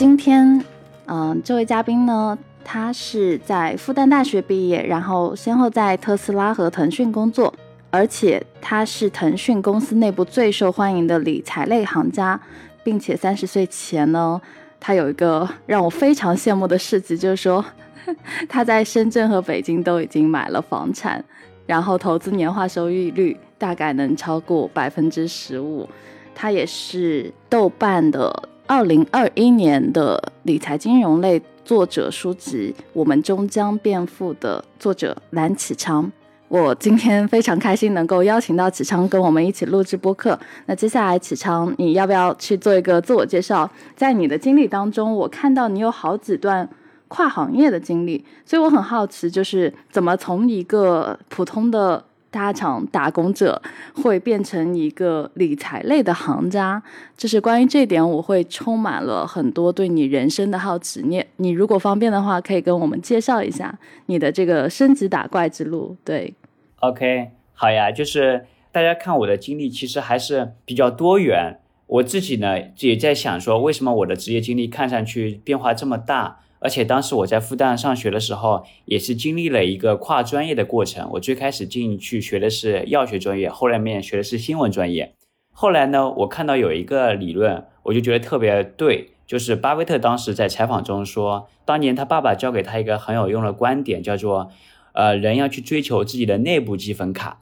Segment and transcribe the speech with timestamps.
[0.00, 0.64] 今天，
[1.08, 7.52] 嗯，这位嘉宾呢，他是在复旦大学毕业，然后先后在特斯拉和腾讯工作，
[7.90, 12.40] 而且他是腾讯公司内部最受欢迎的理财类行家，
[12.82, 14.40] 并且三十岁前呢，
[14.80, 17.62] 他有一个让我非常羡慕的事迹，就是说
[18.48, 21.22] 他在深圳和北京都已经买了房产，
[21.66, 25.86] 然后投资年化收益率大概能超过百分之十五。
[26.34, 36.08] 他也是豆瓣的二零二一年的理财金融类作者书籍《我们终将变富》的作者蓝启昌。
[36.46, 40.38] 我今天非常开心能够邀请到启昌跟我们一起录制播客。
[40.66, 43.68] 那接下来，启昌，你要不要去做一个自我介绍？
[43.96, 46.68] 在你的经历当中，我看到你有好几段
[47.08, 52.04] 跨行业的经历，所以我很好奇，就是怎么从一个普通的。
[52.30, 53.60] 大厂打工者
[53.94, 56.82] 会变成一个理财类的行家，
[57.16, 61.02] 就是关于这点，我会充满了很多对你人生的好奇。
[61.02, 65.96] 你你如果方便的话，可以跟我们介绍一下你的这个升级打怪之路。
[66.04, 66.32] 对
[66.78, 71.56] ，OK，好呀，就是大家看我的经历，其实还是比较多元。
[71.86, 76.38] 我自己呢也在想说，为什么我的职业经历看上去变化这么大？
[76.60, 81.08] 而且当时我在复旦上学的时候，也是经历了一个跨专业的过程。
[81.14, 85.14] 我最开始进去学的是药学专业，后来面学的是新闻专业。
[85.52, 94.50] 后来呢，我看到有一个理论，我就觉得特别对，就是巴菲特当时在采访中说，当年他爸爸教给他一个很有用的观点，叫做，
[94.92, 97.40] 呃，人要去追求自己的内部积分卡。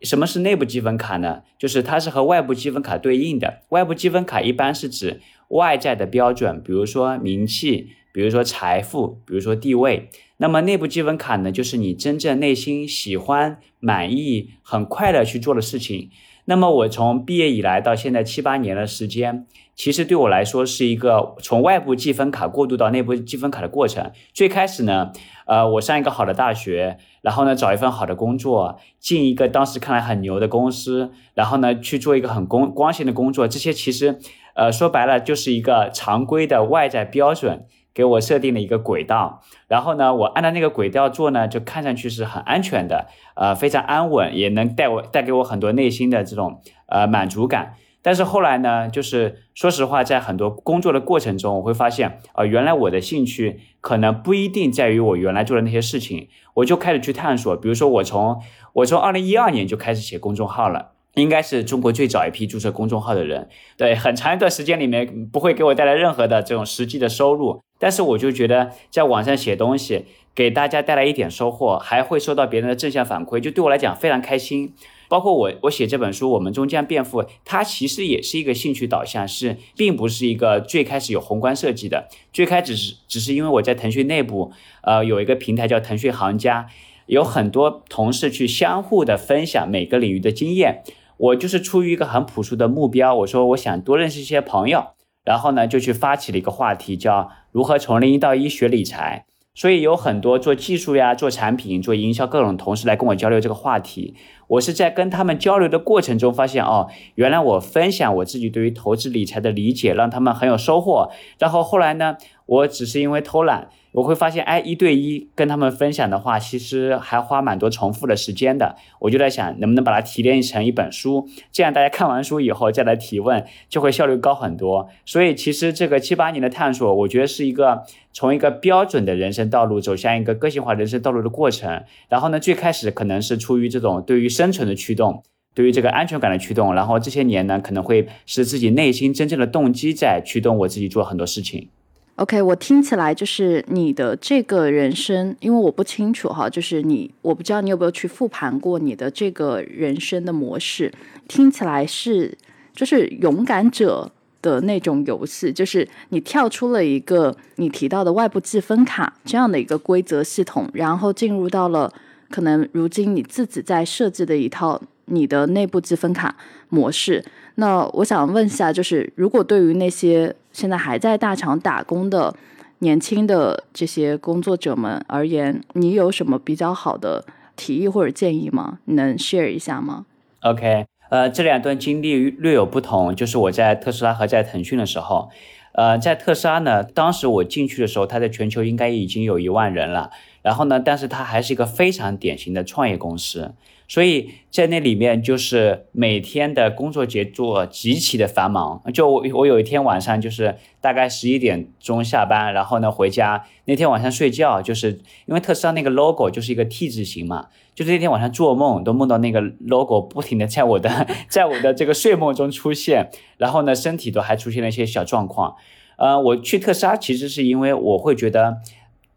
[0.00, 1.42] 什么是内部积分卡呢？
[1.58, 3.60] 就是它是和外部积分卡对应的。
[3.68, 7.90] 外部积分卡一般是指外在的标准，比如说名气。
[8.16, 16.08] 比如说财富，比如说地位，那么内部积分卡呢，就是你真正内心喜欢、满意、很快乐去做的事情。
[16.46, 24.10] 那么我从毕业以来到现在七八年的时间，其实对我来说是一个从外部积分卡过渡到内部积分卡的过程。
[24.32, 25.12] 最开始呢，
[25.44, 33.46] 呃，我上一个好的大学，然后呢找一份好的工作，进一个当时看来很牛的公司，然后呢去做一个很光光鲜的工作。
[33.46, 34.18] 这些其实，
[34.54, 37.66] 呃，说白了就是一个常规的外在标准。
[37.96, 47.76] 给我设定了一个轨道，然后呢，我按照那个轨道做呢，就看上去是很安全的，呃，非常安稳，也能带我带给我很多内心的这种呃满足感。
[48.02, 57.56] 但是后来呢，就是说实话，在很多工作的过程中，我会发现，啊，原来我的兴趣可能不一定在于我原来做的那些事情，我就开始去探索。
[57.56, 58.42] 比如说，我从
[58.74, 60.92] 我从二零一二年就开始写公众号了。
[61.16, 63.48] 应该是中国最早一批注册公众号的人，
[63.78, 74.72] 对，很长一段时间里面不会给我带来任何的这种实际的收入，但是我就觉得在网上写东西给大家带来一点收获，还会收到别人的正向反馈，就对我来讲非常开心。
[75.08, 82.08] 包括我，我写这本书《我们终将变富》，它其实也是一个兴趣导向，是并不是一个最开始有宏观设计的。
[82.32, 84.50] 最开始是只是因为我在腾讯内部，
[84.82, 86.66] 呃，有一个平台叫腾讯行家，
[87.06, 90.82] 有很多同事去相互的分享每个领域的经验。
[91.18, 94.88] 我就是出于一个很朴素的目标，我说我想多认识一些朋友，
[95.24, 99.24] 然后呢就去发起了一个话题，叫如何从零到一学理财。
[99.54, 104.14] 所以有很多做技术呀、做产品、做营销各种同事来跟我交流这个话题。
[104.48, 111.10] 我是在跟他们交流的过程中发现，哦，原来我分享我自己对于投资理财的理解，让他们很有收获。
[111.38, 113.68] 然后后来呢，我只是因为偷懒。
[113.92, 118.76] 我会发现，哎，一对一跟他们分享的话，其实还花蛮多重复的时间的。
[119.00, 124.90] 我就在想，能不能把它提炼成一本书，这样大家看完书以后再来提问，就会效率高很多。
[125.06, 131.84] 所以，其实这个七八年的探索，我觉得是一个从一个标准的人生道路走向一个个性化人生道路的过程。
[132.10, 135.22] 然后呢，最开始可能是出于这种对于生存的驱动，
[135.54, 136.74] 对于这个安全感的驱动。
[136.74, 141.70] 然后这些年呢，可能会是自己内心真正的动机在驱动我自己做很多事情。
[142.16, 150.90] OK，我听起来就是你的这个人生，因为我不清楚哈，就是你，我不知道你有没有去复盘过你的这个人生的模式，
[151.28, 152.36] 听起来是
[152.74, 154.10] 就是勇敢者
[154.40, 161.92] 的那种游戏，就是你跳出了一个你提到的外部积分卡这样的一个规则系统，然后进入到了
[162.30, 166.34] 可能如今你自己在设计的一套你的内部积分卡
[166.70, 167.22] 模式。
[167.56, 172.34] 那我想问一下，就是如果对于那些现在还在大厂打工的
[172.78, 177.26] 年轻的这些工作者们而言，你有什么比较好的
[177.56, 178.78] 提议或者建议吗？
[178.86, 180.06] 你能 share 一下吗
[180.40, 185.28] ？OK，呃，这两段经历略有不同，就是我在特斯拉和在腾讯的时候，
[185.72, 190.10] 呃，在特斯拉呢，当时我进去的时候，它在全球应该已经有一万人了。
[190.40, 193.52] 然后呢，但是它还是一个非常典型的创业公司。
[193.88, 198.82] 所以在那里面，就是每天的工作节奏极其的繁忙。
[198.92, 203.44] 就我我有一天晚上，就是大概十一点钟下班，然后呢回家。
[203.66, 215.54] 那天晚上睡觉，就是因为特斯拉那个 logo 就是一个 T 字形嘛，就是那天晚上做梦都梦到那个 logo 不停的在我的在我的这个睡梦中出现，然后呢身体都还出现了一些小状况。
[215.96, 218.58] 呃，我去特斯拉其实是因为我会觉得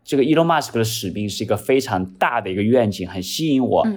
[0.04, 3.88] 这个 Elon Musk 的使命是一个非常大的一个愿景，很吸引我。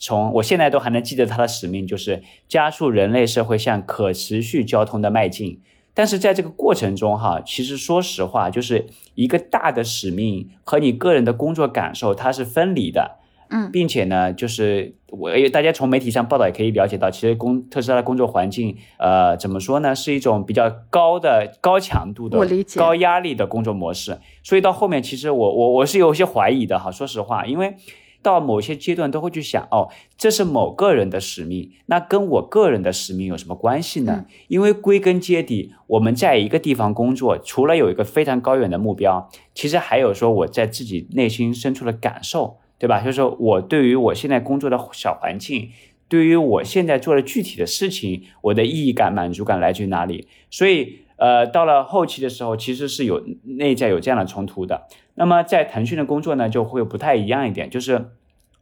[0.00, 5.60] 从我现在都还能记得它的使命，就是加速人类社会向可持续交通的迈进。
[5.92, 13.18] 但是在这个过程中，哈，其实说实话，就是一个大的使命和你个人的工作感受它是分离的，
[13.50, 22.38] 嗯，并且呢，就是我大家从媒体上报道也可以了解到，其实工特斯拉的工作环境，呃，怎么说呢，是一种比较高的高强度的、
[22.76, 24.18] 高压力的工作模式。
[24.42, 27.74] 所以到后面，其实我我我是有些怀疑的，哈，说实话，因为。
[28.22, 34.26] 到某些阶段都会去想，哦，这是某个人的使命，那跟我个人的使命有什么关系呢？
[34.48, 43.00] 因为归根结底，我们在一个地方工作，除了有一个非常高远的目标，其实还有说我在自己内心深处的感受，对吧？
[43.00, 45.70] 就是说我对于我现在工作的小环境，
[46.08, 50.26] 对于我现在做的具体的事情，我的意义感、满足感来自于哪里？
[50.50, 53.22] 所以，呃，到了后期的时候，其实是有
[53.58, 54.88] 内在有这样的冲突的。
[55.16, 57.68] 那么在腾讯的工作呢，就会不太一样一点。
[57.68, 58.12] 就是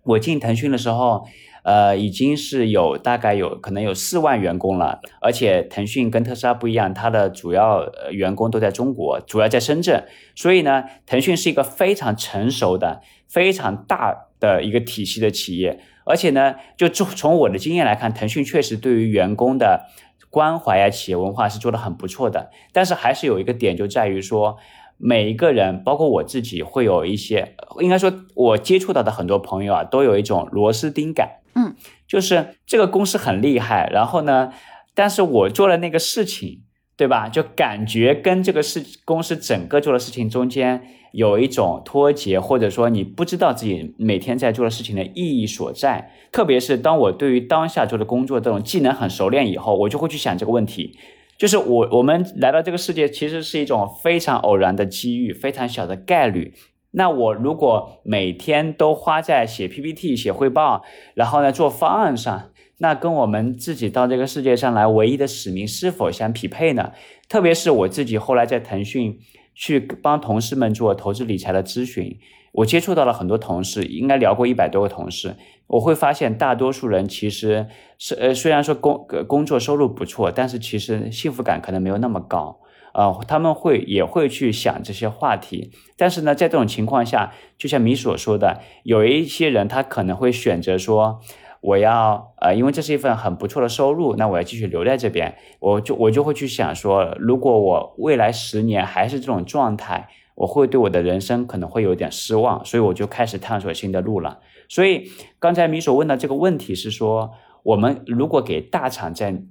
[0.02, 1.25] 我进腾讯的时候，
[1.62, 10.05] 呃，已经是有大概有可能有四万员工了，而且腾讯跟特斯拉不一样，它的主要员工都在中国，主要在深圳。
[10.34, 15.78] 所以呢，腾讯是一个非常成熟的、非常大的一个体系的企业。
[16.05, 19.84] 而且呢，就从从我的经验来看，腾讯确实对于员工的
[20.31, 22.51] 关怀呀、企业文化是做的很不错的。
[22.73, 24.59] 但是还是有一个点，就在于说。
[25.01, 31.37] 每一个人，包括我自己，会有一些，应该说，我接触到的很多朋友啊，都有一种螺丝钉感。
[31.55, 31.77] 嗯，
[32.09, 34.53] 就是这个公司很厉害，然后呢，
[34.97, 36.63] 但是我做了那个事情，
[36.99, 37.29] 对吧？
[37.29, 46.11] 就感觉跟这个事公司整个做的事情中间有一种脱节，或者说你不知道自己每天在做的事情的意义所在。
[46.33, 50.99] 特别是当我对于当下做的工作这种技能很熟练以后，我就会去想这个问题。
[51.37, 56.53] 就是我我们来到这个世界，其实是一种非常偶然的机遇，非常小的概率。
[56.91, 60.83] 那我如果每天都花在写 PPT、写汇报，
[61.15, 66.93] 然后呢做方案上，那跟我们自己到这个世界上来唯一的使命是否相匹配呢？
[67.29, 69.19] 特别是我自己后来在腾讯
[69.55, 72.19] 去帮同事们做投资理财的咨询，
[72.53, 75.35] 我接触到了很多同事，应该聊过一百多个同事。
[75.67, 77.67] 我会发现，大多数人其实
[77.99, 82.61] 是呃，虽然说工工作收入不错，但是其实幸福感可能没有那么高
[82.93, 83.13] 啊。
[83.27, 91.21] 他们会也会去想这些话题，但是呢，在这种情况下，就像米所说的，有一些人他可能会选择说，
[91.60, 95.37] 我要呃，因为这是一份很不错的收入，那我要继续留在这边。
[95.60, 104.38] 我就我就会去想说，如果我未来十年还是这种状态，我会对我的人生可能会有点失望，所以我就开始探索新的路了。
[104.69, 107.32] 所以刚才米所问的这个问题是说，
[107.64, 109.43] 我们如果给大厂在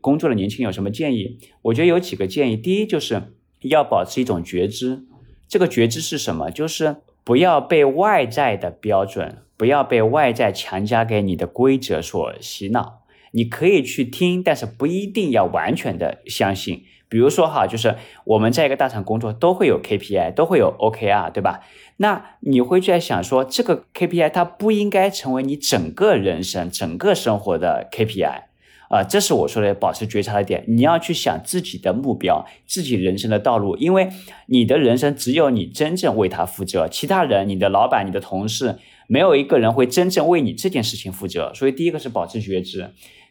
[0.00, 1.38] 工作的年轻有什么建议？
[1.62, 2.56] 我觉得有几个建议。
[2.56, 3.22] 第一，就是
[3.62, 5.04] 要保持一种觉知。
[5.48, 6.50] 这个觉知是什么？
[6.50, 13.02] 就是不要被外在的标准，不要被外在强加给你的规则所洗脑。
[13.32, 16.84] 你可以去听，但是不一定要完全的相信。
[17.08, 21.60] 比如说哈，就是我们在一个大厂工作，都会有 KPI，都会有 OKR，对吧？
[21.98, 28.42] 那你会在想说，这个 KPI 它不应该成为你整个人生、整个生活的 KPI
[28.88, 30.64] 啊，这是我说的保持觉察的点。
[30.66, 34.08] 你要去想自己的目标、自己人生的道路，因为
[34.46, 41.52] 你的人生只有你真正为他负责，其他人、你的老板、你的同事，没有一个人会真正为你这件事情负责。
[41.54, 42.90] 所以第一个是保持觉知，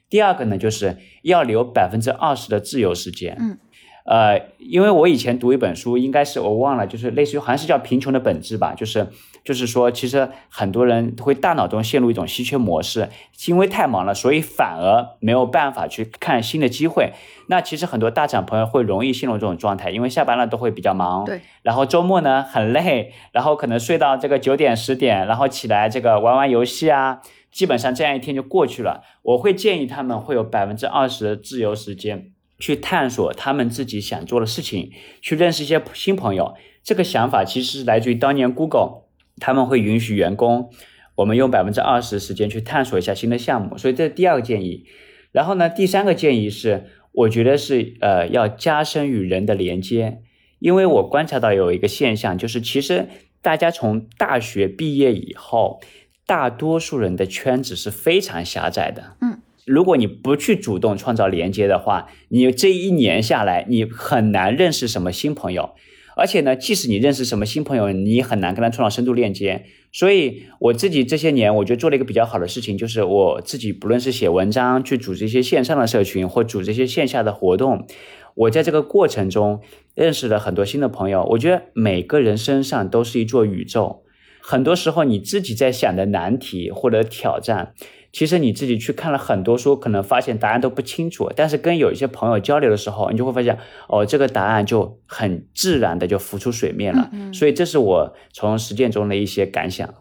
[0.10, 3.38] 第二个呢，就是要留百分之二十的自由时间。
[3.40, 3.58] 嗯。
[4.06, 9.08] 呃，因为我以前读一本书，应该是我忘了，就是类似于好像是叫《贫穷的本质》吧，就是
[9.46, 13.10] 就是说，其实很多人会大脑中陷入一种稀缺模式，
[13.48, 17.14] 因为太忙了，所以反而没有办法去看新的机会。
[17.48, 27.22] 那其实很多大厂朋友会容易陷入这种状态，因为下班了都会比较忙，对，然后周末呢很累，然后可能睡到这个九点十点，然后起来这个玩玩游戏啊，
[27.52, 29.04] 基本上这样一天就过去了。
[29.22, 32.32] 我会建议他们会有百分之二十的自由时间。
[32.58, 34.90] 去探索他们自己想做的事情，
[35.22, 36.56] 去认识一些新朋友。
[36.86, 39.02] 这个想法其实是来自于当年 Google，
[39.40, 40.70] 他们会允许员工，
[41.16, 43.78] 我们用百分之二十时间去探索一下新的项目。
[43.78, 44.86] 所以这是第二个建议。
[45.32, 50.22] 然后呢，第三个建议是，我觉得是呃要加深与人的连接，
[50.60, 53.10] 因为我观察到有一个现象，就是其实
[53.42, 55.82] 大家从大学毕业以后，
[56.26, 59.18] 大多数人的圈子是非常狭窄的。
[59.22, 65.76] 嗯，如果你不去主动创造连接的话，你这一年下来，你很难认识什么新朋友。
[66.16, 69.66] 而且呢，即使你认识什么新朋友，你很难跟他创造深度链接。
[69.92, 77.88] 所以我自己这些年，我觉得做了一个比较好的事情，就是我自己不论是写文章、去组织一些线上的社群，或组织一些线下的活动，
[78.34, 79.62] 我在这个过程中
[79.94, 81.24] 认识了很多新的朋友。
[81.32, 84.04] 我觉得每个人身上都是一座宇宙，
[84.42, 87.74] 很多时候你自己在想的难题或者挑战。
[88.16, 97.12] 其实你自己去看了很多书，可能发现答案都不清楚，但是跟有一些朋友交流的时候，你就会发现，哦，这个答案就很自然的就浮出水面了。
[97.34, 99.94] 所以这是我从实践中的一些感想。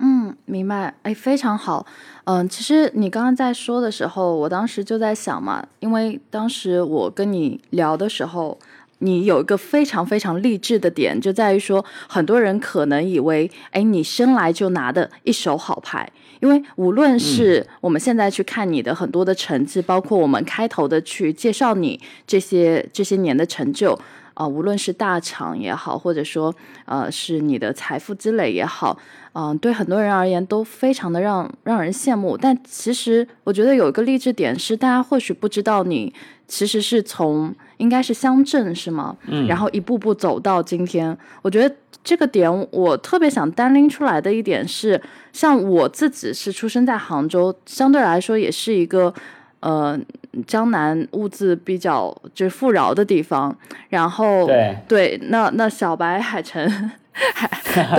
[0.00, 0.98] 嗯，明白。
[1.02, 1.86] 哎，非常好。
[2.24, 8.58] 嗯，其实你刚刚在说的时候，我当时就在想嘛，因为当时我跟你聊的时候。
[9.00, 23.98] 你有一个非常非常励志的点，就在于说，很多人可能以为，哎，你生来就拿的一手好牌，因为无论是我们现在去看你的很多的成绩，包括我们开头的去介绍你这些这些年的成就，
[24.34, 28.98] 啊，无论是大厂也好，或者说呃是你的财富积累也好，
[29.38, 32.36] 嗯，对很多人而言都非常的让让人羡慕。
[32.36, 36.14] 但其实我觉得有一个励志点是，大家或许不知道你
[36.48, 37.54] 其实是从。
[37.78, 39.14] 应该是乡镇是吗？
[39.26, 44.98] 嗯，然后一步步走到今天，我觉得这个点我特别想单拎出来的一点是，
[45.30, 49.12] 像我自己是出生在杭州，相对来说也是一个
[49.60, 50.00] 呃
[50.46, 53.54] 江南物资比较就是富饶的地方，
[53.90, 56.90] 然后对对，那那小白海城。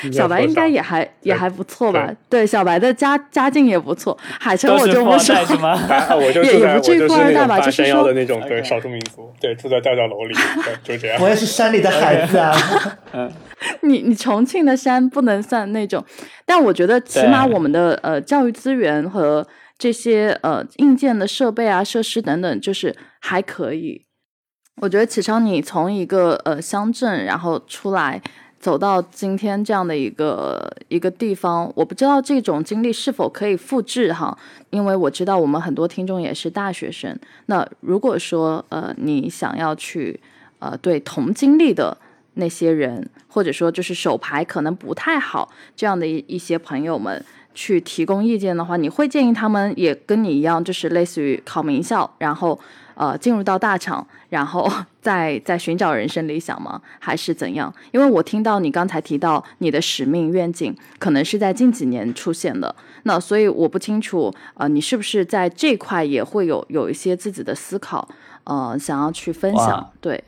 [0.00, 2.10] 对，小白应该也还也还不错吧？
[2.28, 4.16] 对，小白的家家境也不错。
[4.40, 5.36] 海城我就不说，
[6.16, 11.22] 我就也也不至于富二代吧，就是说的那种对少数民族，对住在吊脚楼里， 对就这样。
[11.22, 12.54] 我也是山里的孩子啊。
[13.12, 13.30] 嗯，
[13.82, 16.02] 你你重庆的山不能算那种，
[16.46, 19.46] 但我觉得起码我们的呃教育资源和
[19.78, 24.03] 这些呃硬件的设备啊、设施等等，就是还可以。
[24.80, 28.20] 我觉得启超，你从一个呃乡镇，然后出来
[28.58, 34.36] 走到今天这样的一个一个地方，我不知道这种经历是否可以复制哈，
[34.70, 37.16] 因为我知道我们很多听众也是大学生。
[37.46, 40.18] 那如果说呃你想要去
[40.58, 41.96] 呃对同经历的
[42.34, 52.58] 那些人，或者说就是手牌可能不太好这样的一一些朋友们去提供意见的话，你会建议他们也跟你一样，就是类似于考名校，然后。
[52.94, 54.70] 呃，进入到大厂，然后
[55.00, 56.80] 再再寻找人生理想吗？
[56.98, 57.72] 还是怎样？
[57.92, 62.74] 因为我听到你刚才提到你的使命愿景，可能是在近几年出现的。
[63.02, 68.08] 那所以我不清楚，呃，你是不是在这块也会有有一些自己的思考，
[68.44, 69.92] 呃，想要去分享？
[70.00, 70.24] 对，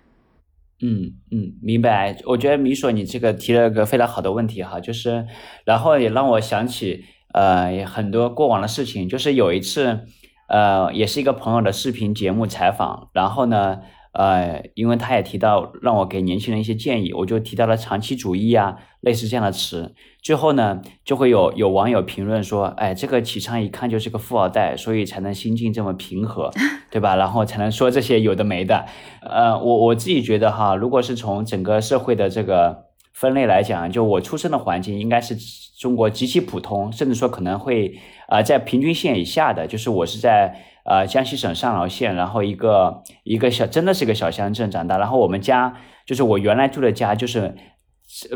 [0.83, 2.17] 嗯嗯，明白。
[2.27, 5.27] 我觉得米索你这个提了个非常好的问题哈，就是
[5.65, 10.01] 然后也让我想起呃很多过往的事情，就是有一次。
[10.49, 13.81] 呃，也是一个朋友的视频节目采访，然后呢，
[14.13, 19.95] 呃，因为他也提到让我给年轻人一些建议，我就提到了长期主义啊，类似这样的词。
[20.23, 26.51] 最后呢，就会有有网友评论说，哎，这个启昌一看就是个富二代，所以才能心境这么平和，
[26.91, 27.17] 对吧？
[27.17, 28.87] 然后才能说这些有的没的。
[29.23, 32.86] 呃，我我自己觉得哈，如果是从整个社会的这个
[33.17, 35.35] 分类来讲，就我出生的环境应该是
[35.79, 37.99] 中国极其普通，甚至说可能会。
[38.29, 40.53] 啊，在平均线以下的，就是我是在
[40.85, 44.99] 呃江西省上饶县，然后一个一个小，真的是一个小乡镇长大。
[44.99, 47.55] 然后我们家就是我原来住的家，就是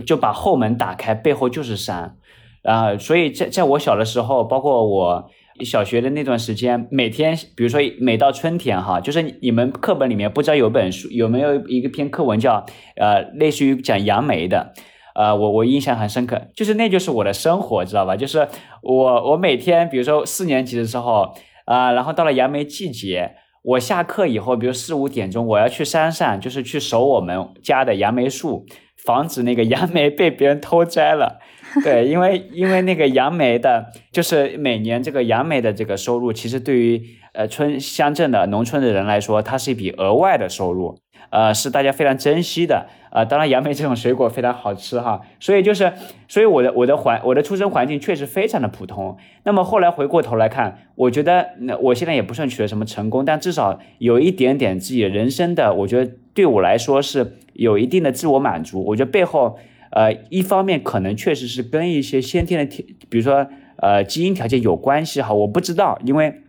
[0.07, 2.17] 就把后门打开，背后就是山。
[2.63, 5.31] 啊，所以在在我小的时候，包括我
[5.65, 12.65] 小学的那段时间，每天比如说每到春天哈，就是你们课本里面不知道有本书有没有一个篇课文叫
[12.97, 14.73] 呃类似于讲杨梅的。
[15.13, 18.17] 呃，我我印象很深刻，就是那就是我的生活，知道吧？
[18.17, 18.49] 就是
[18.81, 21.35] 我我每天，比如说四年级的时候，
[21.67, 23.33] 啊，然后到了杨梅季节，
[23.65, 28.65] 我下课以后，比如四五点钟，我要去山上，就是去守我们家的杨梅树，
[29.05, 31.41] 防止那个杨梅被别人偷摘了。
[31.85, 40.99] 对，因为因为那个杨梅的，就是每年这个杨梅的这个收入，其实对于呃村乡镇的农村的人来说，它是一笔额外的收入。
[41.29, 45.93] 呃，是大家非常珍惜的，呃，当然杨梅这种水果非常好吃哈，所以就是，
[46.27, 49.17] 所以我的我的环我的出生环境确实非常的普通。
[49.45, 58.85] 那么后来回过头来看，我觉得那我现在也不算取得什么成功，但至少有一点点自己人生的，我觉得对我来说是有一定的自我满足。
[58.87, 59.57] 我觉得背后，
[59.91, 66.43] 呃，一方面可能确实是跟一些先天的条，比如说呃基因条件有关系哈，我不知道，因为。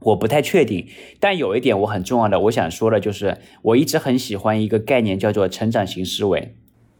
[0.00, 0.86] 我不太确定，
[1.18, 6.54] 但有一点我很重要的，我想说的就是，我一直很喜欢一个概念，叫做成长型思维。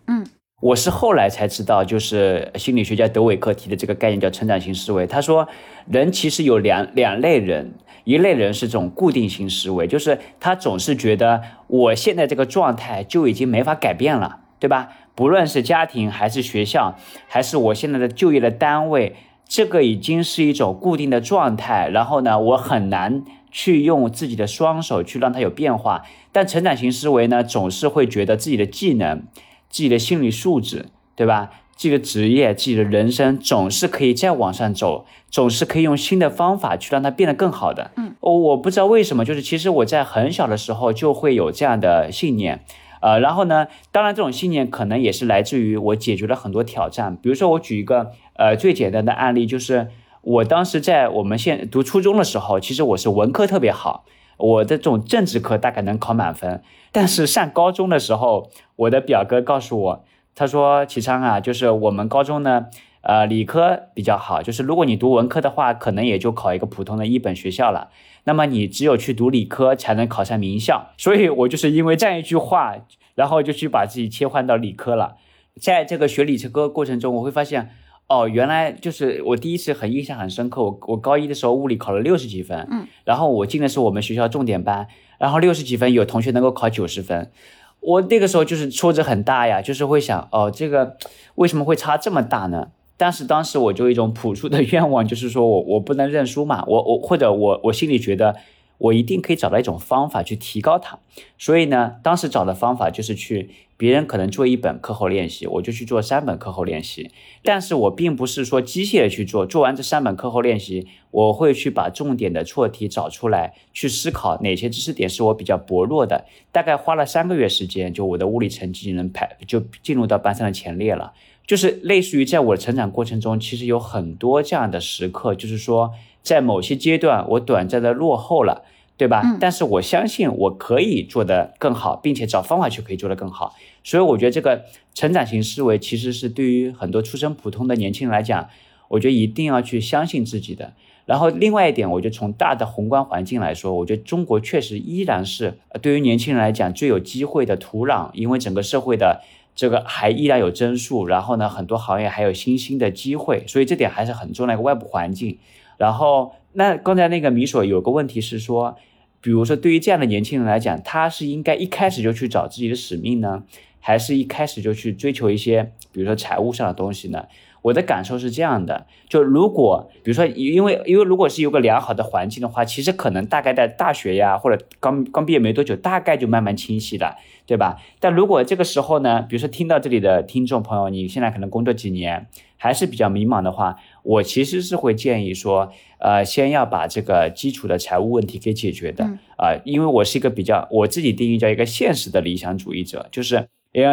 [0.06, 0.26] 嗯，
[0.62, 5.06] 我是后来才知道，就是心理学家德韦克提的这个概念叫成长型思维。
[5.06, 5.46] 他说，
[5.88, 7.74] 人其实有两两类人，
[8.04, 14.88] 一类人是这种固定型思维，就是他总是觉得我现在这个状态就已经没法改变了，对吧？
[15.16, 16.96] 不论是家庭还是学校，
[17.26, 19.16] 还是我现在的就业的单位，
[19.48, 21.88] 这个已经是一种固定的状态。
[21.88, 26.04] 然后呢，我很难去用自己的双手去让它有变化。
[26.30, 29.24] 但成长型思维呢，总是会觉得自己的技能。
[29.68, 31.50] 自己的心理素质，对吧？
[31.76, 37.90] 这个职业、自己的人生总是可以再往上走，总是可以用新的方法去让它变得更好的。
[37.96, 42.64] 嗯，我我不知道为什么，就是其实我在很小的时候就会有这样的信念，
[43.06, 47.14] 呃，然后呢，当然这种信念可能也是来自于我解决了很多挑战。
[47.22, 49.86] 比如说，我举一个呃最简单的案例，就是
[50.22, 54.04] 我当时在我们现读初中的时候，其实我是文科特别好。
[54.38, 56.60] 我的这种政治课大概能考满分，
[56.90, 62.66] 但是上高中的时候，我的表哥告诉我，他说：“启昌啊，就是我们高中呢，
[63.06, 67.90] 呃，理科比较好，就是如果你读文科的话，可能也就考一个普通的一本学校了。
[68.24, 70.88] 那么你只有去读理科才能考上名校。
[70.98, 72.74] 所以我就是因为这样一句话，
[73.14, 75.16] 然后就去把自己切换到理科了。
[75.60, 77.70] 在这个学理科过程中，我会发现。”
[78.08, 80.62] 哦，原来就是我第一次很印象很深刻。
[80.62, 84.86] 我我高一的时候物理考了六十几分，嗯，然后我进的是我们学校重点班，
[85.18, 87.32] 然后六十几分有同学能够考九十分，
[87.80, 90.96] 我那个时候就是挫折很大呀，就是会想，哦，这个
[91.34, 92.68] 为什么会差这么大呢？
[92.96, 98.36] 但是当时我就一种朴素的 愿望，就是说我我不能认输嘛，我我或者我我心里觉得。
[98.78, 100.98] 我一定可以找到一种方法去提高它，
[101.38, 103.48] 所以呢，当时找的方法就是去
[103.78, 107.10] 别人可能做一本课后练习，我就去做三本课后练习。
[107.42, 116.26] 但是我并不是说机械的去做，做完这三本课后练习，我会去把重点的错题找出来，去思考哪些知识点是我比较薄弱的。
[116.52, 121.14] 大概花了三个月时间，就我的物理成绩能排就进入到班上的前列了。
[121.46, 125.92] 就是类似于在我的成长过程中，其实有很多这样的时刻，就是说。
[126.26, 128.64] 在某些阶段，我短暂的落后了，
[128.96, 129.22] 对吧？
[129.40, 133.54] 但是我相信我可以做得更好，并且找方法去可以做得更好。
[133.84, 138.48] 所以我觉得这个成长型思维其实是对于很多出身普通的年轻人来讲，
[138.88, 140.72] 我觉得一定要去相信自己的。
[141.04, 149.22] 然后另外一点，我觉得从大的宏观环境来说，我觉得中国确实依然是对于年轻人来讲最有机会的土壤，因为整个社会的
[149.56, 155.38] 这个还依然有增速，然后呢，很多行业还有新兴的机会，所以这点还是很重要的一个外部环境。
[155.78, 158.76] 然后，那刚才那个米索有个问题是说，
[159.20, 163.44] 比如说对于这样的年轻人来讲，他是应该一开始就去找自己的使命呢，
[163.80, 167.24] 还是一开始就去追求一些，比如说财务上的东西呢？
[167.66, 177.76] 我的感受是这样的，就如果比如说，因为因为如果是有个良好的环境的话，其实可能大概在大学呀，或者刚刚毕业没多久，大概就慢慢清晰了，对吧？
[177.98, 189.04] 但如果这个时候呢，比如说听到这里的听众朋友，你现在可能工作几年，还是比较迷茫的话，我其实是会建议说，呃，先要把这个基础的财务问题给解决的
[189.36, 193.48] 啊，因为我是一个比较我自己定义叫一个现实的理想主义者，就是。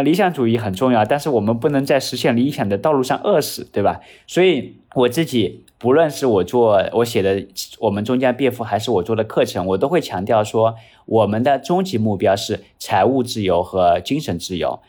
[0.06, 4.00] 理想主义很重要，但是我们不能在实现理想的道路上饿死，对吧？
[4.26, 7.46] 所以我自己，不论是我做我写的
[7.80, 14.80] 我们中间变富还是我做的课程，我都会强调说，我们的终极目标是财务自由和精神自由。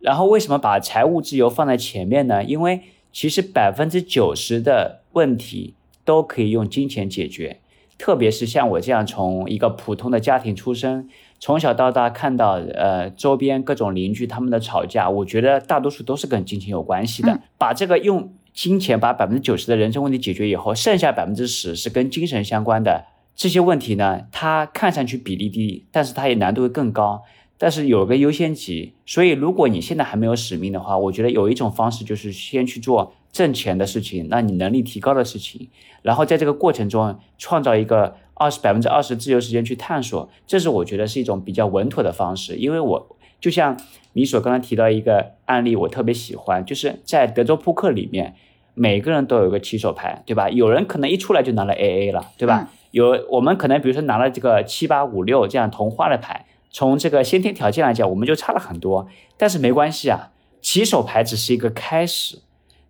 [0.00, 2.44] 然后为什么把财务自由放在前面呢？
[2.44, 5.72] 因为其实百分之九十的问题
[6.04, 7.60] 都可以用金钱解决，
[7.96, 11.08] 特别是像我这样从一个普通的家庭出身。
[11.42, 17.40] 从小到大看到，呃，周边各种邻居他们的吵架，我觉得大多数都是跟金钱有关系的。
[17.58, 27.24] 把这个用金钱把百分之九十的人生问题解决以后，剩下百分之十是跟精神相关的这些问题呢，它看上去比例低，但是它也难度会更高。
[27.58, 35.68] 但是有个优先级，所以如果你现在还没有使命的话，我觉得有一种方式就是先去做挣钱的事情，让你能力提高的事情，
[36.02, 38.14] 然后在这个过程中创造一个。
[38.34, 42.56] 二十百分之二十自由时间去探索，这是我觉得是一种比较稳妥的方式。
[42.56, 43.78] 因为我就像
[44.12, 48.34] 米所刚才提到一个案例，我特别喜欢，就是在德州扑克里面，
[48.74, 50.48] 每个人都有一个起手牌，对吧？
[50.48, 52.68] 有人可能一出来就拿了 A A 了，对吧？
[52.90, 59.06] 有我们可能比如说拿了这个七八五六这样同花的牌，从这个先天条件来讲，我们就差了很多。
[59.36, 62.38] 但是没关系啊，起手牌只是一个开始，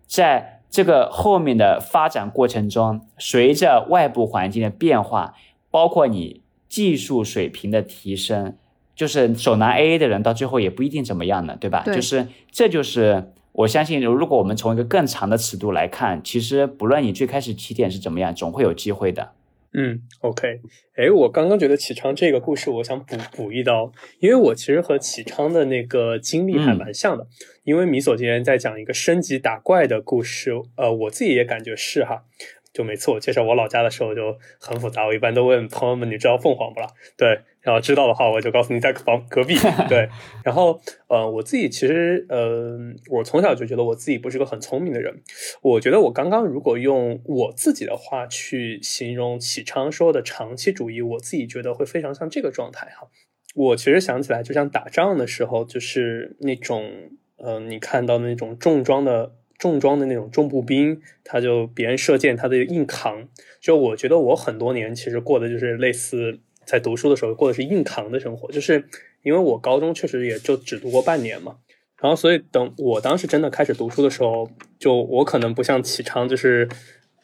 [0.05, 0.52] 在。
[0.73, 5.35] 这个后面的发展过程中，随着外部环境的变化，
[5.69, 8.55] 包括你技术水平的提升，
[8.95, 11.83] 就是手拿 AA 的人到最后也不一定怎么样呢，对吧？
[11.85, 19.33] 就是这就是我相信，如果我们从一个更长的尺度来看，其实不论你最开始起点是怎么样，总会有机会的。
[19.75, 20.61] 嗯，OK，
[20.95, 27.27] 哎，我刚刚觉得启昌这个故事，我想补补一刀，因为我其实和启昌的那个经历还蛮像的。
[27.63, 32.23] 因为米索今天在讲一个升级打怪的故事，呃，我自己也感觉是哈。
[32.71, 36.87] 就每次我介绍我老家的时候就很复杂，我一般都问朋友们，你知道凤凰不啦？
[37.17, 39.55] 对，然后知道的话，我就告诉你在房隔壁。
[39.89, 40.09] 对，
[40.43, 42.77] 然后呃，我自己其实呃，
[43.09, 45.21] 我从小就觉得我自己不是个很聪明的人。
[45.61, 53.07] 我觉得我刚刚如果用我自己的话去形容启昌说的长期主义，我自己觉得会非常像这个状态哈。
[53.55, 56.91] 我其实想起来，就像打仗的时候，就是那种
[57.37, 59.35] 呃，你看到那种重装的。
[59.59, 63.29] 重装的那种重步兵，他就别人射箭，他的硬扛。
[63.61, 68.87] 就我觉得我很多年其实过的就是类似在读书的时候过的是硬扛的生活，就是
[69.23, 71.57] 因为我高中确实也就只读过半年嘛。
[72.01, 76.67] 然后所以等我当时真的开始读书的时候，就我可能不像启昌，就是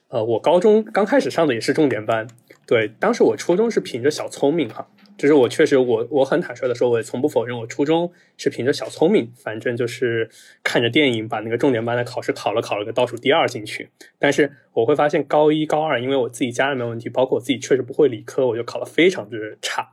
[0.08, 2.28] 呃，我高中刚开始上的也是重点班。
[2.66, 4.88] 对，当时我初中是凭着小聪明哈。
[5.20, 10.30] 就是我确实，我我很坦率的说，我也从不否认，我初中是凭着小聪明，反正就是
[10.64, 13.90] 看着电影把那个重点班的考试考了，考了个倒数第二进去。
[14.18, 19.90] 但是我会发现高一高二，因为我自己家里面问题，包括我自己确实不会理科，我就考得非常之差。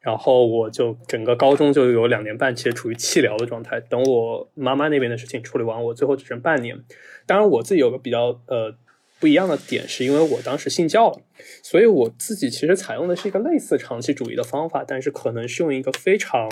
[0.00, 3.80] 然后我就整个高中就有两年半，其实处于弃疗的状态。
[3.80, 6.84] 等我妈妈那边的事情处理完，我最后只剩半年。
[7.26, 8.76] 当然我自己有个比较呃。
[9.20, 11.20] 不一样的点是因为我当时信教了，
[11.62, 16.48] 所以我自己其实采用的是一个类似长期主义的方法，但是可能是用一个非常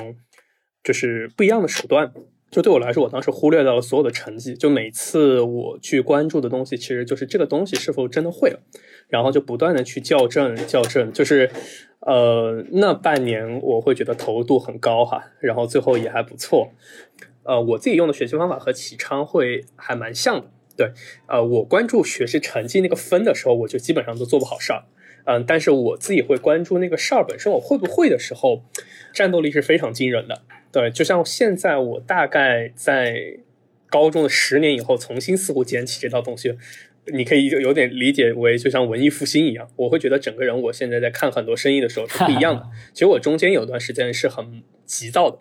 [0.83, 2.13] 就是不一样的手段。
[2.49, 4.55] 就对我来说，我当时忽略掉了所有的成绩。
[4.55, 8.61] 就每次我去关注的东西，其实就是这个东西是否真的会了，
[9.09, 11.13] 然后就不断的去校正校正。
[11.13, 11.51] 就是
[12.01, 16.71] 呃，那半年我会觉得投入度很高哈，然后最后也还不错。
[17.43, 20.49] 呃，我自己用的学习方法和启昌会还蛮像的。
[20.77, 20.91] 对，
[21.27, 24.85] 呃，我关注学习成绩那个分的时候，我就基本上都做不好事儿。
[25.25, 28.63] 嗯，但是我自己会关注那个事儿本身我会不会的时候，
[29.13, 30.43] 战斗力是非常惊人的。
[30.71, 33.39] 对，就像现在我大概在
[33.89, 36.57] 高中的十年以后重新似乎捡起这套东西，
[37.13, 42.63] 你可以有点理解为就像文艺复兴一样，我会觉得整个人我现在在看很多生意的时候是不一样的。
[42.93, 45.39] 其实我中间有段时间是很急躁的。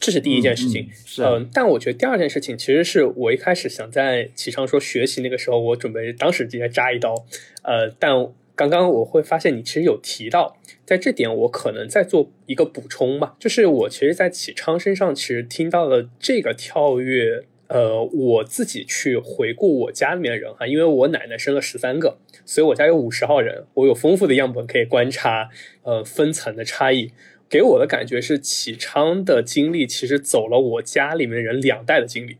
[0.00, 0.86] 这是第一件事情，
[1.18, 7.14] 嗯，但我觉得第二件事情其实是我一开始想在启昌说学习那个时候，我准备当时直接扎一刀，
[7.62, 8.12] 呃，但
[8.54, 25.48] 刚刚我会发现你其实有提到，在这点我可能再做一个补充吧，就是我其实，在启昌身上其实听到了这个跳跃，呃，我自己去回顾我家里面的人哈，因为我奶奶生了十三个，所以我家有五十号人，我有丰富的样本可以观察，
[25.82, 27.10] 呃，分层的差异。
[27.54, 32.36] 给我的感觉是，启昌的经历其实走了我家里面人两代的经历，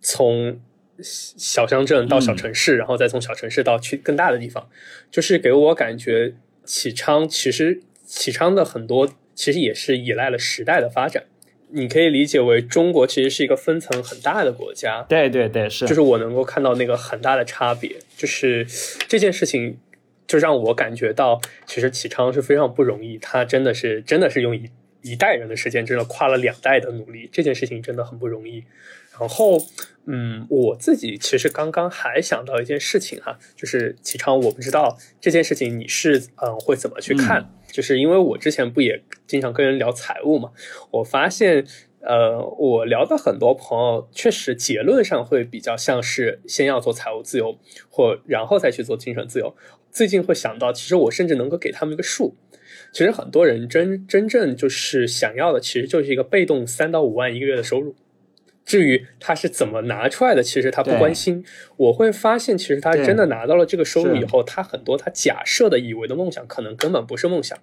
[0.00, 0.60] 从
[1.02, 4.68] 小乡镇到小城市，然后再从小城市到去更大的地方，
[5.10, 11.24] 就是给我感觉，启昌其实启昌的很多其实也是依赖了时代的发展。
[11.70, 15.02] 你可以理解为中国其实是一个分层很大的国家。
[15.08, 18.64] 对对对，是，就是我能够看到那个很大的差别，就是
[19.08, 19.78] 这件事情。
[20.32, 24.70] 就让我感觉到，其实启昌是非常不容易，他真的是真的是用一
[25.02, 28.64] 一代人的时间，真的跨了两代的努力，这件事情真的很不容易。
[29.20, 29.58] 然后，
[30.06, 37.52] 嗯，我自己其实刚刚还想到一件事情哈，就是启昌，我不知道这件事情你是嗯会怎么去看？
[37.70, 40.52] 就是因为我之前不也经常跟人聊财务嘛，
[40.92, 41.66] 我发现。
[42.04, 47.56] 呃，我聊的很多朋友，确实结论上会比较像是先要做财务自由，
[47.88, 49.54] 或然后再去做精神自由。
[49.92, 52.34] 最近会想到，其实我甚至能够给他们一个数。
[52.90, 57.94] 其实很多人真真正就是想要的，其实就是一个被动三到五万一个月的收入。
[58.64, 61.44] 至于他是怎么拿出来的，其实他不关心。
[61.76, 67.58] 我会发现，其实他真的拿到了这个收入以后，他很多他假设的以为的梦想，可能根本不是梦想。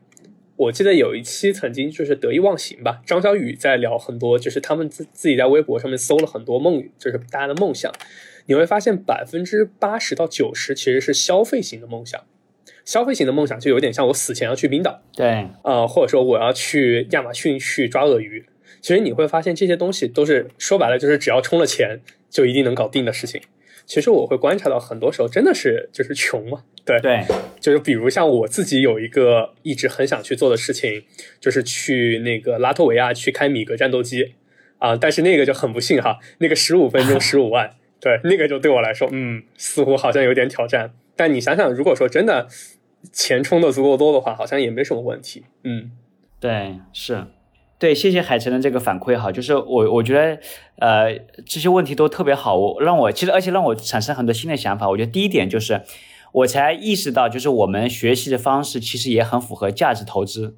[0.57, 7.93] 我记得有一期曾经就是得意忘形吧，张小雨在聊很多，就是他们自自己在微博上面搜了很多梦，就是大家的梦想。
[8.49, 12.19] 你会发现百分之八十到九十其实是消费型的梦想，
[12.83, 18.43] 消费型的梦想就有点像我死前要去冰岛，对，呃，或者说我要去亚马逊去抓鳄鱼。
[18.81, 23.39] 其实你会发现这些东西都是说白了就是只要充了钱就一定能搞定的事情。
[23.85, 27.23] 其实我会观察到，很多时候真的是就是穷嘛，对对，
[27.59, 31.03] 就是比如像我自己有一个一直很想去做的事情，
[31.39, 34.33] 就是去那个拉脱维亚去开米格战斗机
[34.79, 40.91] 啊，但是那个就很不幸哈，那个十五分钟十五万，对，那个就对我来说，嗯，似乎好像有点挑战。
[41.15, 42.47] 但你想想，如果说真的
[43.11, 45.43] 钱充的足够多的话，好像也没什么问题。
[45.63, 45.91] 嗯，
[46.39, 47.25] 对，是。
[47.77, 50.37] 对，谢谢海晨的这个反馈哈，就是我我觉得，
[50.79, 54.89] 呃，这些问题都特别好，我让我其实而且让我产生很多新的想法。
[54.89, 55.81] 我觉得第一点就是，
[56.33, 60.57] 我才意识到，就是我们学习的方式其实也很符合价值投资，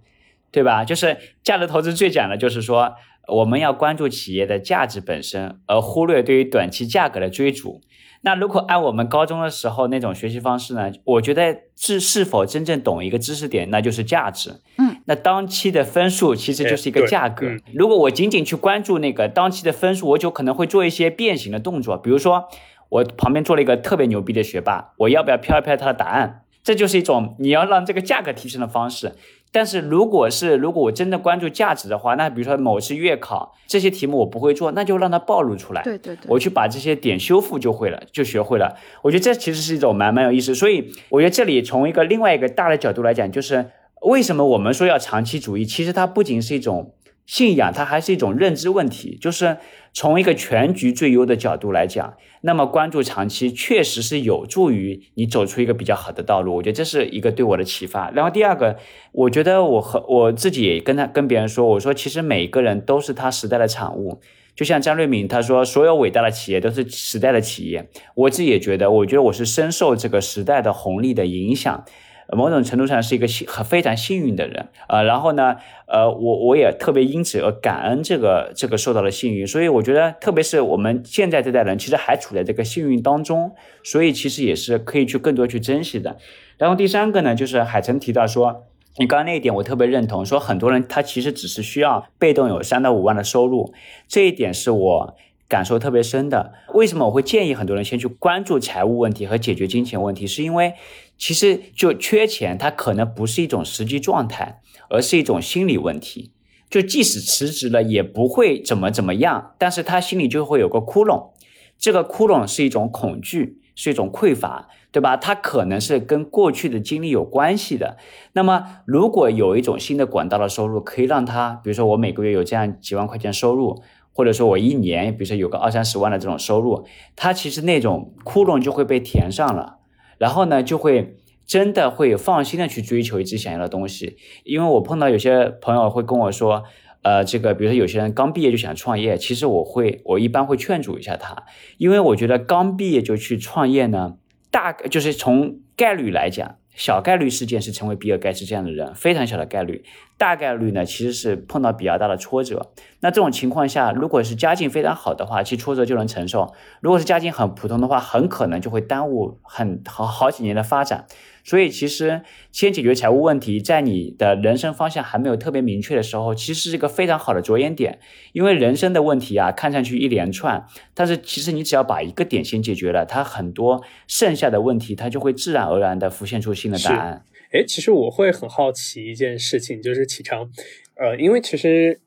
[0.49, 0.83] 对吧？
[0.83, 2.95] 就是价值投资最讲的就是说，
[3.31, 7.81] 我们要关注企业的价值本身，而忽略对于短期价格的追逐。
[8.23, 10.91] 那如果按我们高中的时候那种学习方式呢？
[11.05, 14.61] 我觉得是是否真正懂一个知识点，那就是价值。
[14.77, 17.47] 嗯，那当期的分数其实就是一个价格。
[17.73, 22.47] 如果我仅仅去关注那个当期的分数，我就可能会做一些变形的动作，比如说
[22.89, 26.43] 我旁边坐了一个特别牛逼的学霸，我要不要飘一飘他的答案？
[26.63, 29.15] 这就是一种你要让这个价格提升的方式。
[29.51, 35.83] 但是如果是如果我真的关注价值的话，那比如说某次月考这些题目我不会做，那就让它暴露出来。
[35.83, 38.77] 对对对，我去把这些点修复就会了，就学会了。
[39.01, 40.55] 我觉得这其实是一种蛮蛮有意思。
[40.55, 46.93] 所以我觉得这里从一个另外一个大的角度来讲，就是为什么我们说要长期主义，其实它不仅是一种。
[47.31, 49.55] 信仰它还是一种认知问题，就是
[49.93, 56.55] 从一个全局最优的角度来讲，那么关注长期确实是有助于你走出一个比较好的道路。
[56.55, 58.11] 我觉得这是一个对我的启发。
[58.11, 58.75] 然后第二个，
[59.13, 64.19] 我觉得我和我自己也跟他跟别人说，我说其实每个人都是他时代的产物。
[64.53, 67.89] 就像张瑞敏他说，所有伟大的企业都是时代的企业。
[68.15, 71.85] 我自己也觉得，我觉得我是深受这个时代的红利的影响。
[72.29, 75.57] 某种程度上是一个幸很非常幸运的人，呃，然后呢，
[75.87, 83.51] 呃，我我也特别因此而感恩这个这个受到了幸运，所以我觉得，特别是我们现在这代人，其实还处在这个幸运当中，
[83.83, 86.17] 所以其实也是可以去更多去珍惜的。
[86.57, 88.63] 然后第三个呢，就是海晨提到说，
[88.97, 93.73] 你刚刚那一点我特别认同，说很多人他其实只是需要被动有三到五万的收入，
[94.07, 95.17] 这一点是我。
[95.51, 100.25] 感受特别深的，为什么我会建议很多人先去关注财务问题和解决金钱问题？
[100.25, 100.75] 是因为
[101.17, 106.31] 其实就缺钱，它可能不是一种实际状态，而是一种心理问题。
[106.69, 111.31] 就即使辞职了，也不会怎么怎么样，但是他心里就会有个窟窿，
[111.77, 115.17] 这个窟窿是一种恐惧，是一种匮乏，对吧？
[115.17, 117.97] 它可能是跟过去的经历有关系的。
[118.31, 123.81] 那么，如果有一种新的管道的收入，可以让他，比如说我每个月有这样几万块钱收入。
[124.21, 129.79] 或者说我一年，比如说有个二三十万的这种收入，他其实那种窟窿就会被填上了，
[130.19, 131.15] 然后呢，就会
[131.47, 134.17] 真的会放心的去追求一直想要的东西。
[134.43, 136.63] 因为我碰到有些朋友会跟我说，
[137.01, 141.45] 呃，这个比如说有些人刚毕业就想创业，其实我会我一般会劝阻一下他，
[141.79, 144.17] 因为我觉得刚毕业就去创业呢，
[144.51, 146.57] 大就是从概率来讲。
[146.73, 149.83] 小概率事件是成为比尔盖茨这样的人，非常小的概率。
[150.17, 152.71] 大概率呢，其实是碰到比较大的挫折。
[152.99, 161.07] 那这种情况下，如果是家境非常好的话，其实挫折就能承受；如果是家境很普通的话，很可能就会耽误很好好几年的发展。
[161.43, 167.99] 所以，其实先解决财务问题，在你的人生方向还没有特别明确的时候，其实是一个非常好的着眼点。
[168.33, 177.25] 因为人生的问题啊，看上去一连串，但是其实你只要把一个点先解决了，它很多剩下的问题，它就会自然而然的浮现出新的答案。
[177.51, 180.49] 哎，其实我会很好奇一件事情，就是启昌，
[180.95, 181.99] 呃，因为其实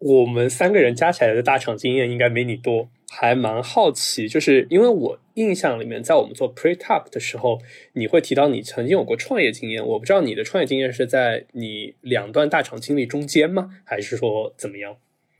[0.00, 7.58] 我们三个人加起来的大厂经验应该没你多，还蛮好奇，就是因为我印象里面，在我们做 pre talk 的时候，
[7.92, 14.96] 你会提到你曾经有过创业经验，我不知道你的创业经验是在你两段大厂经历中间吗，还是说怎么样？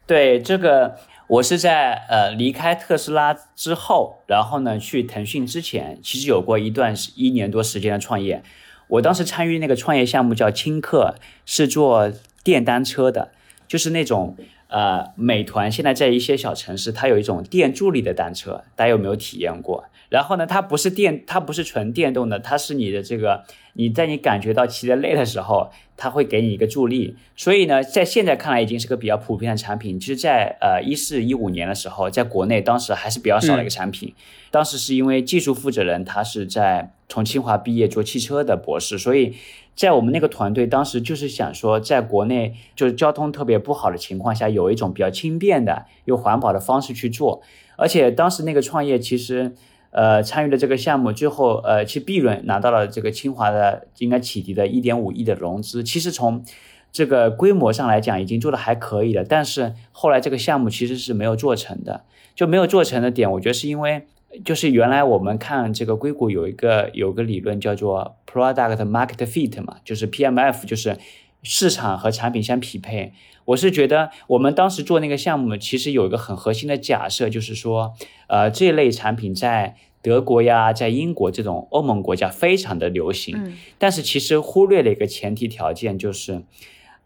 [0.06, 0.96] 对，这个
[1.28, 8.42] 我是在呃离开特斯拉之后，然后呢去腾讯之前，其实有过一段一年多时间的创业。
[8.88, 11.14] 我当时参与那个创业项目叫轻客，
[11.46, 13.30] 是做电单车的，
[13.70, 19.84] 就是那种呃，美团现在在一些小城市，它有一种电助力的单车，大家有没有体验过？
[20.08, 27.16] 然后呢，它不是电，它不是纯电动的，它是你的这个，你在你感觉到骑得累的时候，它会给你一个助力。
[27.36, 30.00] 所以呢，在现在看来已经是个比较普遍的产品。
[30.00, 34.12] 其实，在呃一四一五年的时候，在国内当时还是比较少的一个产品。
[34.50, 39.36] 当时是因为技术负责人他是在从清华毕业做汽车的博士，所以
[39.80, 47.40] 在我们那个团队当时就是想说，在国内就是交通特别不好的情况下，有一种比较轻便的又环保的方式去做。
[47.76, 49.54] 而且当时那个创业其实。
[49.92, 55.82] 呃，参与了这个项目，最后呃，其利润拿到了这个清华的应该启迪的一点五亿的融资。
[55.82, 56.44] 其实从
[56.92, 59.24] 这个规模上来讲，已经做的还可以了。
[59.24, 62.04] 但是后来这个项目其实是没有做成的，
[62.36, 64.06] 就没有做成的点，我觉得是因为
[64.44, 70.98] 就是原来我们看这个硅谷有一个有个理论叫做 Product Market Fit 嘛，就是 PMF，就是
[71.42, 73.12] 市场和产品相匹配。
[73.46, 77.94] 我是觉得我们当时做那个项目，其实有一个很核心的假设，就是说，
[78.28, 83.34] 呃，这类产品在德国呀，在英国这种欧盟国家非常的流行。
[83.36, 83.56] 嗯。
[83.78, 86.42] 但是其实忽略了一个前提条件，就是，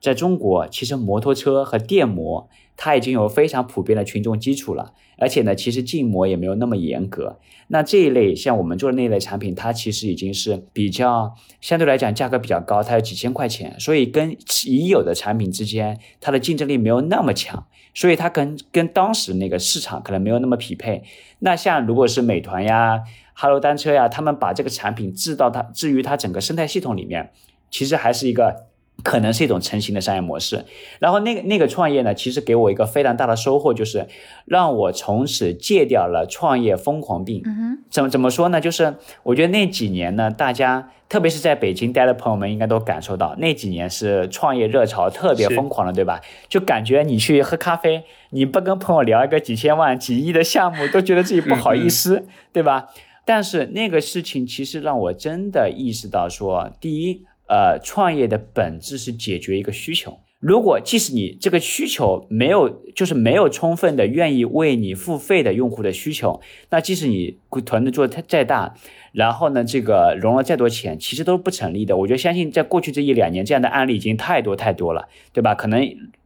[0.00, 7.38] 在中国，其实摩托车和电摩它已经有非常普遍的群众基础了，而且呢，其实禁摩也没有那么严格。
[7.68, 21.02] 那这一类像我们做的那一类产品，它其实已经是比较相对来讲价格比较高，它有几千块钱，所以跟已有的产品之间，它的竞争力没有那么强，所以它跟跟当时那个市场可能没有那么匹配。
[21.38, 23.02] 那像如果是美团呀、
[23.32, 27.30] 哈罗单车呀，他们把这个产品置到它置于它整个生态系统里面，
[27.70, 28.66] 其实还是一个。
[29.04, 30.64] 可能是一种成型的商业模式，
[30.98, 34.08] 然后那个那个创业呢，其实给我一个非常大的收获，就是
[34.46, 37.42] 让我从此戒掉了创业疯狂病。
[37.44, 38.58] 嗯哼，怎么怎么说呢？
[38.60, 46.20] 就是我觉得那几年呢，大家特别是在北京待的朋友们应该都感受到，那几年是创业热潮特别疯狂的，对吧？
[46.48, 52.88] 就感觉你去喝咖啡，你不跟朋友聊一个几千万、几亿的项目，都觉得自己不好意思，对吧？
[53.26, 57.26] 但是那个事情其实让我真的意识到，说第一。
[57.46, 60.18] 呃，创业的本质是解决一个需求。
[60.40, 68.74] 如果即使你这个需求没有，就是没有充分的愿意为你付费的用户的需求，那即使你团队做的再大，
[69.12, 71.96] 然后呢，这个融了再多钱，其实都是不成立的。
[71.96, 75.54] 我觉得相信在过去这一两年，这样的案例已经太多太多了，对吧？
[75.54, 75.82] 可能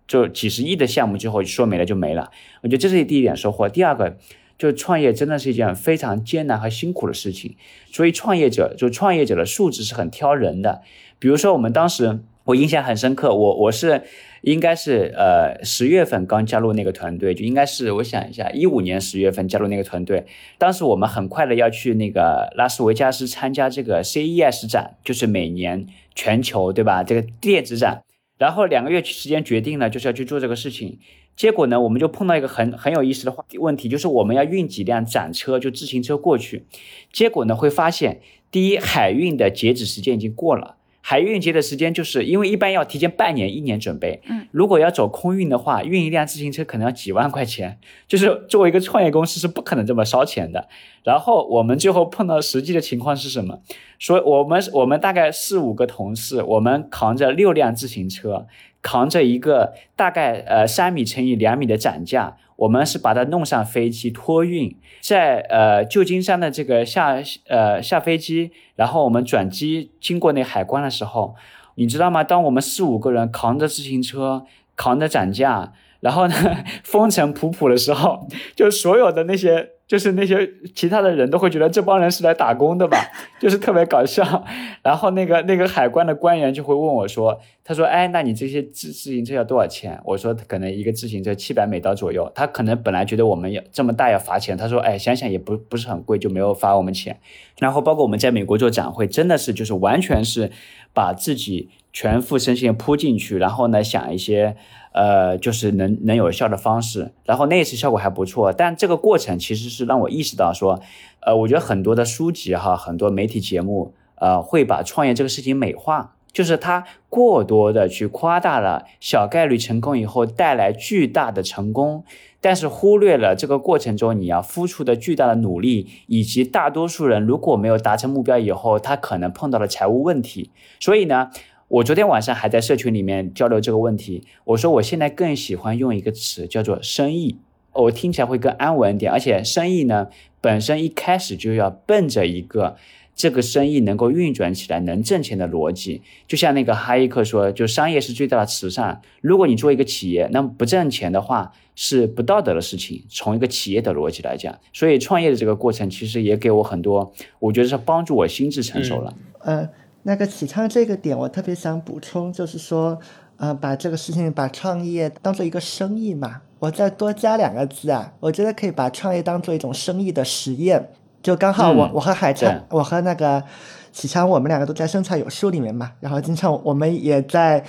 [0.09, 2.33] 就几十亿的项目之后说没了就没了。
[2.62, 3.68] 我觉得这是第一点收获。
[3.68, 4.16] 第二个。
[4.59, 7.54] 就创业真的是一件非常艰难和辛苦的事情，
[7.92, 10.83] 所以创业者就创业者的素质是很挑人的。
[11.18, 14.02] 比如说我们当时我印象很深刻，我我是
[14.42, 20.24] 应该是呃十月份刚加入那个团队，就应该是我想一下一五年十月份加入那个团队。
[20.57, 28.02] 当时我们很快的要去那个拉斯维加斯参加这个 CES 展，就是每年全球对吧这个电子展，
[28.38, 30.98] 然后两个月时间决定了就是要去做这个事情。
[31.37, 36.64] 结果呢，我们就碰到一个很很有意思的话问题，就是我们要运几辆展车，就自行车过去。
[37.12, 40.77] 结果呢，会发现，第一，海运的截止时间已经过了。
[41.09, 44.21] 海运节的时间，就是因为一般要提前半年、一年准备。
[44.29, 50.68] 嗯，如果要走空运的话，运一辆自行车可能要几万块钱，就是作为一个创业公司是不可能这么烧钱的。
[51.04, 53.61] 然后我们最后碰到实际的情况是什么？
[53.98, 58.46] 说我们我们大概四五个同事，我们扛着六辆自行车，
[58.82, 62.37] 扛着一个大概呃三米乘以两米的展架。
[62.56, 71.37] 我们是把它弄上飞机托运，在呃旧金山的这个下呃下飞机，然后我们转机经过那海关的时候，
[71.76, 72.24] 你知道吗？
[72.24, 76.34] 当我们四五个人扛着自行车，扛着展架，然后呢
[76.82, 79.77] 风尘仆仆的时候，就所有的那些。
[79.88, 82.98] 就是那些其他的人都会觉得这帮人是来打工的吧，
[83.40, 84.44] 就是特别搞笑。
[84.83, 97.18] 然后那个那个海关的官员就会问我说：“他说，哎，那你这些自自行车要多少钱？”我说：“可能一个自行车七百美刀左右。”他可能本来觉得我们要这么大要罚钱，他说：“哎，想想也不不是很贵，就没有罚我们钱。”
[97.59, 100.53] 然后包括我们在美国做展会，真的是就是完全是
[100.92, 104.55] 把自己全副身心扑进去，然后呢想一些。
[104.98, 110.80] 呃，就是能能有效的方式，然后那一次效果还不错，但这个过程其实是让我意识到说，
[111.20, 122.02] 呃，我觉得很多的书籍哈，很多媒体节目，呃，会把创业这个事情美化，就是它过多的去夸大了小概率成功以后带来巨大的成功，
[122.40, 131.30] 但是忽略了这个过程中你要付出的巨大的努力，以及大多数人如果没有达成目标以后，他可能碰到了财务问题，所以呢。
[131.68, 134.26] 我昨天晚上还在社群里面交流这个问题。
[134.44, 137.37] 我说我现在更喜欢用一个词叫做生意，
[137.74, 139.12] 我听起来会更安稳一点。
[139.12, 140.09] 而且生意呢，
[140.40, 142.76] 本身一开始就要奔着一个
[143.14, 146.00] 这个生意能够运转起来、能挣钱的逻辑。
[146.26, 149.02] 就像那个哈耶克说，就商业是最大的慈善。
[149.20, 153.04] 如果你做一个企业，那么不挣钱的话是不道德的事情。
[153.11, 159.14] 从一个企业的逻辑来讲，所以创业的这个过程其实也给我很多，我觉得是帮助我心智成熟了。
[159.44, 159.68] 嗯。
[160.09, 162.99] 那个启昌这个点，我特别想补充，就是说，
[163.37, 170.88] 呃，把这个事情把创业当做一个生意嘛，我再多加两个字啊，我觉得可以把创业当做一种生意的实验。
[171.21, 173.44] 就刚好我我和海昌，我和那个
[173.92, 177.62] 启昌，我们两个都在生财有术里面嘛，然后经常我们也在，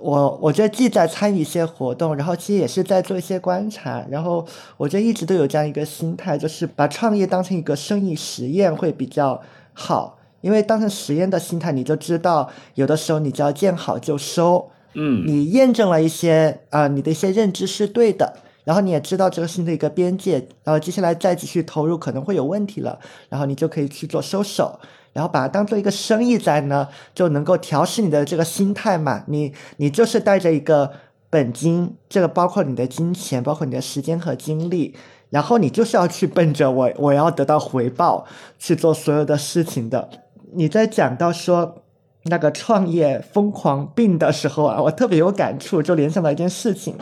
[0.00, 4.46] 我我觉得既在参与一些活动，然后其实也是在做一些观察，然后
[4.78, 9.38] 我觉得一直都有这样一个心态，就是把创业当成一个生意实验会比较
[9.74, 10.16] 好。
[10.42, 14.70] 因为当成实验的心态，你就知道有的时候你就要见好就收。
[14.94, 22.98] 嗯，你验证了一些啊，你的一些认知是对的，然后你也知道这个事情的一个边界，然后接下来再继续投入可能会有问题了，
[23.30, 24.78] 然后你就可以去做收手，
[25.14, 29.24] 然后把它当做一个生意在呢，就能够调试你的这个心态嘛。
[29.28, 30.92] 你你就是带着一个
[31.30, 34.94] 本金，这个包括你的金钱，包括你的时间和精力。
[35.30, 38.26] 然后你就是要去奔着我，我要得到回报
[38.58, 40.06] 去做所有的事情的。
[40.54, 41.82] 你在讲到说，
[42.24, 46.94] 那个创业疯狂病的时候啊，我特别有感触，就联想到一件事情，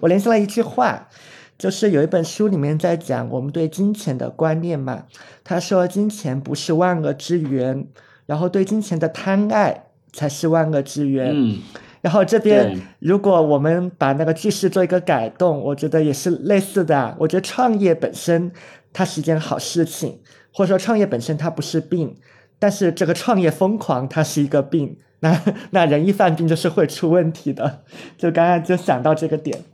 [0.00, 1.08] 我联想了一句话，
[1.56, 5.04] 就是有一本书里面在讲我们对金钱的观念嘛，
[5.44, 7.86] 他说金钱不是万恶之源，
[8.26, 11.30] 然后对金钱的贪爱才是万恶之源。
[11.32, 11.58] 嗯，
[12.00, 17.16] 然后这边如果我们把那个句式做一个改动，我觉得也是类似的啊。
[17.20, 18.50] 我觉得创业本身
[18.92, 20.18] 它是一件好事情，
[20.52, 22.16] 或者说创业本身它不是病，
[22.58, 24.96] 但是这个创业疯狂它是一个病。
[25.20, 27.84] 那那人一犯病就是会出问题的，
[28.18, 29.64] 就刚刚就想到这个点。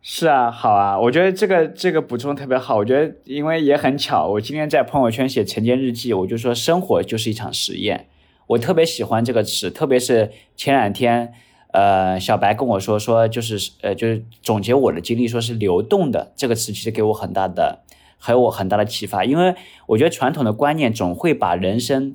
[0.00, 2.76] 是啊，好啊，我觉得这个这个补充特别好。
[2.76, 8.06] 我觉得因为也很巧，我今天在朋友圈写晨间日记，我就说生活就是一场实验。
[8.46, 11.34] 我特别喜欢这个词，特别是前两天，
[11.72, 17.80] 呃，小白跟我说说就是呃就是总结我的经历，说是流动的这个词，其实给我很大的
[18.18, 19.24] 还有我很大的启发。
[19.24, 19.54] 因为
[19.86, 22.12] 我觉得传统的观念总会把人生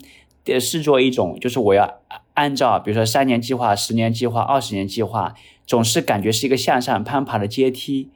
[0.59, 2.01] 视作一种，就是我要
[2.33, 5.33] 按照比如说三年计划、十年计划、二十年计划，
[5.65, 8.09] 总是感觉是一个向上攀爬的阶梯。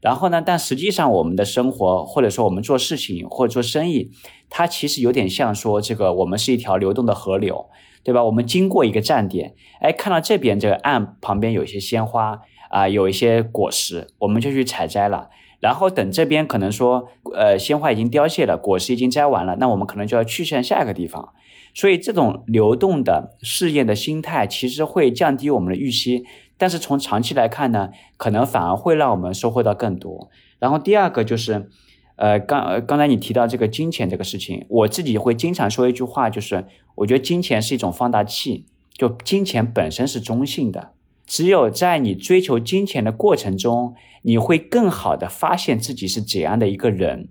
[0.00, 4.10] 然后呢，但实际上我们的生活，或者说我们做事情或者做生意，
[4.50, 7.70] 它其实有点像说这个我们是一条流动的河流，
[8.02, 8.22] 对吧？
[8.22, 15.30] 我们经过一个站点，哎，看到这边这个岸旁边有一些鲜花啊、有一些果实，我们就去采摘了。
[15.64, 21.32] 然后等这边可能说，呃，鲜花已经凋谢了，果实已经摘完了，那我们可能就要去向下一个地方。
[21.72, 26.26] 所以这种流动的试验的心态，其实会降低我们的预期，
[26.58, 27.88] 但是从长期来看呢，
[28.18, 30.28] 可能反而会让我们收获到更多。
[30.58, 31.70] 然后第二个就是，
[32.16, 40.90] 呃，刚刚才你提到这个金钱这个事情，我自己会经常说一句话，就是我觉得金钱是一种放大器，就金钱本身是中性的，
[41.26, 47.28] 只有在你追求金钱的过程中，你会更好的发现自己是怎样的一个人。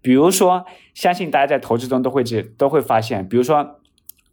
[0.00, 0.64] 比如说，
[0.94, 3.80] 相信大家在投资中都会这都会发现，比如说，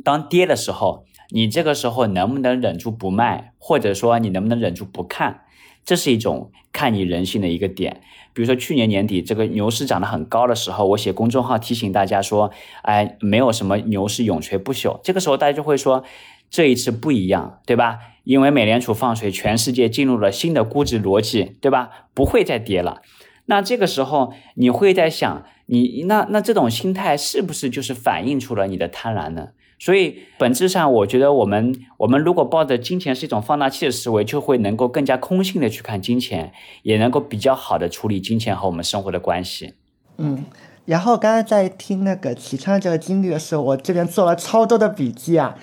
[0.03, 5.41] 当跌的时候，你这个时候能不能忍住不卖，或者说你能不能忍住不看，
[5.85, 8.01] 这是一种看你人性的一个点。
[8.33, 12.51] 比如说去年年底这个牛市涨得很高的时候，我写公众号提醒大家说，
[12.83, 14.99] 哎，没有什么牛市永垂不朽。
[15.03, 16.03] 这个时候大家就会说，
[16.49, 17.99] 这一次不一样，对吧？
[18.29, 21.89] 因为美联储放水，全世界进入了新的估值逻辑，对吧？
[22.13, 23.01] 不会再跌了。
[23.47, 29.47] 那这个时候你会在想，你那那这种心态是不是就是反映出了你的贪婪呢？
[29.79, 36.53] 所以本质上，我觉得我们我们如果抱着金钱是一种放大器的思维，就会能够更加空性的去看金钱，
[36.83, 39.73] 也能够比较好的处理金钱和我们生活的关系。
[40.19, 40.45] 嗯，
[40.89, 45.55] 然后刚刚在听那个齐昌这个经历的时候，我这边做了超多的笔记啊，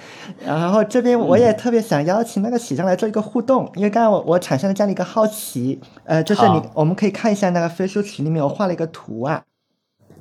[0.45, 9.43] 然后这边我也特别想邀请那个齐昌来做一个互动，因为刚刚我我产生了这样的一个好奇，呃，就是你我们可以看一下那个飞书群里面我画了一个图啊。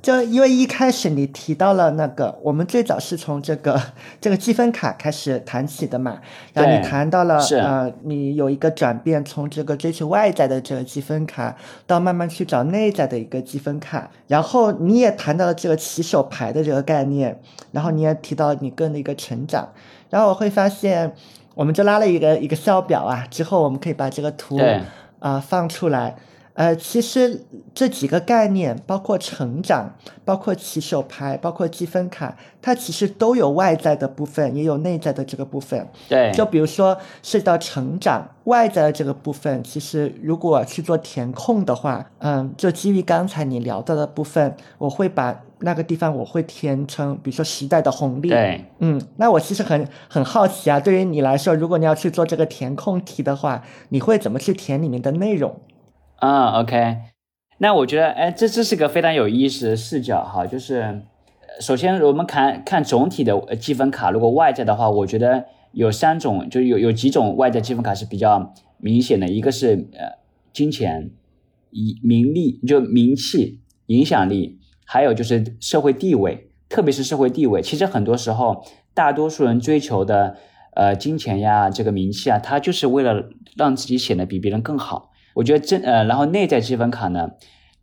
[0.05, 3.81] 就因为一开始你提到了那个，我们最早是从这个
[4.21, 6.19] 这个积分卡开始谈起的嘛，
[6.53, 7.55] 然后你谈到了是。
[7.55, 11.55] 呃，你有一个转变，从这个追求外在的这个积分卡，
[11.87, 17.41] 到慢慢去找内在的一个积分卡，然后你也谈到了这个起手牌的这个概念，
[17.71, 19.67] 然后你也提到你个人的一个成长，
[20.11, 21.11] 然后我会发现，
[21.55, 24.79] 我们就拉了一个一个笑表啊，之后我们可以把这个图对。
[25.17, 26.15] 啊、放出来。
[26.55, 27.43] 呃，其实
[27.73, 29.93] 这几个概念，包括成长，
[30.23, 35.85] 包括起手牌，包括积分卡，它其实都有外在的部分，也有内在的这个部分。
[36.07, 48.29] 对，就比如说涉及到成长外在的这个部分，其实如果去做填空的话，嗯，就基于刚才你聊到的部分，我会把那个地方我会填成，比如说时代的红利。
[48.29, 55.53] 对，嗯，那我其实很很好奇啊，对于你来说，如果你要去做这个填空题的话，你会怎么去填里面的内容？
[56.19, 56.97] 嗯，OK，
[57.57, 61.01] 那我觉得，哎，这这是个非常有意思的视角哈，就是
[61.59, 70.17] 首先我们看看总体的积分卡，如果外在的话，我觉得有三种，就有有几种外在积分卡是比较明显的，一个是呃
[70.53, 71.11] 金钱、
[71.69, 77.61] 以名利，就名气、影响力，还有就是社会地位，特别是社会地位。
[77.61, 80.37] 其实很多时候，大多数人追求的
[80.75, 85.11] 呃金钱呀、这个名气啊，他就是为了让自己显得比别人更好。
[85.35, 87.31] 我觉得真呃，然后内在积分卡呢，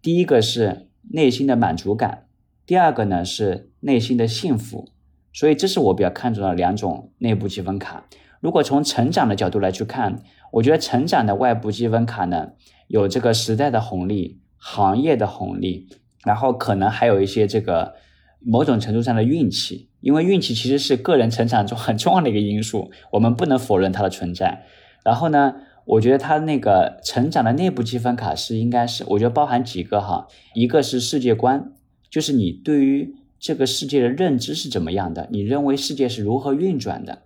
[0.03, 2.27] 第一个是内心的满足感，
[2.67, 4.89] 第二个呢是内心的幸福，
[5.33, 8.05] 所以这是我比较看重的两种内部积分卡。
[8.41, 12.53] 如果从成长的角度来去看，我觉得成长的外部积分卡呢，
[12.89, 15.89] 有这个时代的红利、行业的红利，
[16.25, 17.95] 然后可能还有一些这个
[18.41, 24.65] 某种程度上的运气，因为运气其实是个人成长中 很重要的一个因素，我们不能否认它的存在。
[25.05, 31.73] 然后呢，我觉得他那个成长的内部积分卡是应该是，我觉得包含几个哈，一个是世界观，
[32.11, 37.23] 就是你对于这个世界的认知是怎么样的，你认为世界是如何运转的。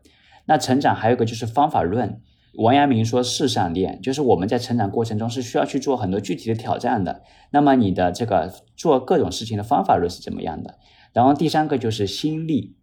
[0.47, 2.21] 那成长还有一个就是方法论。
[2.59, 7.23] 王阳明说“事上练”，就是我们在成长过程中是需要去做很多具体的挑战的。
[7.51, 10.79] 那么你的这个做各种事情的方法论是怎么样的？
[11.13, 12.75] 然后第三个就是心力，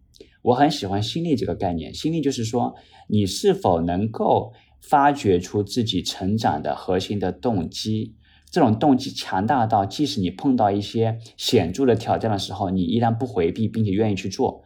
[0.43, 1.91] 我很喜欢心力这个概念。
[1.91, 2.75] 心力就是说
[3.07, 4.53] 你是否能够
[4.87, 8.13] 发掘出自己成长的核心的动机，
[8.51, 14.63] 这种动机强大到即使你碰到一些显著的挑战的时候，你依然不回避，并且愿意去做。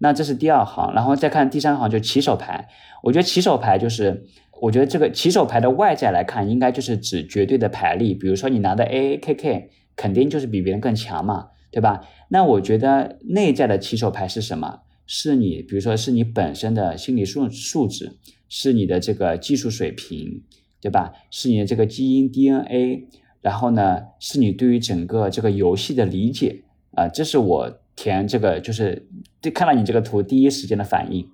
[0.00, 2.68] 那这是第二行，然后再看第三行，就起手牌。
[3.04, 4.26] 我觉得起手牌就是。
[4.62, 8.12] 我觉得这个起手牌的外在来看，应该就是指绝对的牌力。
[8.12, 12.02] 比如说你拿的 A A K K，肯定就是比别人更强嘛，对吧？
[12.28, 14.80] 那我觉得内在的起手牌是什么？
[15.06, 18.18] 是你，比如说是你本身的心理素素质，
[18.50, 20.42] 是你的这个技术水平，
[20.82, 21.14] 对吧？
[21.30, 23.08] 是你的这个基因 D N A，
[23.40, 29.08] 然后呢，是你对于整个这个游戏的理解啊，这是我填这个就是
[29.40, 31.26] 对看到你这个图第一时间的反应。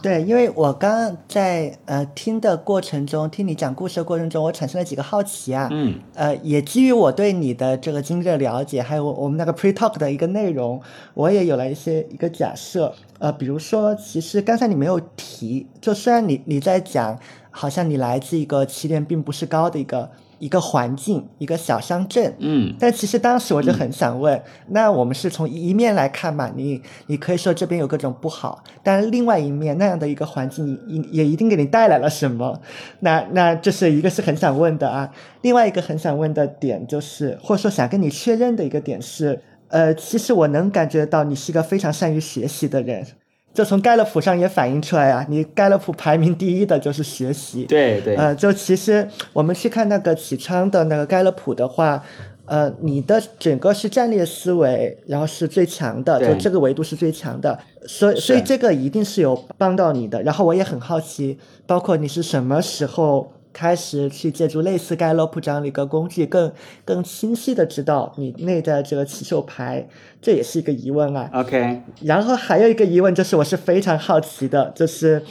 [0.00, 5.68] 对，因为我刚刚在呃听的过程中，听你讲故事的过程中，我产生了几个好奇啊。
[5.72, 5.98] 嗯。
[6.14, 10.80] 呃，也基于我对你的这个经历的了解，还有我们那个 pre talk 的一个内容，
[11.14, 12.94] 我也有了一些一个假设。
[13.18, 17.18] 呃，比如说，其实刚才你没有提，就虽然你你在讲，
[17.50, 20.10] 好像你来自一个起点并不是高的一个。
[20.38, 26.50] 一个环境，一个小乡镇，嗯，但其实当时我就很想问，那我们是从一面来看嘛？
[26.54, 32.60] 你你可以说这边有各种不好，但另外一面那样的一个环境，也也一定给你带来了什么？
[33.00, 35.10] 那那这是一个是很想问的啊。
[35.42, 43.06] 另外一个很想问的点就是，或者说想跟你确认的一个点是，呃，其实我能感觉到你是一个非常善于学习的人。
[43.54, 47.64] 就从盖勒普上也反映出来啊，你盖勒普排名第一的就是学习。
[47.64, 48.14] 对对。
[48.14, 52.04] 呃，就其实我们去看那个启昌的那个盖勒普的话，
[52.44, 60.22] 呃，你的整个是战略思维，然后是最强的，就这个维度是最强的，所以所以这个一定是有帮到你的。
[60.22, 63.32] 然后我也很好奇，包括你是什么时候。
[63.52, 66.52] 开始去借助类似盖洛普这样的一个工具，更
[66.84, 69.88] 更清晰的知道你内在这个起手牌，
[70.20, 71.30] 这也是一个疑问啊。
[71.32, 75.24] OK，然后还有一个疑问就是，我是非常好奇的，就是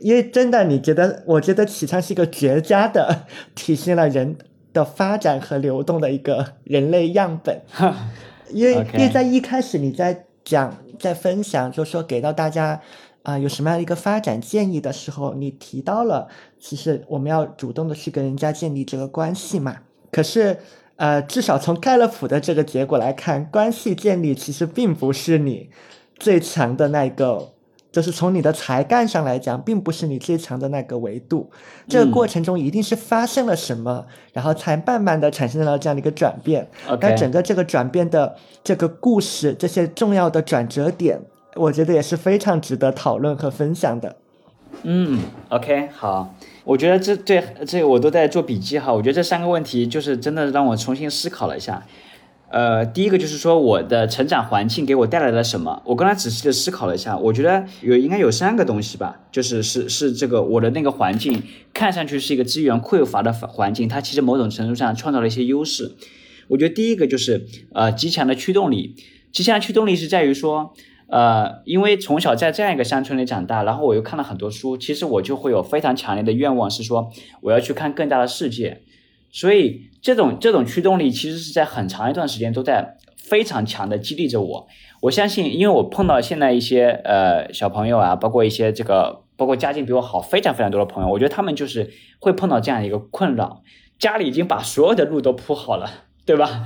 [0.00, 1.22] 因为真的，你觉得？
[1.26, 4.36] 我觉得启昌是一个绝佳的体现了人
[4.72, 7.60] 的发展和流动的一个人类样本。
[8.50, 12.80] 因为因为在一开始你在讲在分享，就说给到大家。
[13.24, 16.28] 啊，有什么样的一个发展建议的时候，你提到了，
[16.66, 19.76] 其实我们要主动的去跟人家建立这个关系嘛。
[20.10, 20.56] 可是，
[20.96, 25.68] 呃，至少从盖勒普的这个结果来看，关系建立其实并不是你
[26.18, 27.50] 最强的那个，
[27.92, 31.50] 就是从你的才干上来讲，并不是你最强的那个维度。
[31.86, 36.66] 这个过程中一定是发生了什么，然后才慢慢的产生了这样的一个转变。
[36.98, 41.20] 但整个这个转变的这个故事，这些重要的转折点。
[41.56, 44.16] 我觉得也是非常值得讨论和分享的。
[44.82, 46.34] 嗯，OK，好，
[46.64, 48.92] 我觉得这这这我都在做笔记哈。
[48.92, 51.86] 我觉得这三个问题就是真的让我重新思考了一下。
[52.50, 55.82] 呃，第一个就是说我的成长环境给我带来了什么？
[55.84, 61.42] 我刚才仔细的思考了一下，我觉得有应该有三个东西吧，就是是是这个我的那个环境
[61.72, 65.96] 看上去是一个资源匮乏的环境，它其实某种程度上创造了一些优势。
[66.48, 68.94] 我觉得第一个就是呃极强的驱动力，
[69.32, 70.72] 极强的驱动力是在于说。
[71.08, 77.10] 呃，因为从小在这样一个乡村里长大，然后我又看了很多书，其实我就会有非常强烈的愿望，是说
[77.42, 78.82] 我要去看更大的世界。
[79.30, 84.66] 所以这种这种驱动力，其实是在很长一段时间都在非常强的激励着我。
[85.02, 91.90] 我相信，因为我碰到现在一些呃小朋友啊，包括一些这个，包括家境比我好非常非常多的朋友，我觉得他们就是
[92.20, 93.62] 会碰到这样一个困扰，
[93.98, 95.90] 家里已经把所有的路都铺好了，
[96.24, 96.64] 对吧？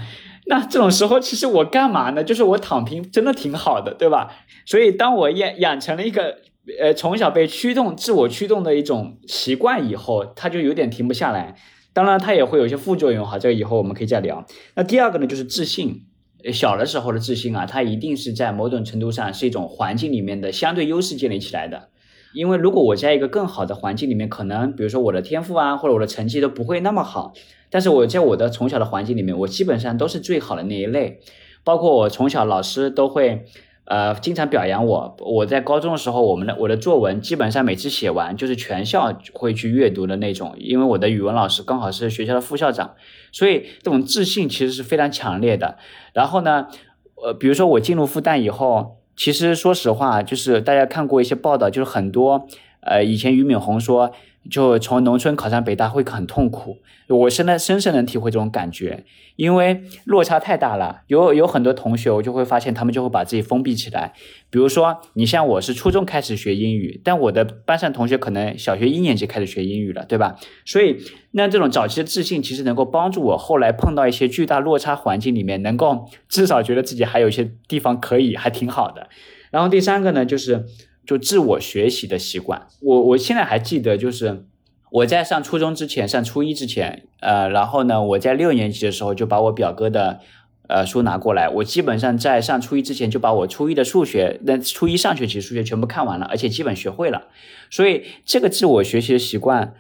[0.48, 2.24] 那这种时候，其实我干嘛呢？
[2.24, 4.32] 就是我躺平，真的挺好的，对吧？
[4.66, 6.38] 所以，当我养养成了一个
[6.80, 11.54] 呃从小被驱动、自我驱动的一种习惯以后，它就有点停不下来。
[11.92, 14.44] 当然，它也会有一些副作用哈，这个以后我们可以再聊。
[14.74, 16.06] 那第二个呢，就是自信。
[16.52, 21.88] 小的时候的自信啊，它一定是在某种程度上是一种环境里面的相对优势建立起来的。
[22.32, 27.32] 因为如果我在一个更好的环境里面，可能比如说我的天赋啊，或者我的成绩都不会那么好。
[27.70, 31.20] 但是我在我的从小的环境里面，我基本上都是最好的那一类，
[31.64, 33.44] 包括我从小老师都会，
[33.84, 35.16] 呃，经常表扬我。
[35.20, 42.94] 我在高中的时候，我们的我的作文基本上每次写完就是全校会去阅读的那种，因为我的语文老师刚好是学校的副校长，
[43.32, 45.76] 所以这种自信其实是非常强烈的。
[46.12, 46.68] 然后呢，
[47.22, 52.46] 呃，比如说我进入复旦以后，其实说实话，就是大家看过一些报道，就是很多
[52.80, 54.12] 呃，以前俞敏洪说，
[54.50, 56.78] 就从农村考上北大会很痛苦。
[57.08, 59.04] 我现在深深能体会这种感觉，
[59.36, 61.02] 因为落差太大了。
[61.06, 64.12] 有有很多同学，我就会发现他们就会把自己封闭起来。
[64.50, 70.36] 比如说，你像我是初中开始学英语，但我的班上同学可能小学一年级开始学英语了，对吧？
[70.66, 70.98] 所以，
[71.30, 79.08] 那这种早期的自信其实能够帮助我后来碰到一些巨大落差环境里面，能够至少觉得自己还有一些地方可以，还挺好的。
[79.50, 80.66] 然后第三个呢，就是
[81.08, 82.66] 就自我学习的习惯。
[82.82, 84.44] 我我现在还记得，就是
[84.90, 90.20] 我在上初中之前，上初一之前，呃，然后呢，我在六年级的时候就把我表哥的
[90.68, 97.28] 呃书拿过来，我基本上在上初一之前就把我初一的数学，那初一上学期数学全部看完了，而且基本学会了。
[97.70, 99.72] 所以这个自我学习的习惯，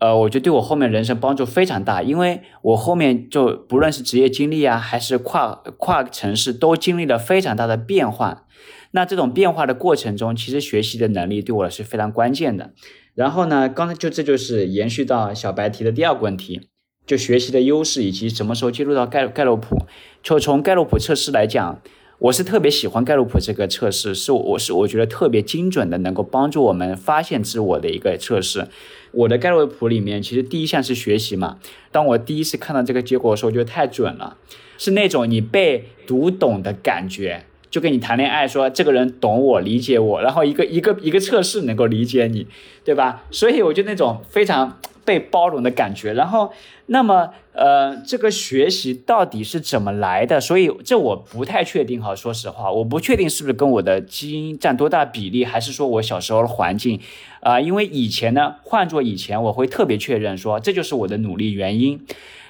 [0.00, 8.46] 呃，我觉得对我后面人生帮助非常大，因为我后面就不论是职业经历啊，还是跨跨城市，都经历了非常大的变化。
[8.92, 12.72] 那这种变化的过程中，其实学习的能力对我是非常关键的。
[13.14, 16.68] 然后呢，刚才就这就是延续到小白提的第二个问题，
[17.06, 19.76] 就学习的优势以及什么时候接入到盖盖洛普。
[20.22, 21.82] 就从盖洛普测试来讲，
[22.18, 28.68] 我是特别喜欢盖洛普这个测试，是我是我觉得特别精准的，能够帮助我们发现自我的一个测试。
[29.12, 31.58] 我的盖洛普里面，其实第一项是学习嘛。
[31.90, 34.36] 当我第一次看到这个结果的时候，我觉得太准了，
[34.78, 37.46] 是那种你被读懂的感觉。
[37.72, 42.46] 就跟你谈恋爱，说这个人懂我、理解我，然后一个一个一个测试能够理解你，
[42.84, 43.24] 对吧？
[43.30, 46.12] 所以我就那种非常被包容的感觉。
[46.12, 46.52] 然后，
[46.86, 50.38] 那么呃，这个学习到底是怎么来的？
[50.38, 52.14] 所以这我不太确定哈。
[52.14, 57.00] 说实话，我不确定是不是跟我的基因占多大比例，还是说我小时候的环境
[57.40, 57.58] 啊？
[57.58, 61.98] 因为以前呢，换做以前，我会特别确认说这就是我的努力原因。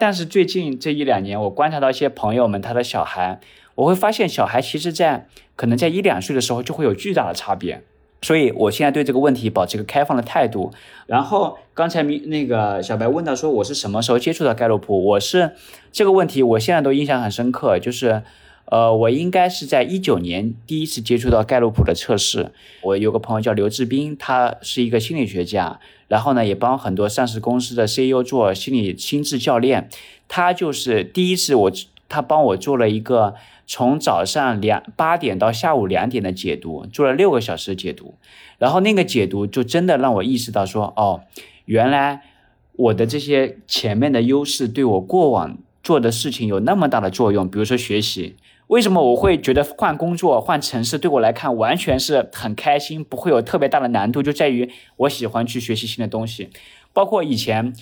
[0.01, 3.39] 但是最近这一两年，我观察到一些朋友们，他的小孩。
[3.75, 7.83] 我会发现小孩其实，在可能在一两岁的时候就会有巨大的差别，
[8.21, 10.73] 所以我现在对这个问题保持一个开放的态度。
[11.07, 15.53] 然后刚才明那个小白问到说我是什么时候接触到盖洛普，我是
[15.91, 18.23] 这个问题我现在都印象很深刻，就是
[18.67, 22.53] 呃我应该是在一九年第一次接触到盖洛普的测试。
[22.83, 29.89] 我有个朋友叫刘志斌，他是一个心理学家，然后呢也帮很多上市公司的 CEO 做心理心智教练，
[30.29, 31.73] 他就是第一次我
[32.09, 33.35] 他帮我做了一个。
[33.75, 38.17] 从早上两八点到下午两点的解读，做了六个小时的解读，
[38.59, 41.23] 然后那个解读就真的让我意识到说，哦，
[41.65, 42.21] 原来
[42.75, 47.49] 我的这些前面的优势对我过往做的事情有那么大的作用。
[47.51, 56.51] 比如说学习，为什么我会觉得换工作、换城市对我来看完全是很开心，不会有特别大的难度，就在于我喜欢去学习新的东西。
[56.93, 57.73] 包括以前，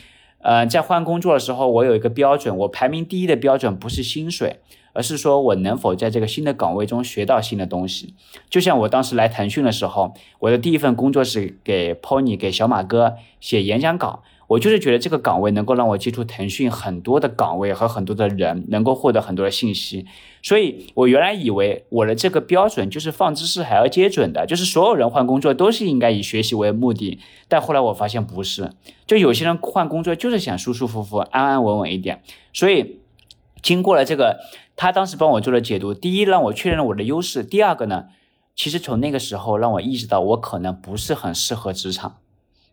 [0.43, 4.61] 呃，在换工作的时候，我有一个标准，我排名第一的标准不是薪水。
[4.93, 8.14] 而是说我能否在这个新的岗位中学到新的东西？
[8.49, 14.24] 就像我当时来腾讯的时候，我的第一份工作是给 Pony 给小马哥写演讲稿。
[14.49, 20.07] 我就是觉得这个岗位能够让我接触腾讯很多的岗位和很多的人，能够获得很多的信息。
[20.43, 27.18] 所以我原来以为我的这个标准就是放知识还要接准的，就是所有人换工作都是应该以学习为目的。
[27.49, 28.70] 但后来我发现不是，
[29.07, 32.22] 就有些人换工作就是想舒舒服服、安安稳稳一点。
[32.53, 33.01] 所以
[33.62, 34.41] 经过了这个。
[34.76, 38.07] 他当时帮我做了解读，第一让我确认了我的优势，第二个呢，
[38.57, 42.16] 其实从那个时候让我意识到我可能不是很适合职场，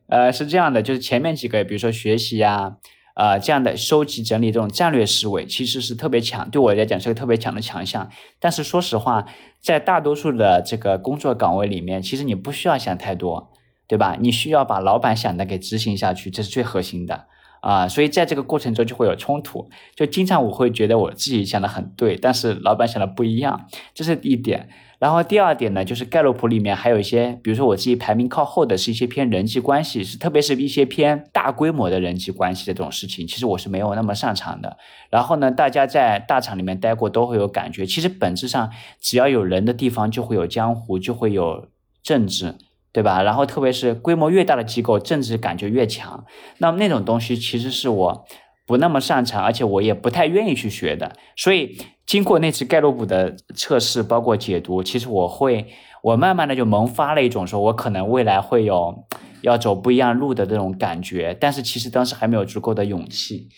[0.07, 2.77] 呃，是这样的，就是前面几个，比如说学习呀，
[3.17, 8.07] 呃，这样的收集整理这种战略思维，其实是特别强，对我来讲是个特别强的强项。
[8.39, 9.25] 但是说实话，
[9.59, 13.51] 在大多数的这个工作岗位里面，其实你不需要想太多，
[13.87, 14.15] 对吧？
[14.19, 17.25] 你需要把老板想的给执行下去，这是最核心的。
[17.61, 23.65] 啊，所以在这个过程中就会有冲突，就经常我会觉得我自己想的很对，但是老板想的不一样，
[23.95, 24.69] 这是一点。
[24.99, 34.77] 然后第二点呢，就是盖洛普里面还有一些，比如说我自己排名靠后的是一些偏人际关系，是特别是一些偏大规模的人际关系的这种事情，其实我是没有那么擅长的。
[35.09, 41.67] 然后呢，大家在大厂里面待过都会有感觉，其实本质上只要有人的地方就会有江湖，就会有
[42.01, 42.55] 政治。
[42.93, 43.21] 对吧？
[43.21, 46.25] 然后特别是规模越大的机构，政治感觉越强。
[46.57, 48.25] 那么那种东西其实是我
[48.65, 51.15] 不那么擅长，而且我也不太愿意去学的。
[51.35, 51.77] 所以
[52.07, 55.67] 经过那次盖洛普的测试，包括解读，其实我会，
[56.01, 59.03] 我慢慢的就萌发了一种说我可能未来会有
[59.41, 61.35] 要走不一样路的这种感觉。
[61.37, 63.49] 但是其实当时还没有足够的勇气。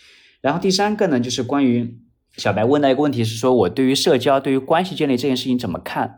[0.41, 1.99] 然后第三个呢，就是关于
[2.37, 6.17] 小白问的一个问题是说，我对于社交、对于关系建立这件事情怎么看？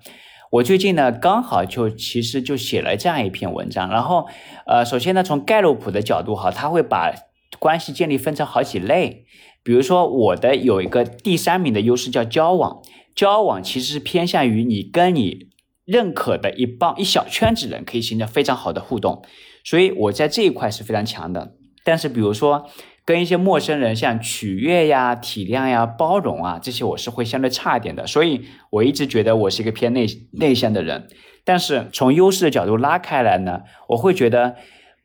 [0.51, 4.27] 我最近呢，刚好就其实就写了这样一篇文章，然后，
[4.67, 7.13] 呃，首先呢，从盖洛普的角度哈，他会把
[7.59, 9.25] 关系建立分成好几类，
[9.63, 12.81] 比如说我的有一个第三名的优势叫交往，
[13.15, 15.49] 交往其实是偏向于你跟你。
[15.83, 19.23] 认可的一帮一小圈子人，可以形成非常好的互动。
[19.65, 21.55] 所以我在这一块是非常强的。
[21.83, 22.69] 但是比如说
[23.03, 28.07] 跟一些陌生人，像取悦呀、体谅呀、包容啊，这些我是会相对差一点的。
[28.07, 31.09] 所以我一直觉得我是一个偏内内向的人。
[31.43, 34.55] 但是从优势的角度拉开来呢，我会觉得。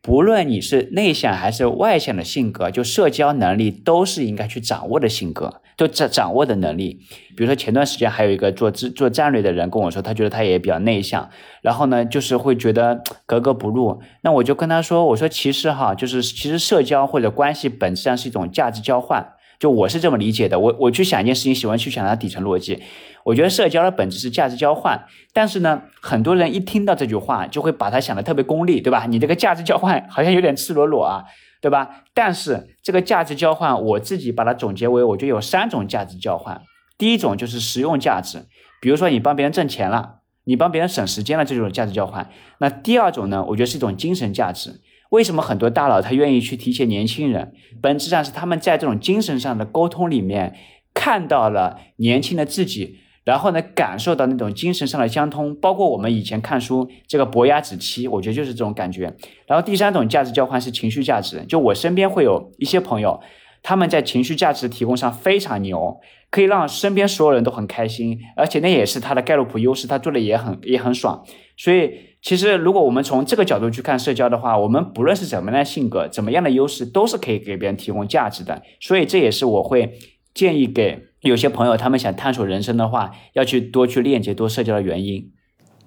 [0.07, 7.01] 不论你是内向还是外向的性格，就社交能力都是应该去掌握的性格，都掌掌握的能力。
[7.35, 11.29] 比如说前段时间还有一个做做做战略的人跟我说，他觉得他也比较内向，
[11.61, 14.01] 然后呢就是会觉得格格不入。
[14.21, 19.33] 那我就跟他说，我说其实哈，就是其实社交或者关系本质上是一种价值交换。
[19.59, 22.79] 就我是这么理解的，我我去想一件事情，喜欢去想它底层逻辑。
[23.27, 29.05] 我觉得社交的本质是价值交换，但是呢，很多人一听到这句话，就会把它想的特别功利，对吧？
[29.05, 31.25] 你这个价值交换好像有点赤裸裸啊，
[31.61, 32.05] 对吧？
[32.13, 36.61] 但是这个价值交换，我自己把它总结为，我觉得有三种价值交换。
[36.97, 38.45] 第一种就是实用价值，
[38.81, 42.29] 比如说你帮别人挣钱了，你帮别人省时间了，这种价值交换。
[42.59, 44.79] 那第二种呢，我觉得是一种精神价值。
[45.09, 47.51] 为什么很多大佬他愿意去提携年轻人？
[47.81, 50.55] 本质上是他们在这种精神上的沟通里面
[50.93, 55.53] 看到了年轻的自己，然后呢感受到那种精神上的相通。
[55.59, 59.13] 包括我们以前看书这个伯牙子期，我觉得就是这种感觉。
[59.45, 63.19] 然后第三种价值交换是情绪价值，就我身边会有一些朋友，
[63.61, 65.97] 他们在情绪价值提供上非常牛，
[66.31, 71.23] 可以让身边所有人都很开心，而且那也是他的盖洛普优势，他做的也很也很爽，
[71.57, 72.07] 所以。
[72.19, 78.63] 其实，如果我们从这个角度去看社交的话，我们不论是怎么样的性格、怎么样的优势，都是可以给别人提供价值的。
[78.81, 79.93] 所以，这也是我会
[80.33, 85.31] 建议给有些朋友，他们想探索人生的话，要去多去链接、多社交的原因。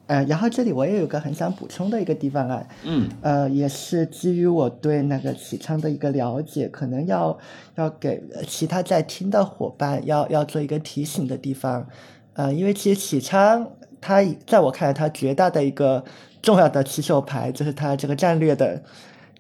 [0.07, 7.39] 呃，然后这里我也有个很想补充的一个地方啊，嗯，呃，也是基于我对那个启昌的一个了解，可能要
[7.77, 11.87] 要给其他在听的伙伴要要做一个提醒的地方。
[12.35, 13.71] 呃，因为其实启昌。
[14.03, 16.03] 他在我看来，他绝大的一个
[16.41, 18.83] 重要的起手牌就是他这个战略的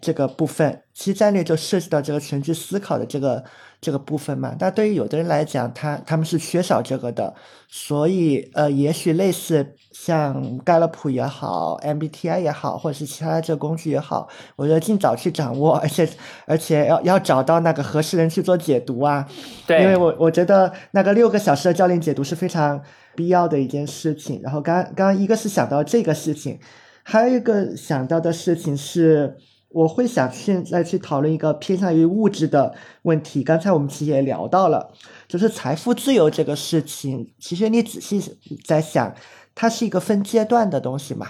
[0.03, 0.83] 这个部分。
[0.93, 3.43] 其实战略就涉及到这个全局思考的这个
[3.81, 4.55] 这个部分嘛。
[4.59, 7.35] 但对于有的人来讲，他他们是缺少这个的。
[7.69, 16.09] 所以，呃，也许类似像盖勒普也好，MBTI 也好，或者是其他的这个工具也好，我觉得尽早去掌握，而且
[16.47, 19.25] 而且要要找到那个合适人去做解读啊。
[19.67, 22.81] 对，因为我我觉得那个六个小时的教练解读是非常。
[23.17, 26.59] 必要的一件事情，然后刚刚刚一个是想到这个事情，
[27.03, 29.37] 还有一个想到的事情是，
[29.71, 33.43] 我会想现在去讨论一个偏向于物质的问题。
[33.43, 34.93] 刚才我们其实也聊到了，
[35.29, 38.21] 就是财富自由这个事情，其实你仔细
[38.65, 39.15] 在想，
[39.55, 41.29] 它是一个分阶段的东西嘛，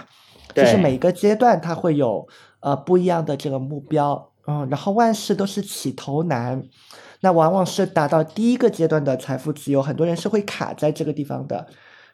[0.55, 2.27] 就是每个阶段它会有
[2.61, 6.63] 呃不一样的这个目标，嗯，然后万事都是起头难。
[7.23, 11.67] 那往往是达到第一个阶段的财富自由，很多人是会卡在这个地方的。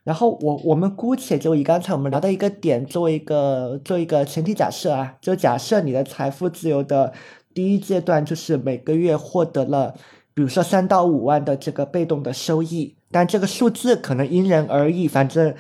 [0.07, 7.11] 然后我我们姑且就以刚才我们聊的一个点作为一个做一个前提假设啊，就假设你的财富自由的
[7.53, 9.93] 第一阶段就是每个月获得了，
[10.33, 15.53] 比如说三到五万的这个被动的收益，但这个数字可能因人而异，反正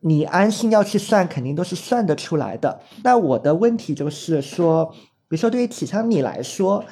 [0.00, 2.80] 你安心要去算，肯定都是算得出来的。
[3.02, 4.84] 那我的问题就是说，
[5.28, 6.84] 比如说对于启昌你来说。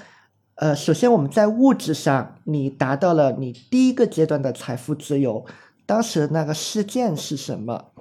[0.56, 5.44] 呃，首先我们在物质上，你达到了你第一个阶段的财富自由，
[5.93, 7.93] 当时那个事件是什么？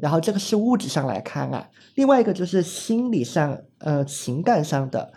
[0.00, 1.68] 然后这个是物质上来看啊。
[1.94, 5.12] 另外一个就是心理上，呃，情感上的，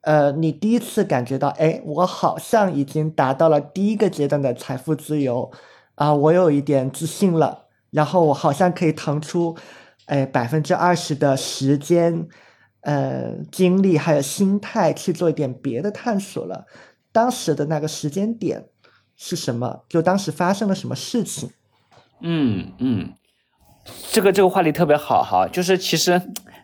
[0.00, 5.52] 呃，你第一次感觉到，哎，我好像已经达到了第一个阶段的财富自由
[5.94, 9.56] 啊，我有一点自信了，然后我好像可以腾出，
[10.06, 12.28] 哎，百分之二十的时间。
[12.80, 16.66] 呃，精力还有心态去做一点别的探索了。
[17.12, 18.64] 当时的那个时间点
[19.24, 19.84] 是什么？
[19.88, 21.50] 就当时发生了什么事情？
[22.20, 23.12] 嗯嗯，
[24.10, 25.46] 这个这个话题特别好哈。
[25.46, 26.20] 就是其实，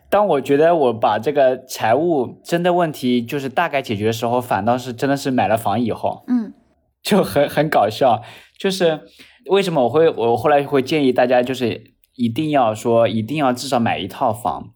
[0.09, 6.53] 当我觉得我把这个财务真的问题就是大概解决的时候，反倒是真的是买了房以后，嗯，
[7.01, 8.21] 就很很搞笑。
[8.59, 8.99] 就是
[9.45, 14.71] 为什么我会我后来会建议大家，就是一定要说一定要至少买一套房。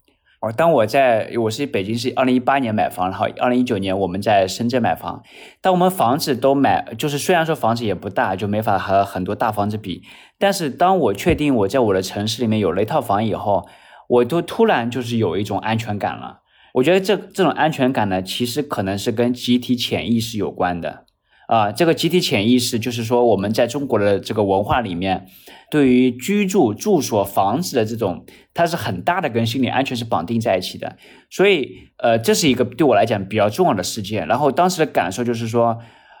[0.52, 5.22] 当我在我是北京是二零一八年买房，然后二零一九年我们在深圳买房。
[5.60, 10.02] 当我们房子都买，就是虽然说房子也不大，就没法和很多大房子比。
[10.38, 13.66] 但是当我确定我在我的城市里面有了一套房以后，
[14.08, 16.40] 我都突然就是有一种安全感了。
[16.74, 21.04] 我觉得这这种安全感呢，其实可能是跟集体潜意识有关的。
[21.46, 25.26] 啊，这个集体潜意识就是说，我们在中国的这个文化里面，
[25.70, 28.24] 对于居住、住所、房子的这种，
[28.54, 30.96] 它是很大的跟心理安全是绑定在一起的。
[31.28, 34.26] 所以，呃，这是一个对我来讲比较重要的事件。
[34.26, 35.78] 然后当时的感受就是说，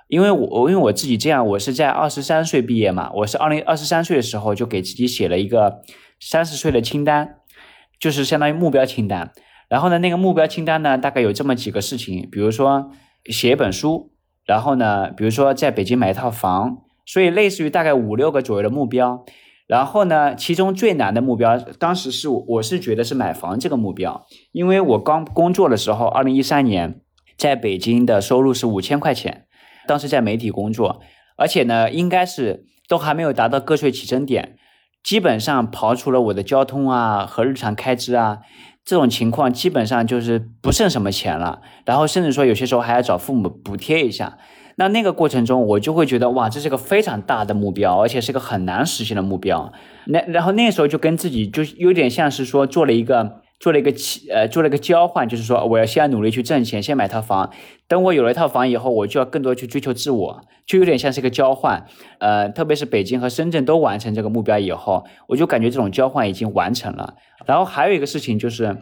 [0.08, 5.80] 因为我因为我自己这样，我是在二十三岁毕业嘛，我是二零二十三岁的时候就给自己写了一个
[6.20, 7.36] 三十岁的清单，
[7.98, 9.32] 就是相当于目标清单。
[9.70, 12.90] 然后呢，那个目标清单呢，大概有这么几个事情，比如说
[13.24, 14.12] 写一本书，
[14.46, 19.24] 然后呢，比如说在北京买一套房，所以类似于大概五六个左右的目标。
[19.66, 27.00] 然后呢，其中最难的目标，当时是我是觉得是买房这个目标，因为我刚工作的时候，二零一三年
[27.38, 29.46] 在北京的收入是五千块钱，
[29.86, 31.00] 当时在媒体工作，
[31.38, 34.58] 而且呢，应该是都还没有达到个税起征点，
[35.02, 38.40] 基本上刨除了我的交通啊和日常开支啊，
[38.84, 44.38] 这种情况基本上就是不剩什么钱了，然后甚至说有些时候还要找父母补贴一下。
[44.76, 49.72] 那那个过程中，我就会觉得哇，这是个非常大的目标，而且是个很难实现的目标。
[50.06, 53.92] 那然后那时候就跟自己就有点像是说做了一个做了一个
[54.32, 57.50] 呃做了一个交换，就是说我要先努力去挣钱，先买套房。
[57.86, 61.86] 等我有了一套房以后，我就要更多去追求自我，就有点像是一个交换。
[62.18, 67.14] 呃，特别是北京和深圳都完成这个目标以后，我就感觉这种交换已经完成了。
[67.46, 68.76] 然后还有一个事情就是。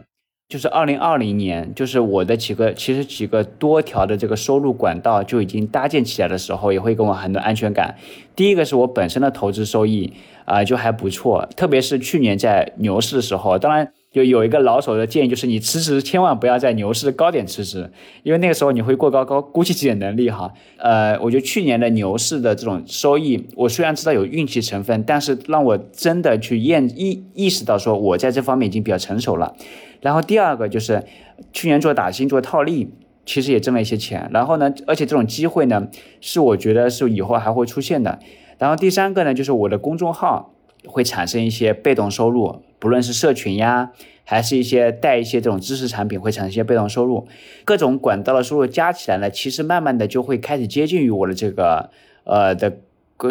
[0.49, 7.95] 就是二零二零年，就是我的几个其实几个多条的这个收入管道就已经搭建起来的时候，也会给我很多安全感。
[8.35, 10.13] 第一个是我本身的投资收益
[10.45, 13.57] 啊，就还不错，特别是去年在牛市的时候。
[13.57, 17.91] 当然，就有一个老手的建议，就是你辞职千万不要在牛市高点辞职，
[18.21, 20.53] 因为那个时候你会过高高估计自己的能力哈。
[20.77, 29.55] 呃，我觉得去年的牛市的这种收益，我虽然知道有运气成分，但是让我真的去验意意识到说，我在这方面已经比较成熟了。
[29.99, 31.03] 然后第二个就是
[31.51, 32.91] 去年做打新做套利，
[33.25, 34.29] 其实也挣了一些钱。
[34.31, 35.87] 然后呢，而且这种机会呢，
[36.21, 38.19] 是我觉得是以后还会出现的。
[38.59, 40.53] 然后第三个呢，就是我的公众号
[40.85, 43.91] 会产生一些被动收入，不论是社群呀，
[44.25, 47.25] 还是一些带一些这种知识产品，会产生一些被动收入。
[47.63, 51.89] 各种管道的收入加起来呢，其实慢慢的就会开始接近于我的这个
[52.25, 52.79] 呃的。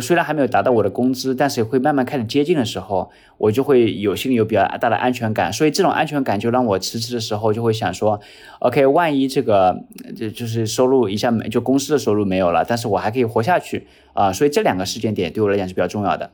[0.00, 5.52] 虽然还没有达到我的工资，但是会慢慢开始接近的时候，我就会有心里有比较大的安全感。
[5.52, 8.18] 所以这种安全感就让我辞职的时候就会想说
[8.60, 9.84] ，OK，万一这个
[10.16, 14.32] 就就是收入一下没就公司的收入没有了，但是我还可以活下去啊。
[14.32, 16.30] 所以这两个时间点对我来讲是比较重要的。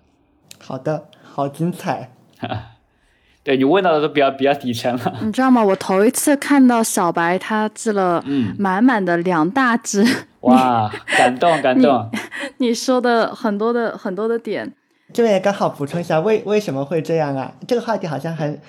[0.61, 2.13] 好的，好精彩。
[3.49, 5.15] 对你问到的都比较比较底层了。
[5.23, 5.65] 你知道吗？
[5.65, 8.23] 我头一次看到小白他织了
[8.59, 10.05] 满满的两大只。
[10.41, 12.11] 哇，感动感动！
[12.59, 14.71] 你说的很多的很多的点，
[15.15, 17.51] 这边也刚好补充一下，为为什么会这样啊？
[17.67, 18.61] 这个话题好像很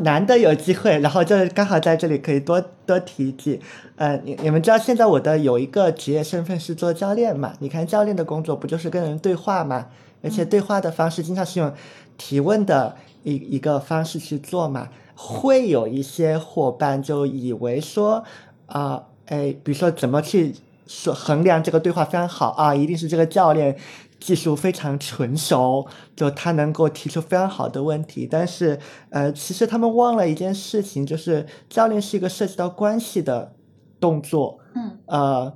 [0.00, 3.60] 难得有机会， 然后就是刚好在这里可以多多提一提。
[3.94, 7.52] 呃，你你们知道现在我的有一个职业身份是做教练嘛？
[7.60, 9.86] 你看教练的工作不就是跟人对话嘛？
[10.24, 11.72] 而且对话的方式经常是用
[12.18, 12.96] 提问的
[13.26, 14.88] 一一个方式去做嘛？
[15.14, 18.24] 会有一些伙伴就以为说
[18.66, 20.54] 啊，哎，比如说怎么去。
[20.88, 23.76] 说衡量这个对话非常好啊，一定是这个教练
[24.20, 28.24] 技术非常纯熟，就他能够提出非常好的问题。
[28.30, 28.78] 但是，
[29.10, 33.52] 呃，其实他们忘了一件事情，就是教练是一个涉及到关系的
[33.98, 35.52] 动作，嗯，呃，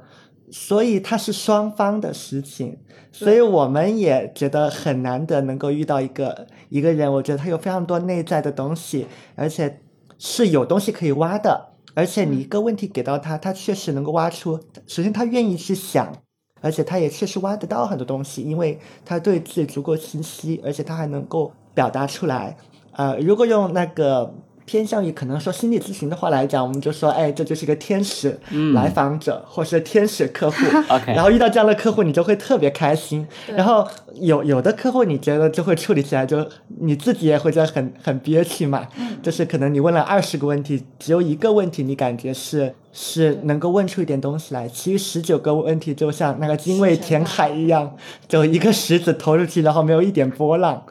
[0.51, 2.79] 所以它是双方的事情。
[3.13, 9.81] 所以我们也觉得很难得能够遇到一个一个人，我觉得他有非常多内在的东西，而且
[10.17, 11.71] 是有东西可以挖的。
[11.95, 14.61] 而且你一个问题给到他，他确实能够挖出。
[14.87, 16.13] 首先他愿意去想，
[16.61, 22.57] 而且他也确实挖得到很多东西，因为他对自己足够清晰，而且他还能够表达出来。
[22.93, 24.33] 呃，如果用那个。
[24.71, 28.39] 偏向于可能说心理咨询的话来讲，我们就说，哎，这就是一个天使
[28.73, 30.65] 来访者，或是天使客户。
[31.09, 33.27] 然后遇到这样的客户，你就会特别开心。
[33.49, 33.85] 然后
[34.21, 36.47] 有有的客户，你觉得就会处理起来，就
[36.79, 38.87] 你自己也会觉得很很憋屈嘛。
[39.21, 47.97] 就是可能你问了二十个问题，只有一个问题你感觉是是能够问出一点东西来，其余十九个问题就像那个精卫填海一样，
[48.29, 50.85] 就一个石子投出去，然后没有一点波浪。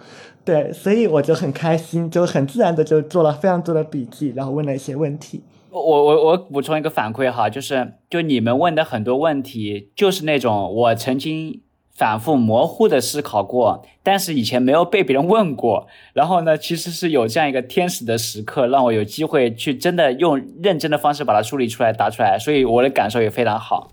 [0.43, 5.43] 对，所以我就很开心，就很自然的就做了非常多的笔记，然后问了一些问题。
[5.71, 11.61] 我我我补充一个反馈哈，就是就你们问的很多问题，就是那种我曾经
[11.93, 15.85] 反复模糊的思考过，但是以前没有被别人问过。
[16.13, 23.91] 然后呢，其实是有这样一个天使的时刻，让我有机会去真的用认真的方式把它梳理出来、答出来，所以我的感受也非常好。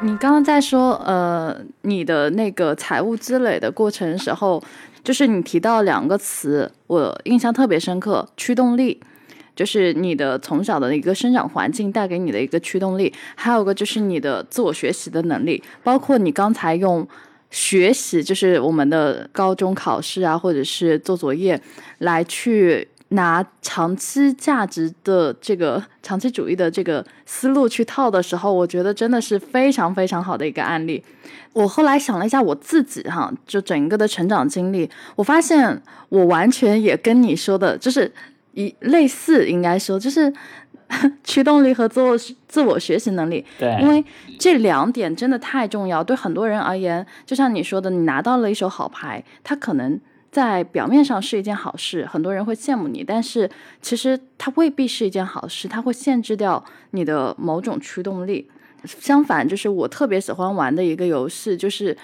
[0.00, 4.62] 你刚刚在说，呃，你的那个财务积累的过程时候，
[5.02, 9.00] 就是你提到两个词，我印象特别深刻，驱动力，
[9.56, 17.06] 就是你的从小的一个生长环境带给你的一个驱动力，还有个就是你的自我学习的能力，包括你刚才用
[17.50, 21.60] 学习，就是我们的高中考试啊，或者是做作业
[21.98, 31.02] 来去拿长期价值的这个长期主义的这个思路去套的时候，我觉得真的是非常非常好的一个案例。
[31.54, 38.12] 我后来想了一下我自己哈，就整个的成长经历，我发现我完全也跟你说的，就是
[38.52, 40.30] 一类似，应该说就是
[41.24, 42.14] 驱动力和自我
[42.46, 43.42] 自我学习能力。
[43.58, 44.04] 对，因为
[44.38, 49.98] 这两点真的太重要，对很多人而言，就像你说的，你拿到了一手好牌，他可能。
[50.30, 53.50] 在表面上是一件好事，很多人会羡慕你，但是
[53.80, 58.50] 其实它未必是一件好事，它会限制掉你的某种驱动力。
[58.84, 61.96] 相反，就是我特别喜欢玩的一个游戏，就是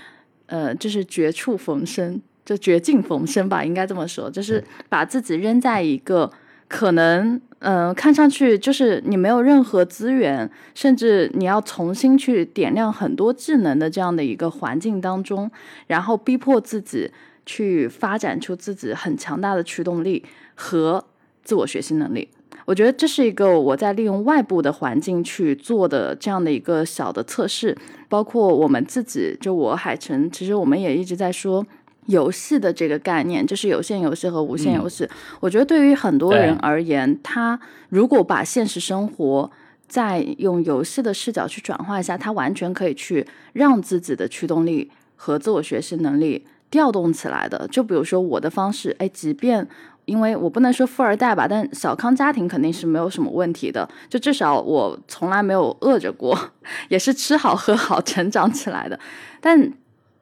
[0.46, 6.32] 呃，就是绝处逢生，就绝境逢生吧，应该这么说，就是把自己扔在一个
[6.66, 15.50] 可能嗯，看上去就是你没有任何资源，甚至你要重新去点亮很多技能的这样的一个环境当中，
[15.86, 17.10] 然后逼迫自己。
[17.46, 20.24] 去发展出自己很强大的驱动力
[20.54, 21.04] 和
[21.42, 22.28] 自我学习能力，
[22.64, 27.76] 我觉得这是一个我在利用外部的环境去做的这样的一个小的测试。
[28.08, 31.66] 包括我们自己，就我海晨，其实我们也一直在说
[32.06, 35.08] 游戏的这个概念，就是有限游戏和无限游戏。
[35.40, 39.50] 我觉得对于很多人而言，他如果把现实生活
[39.88, 46.46] 再用游戏的视角去转化一下，他完全可以去让自己的驱动力和自我学习能力。
[46.74, 49.64] 调动起来的，就比如说我的方式，哎，即便
[50.06, 56.36] 因为我不能说富二代吧，但小康家庭肯定是没有什么问题的，就至少我从来没有饿着过，
[56.90, 58.98] 也是吃好喝好成长起来的。
[59.40, 59.72] 但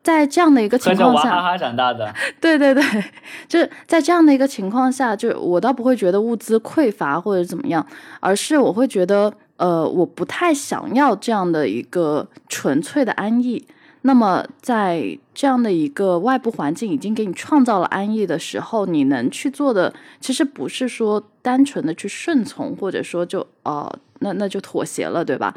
[0.03, 2.85] 在这样的一个情况下，哈哈长大的，对对对，
[3.49, 7.85] 就是在这样的一个情况下，就我倒不会觉得物资匮乏或者怎么样，
[8.21, 13.67] 而是我会觉得，呃，我不太想要这样的一个纯粹的安逸。
[14.05, 25.55] 那么，在这样的一个外部环境已经给你创造了安逸的时候，你能去做的，其实不是说单纯的去顺从，或者说就哦，那那就妥协了，对吧？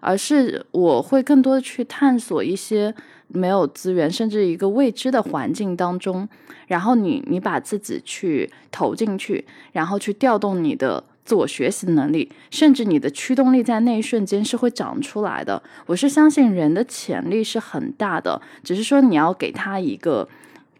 [0.00, 2.94] 而是我会更多的去探索一些
[3.28, 6.28] 没有资源，甚至一个未知的环境当中，
[6.68, 11.02] 然后你你把自己去投进去，然后去调动你的。
[11.26, 15.60] 自我学习能力，甚至你的驱动力，在那一瞬间是会长出来的。
[15.86, 20.28] 我是相信人的潜力是很大的，只是说你要给他一个，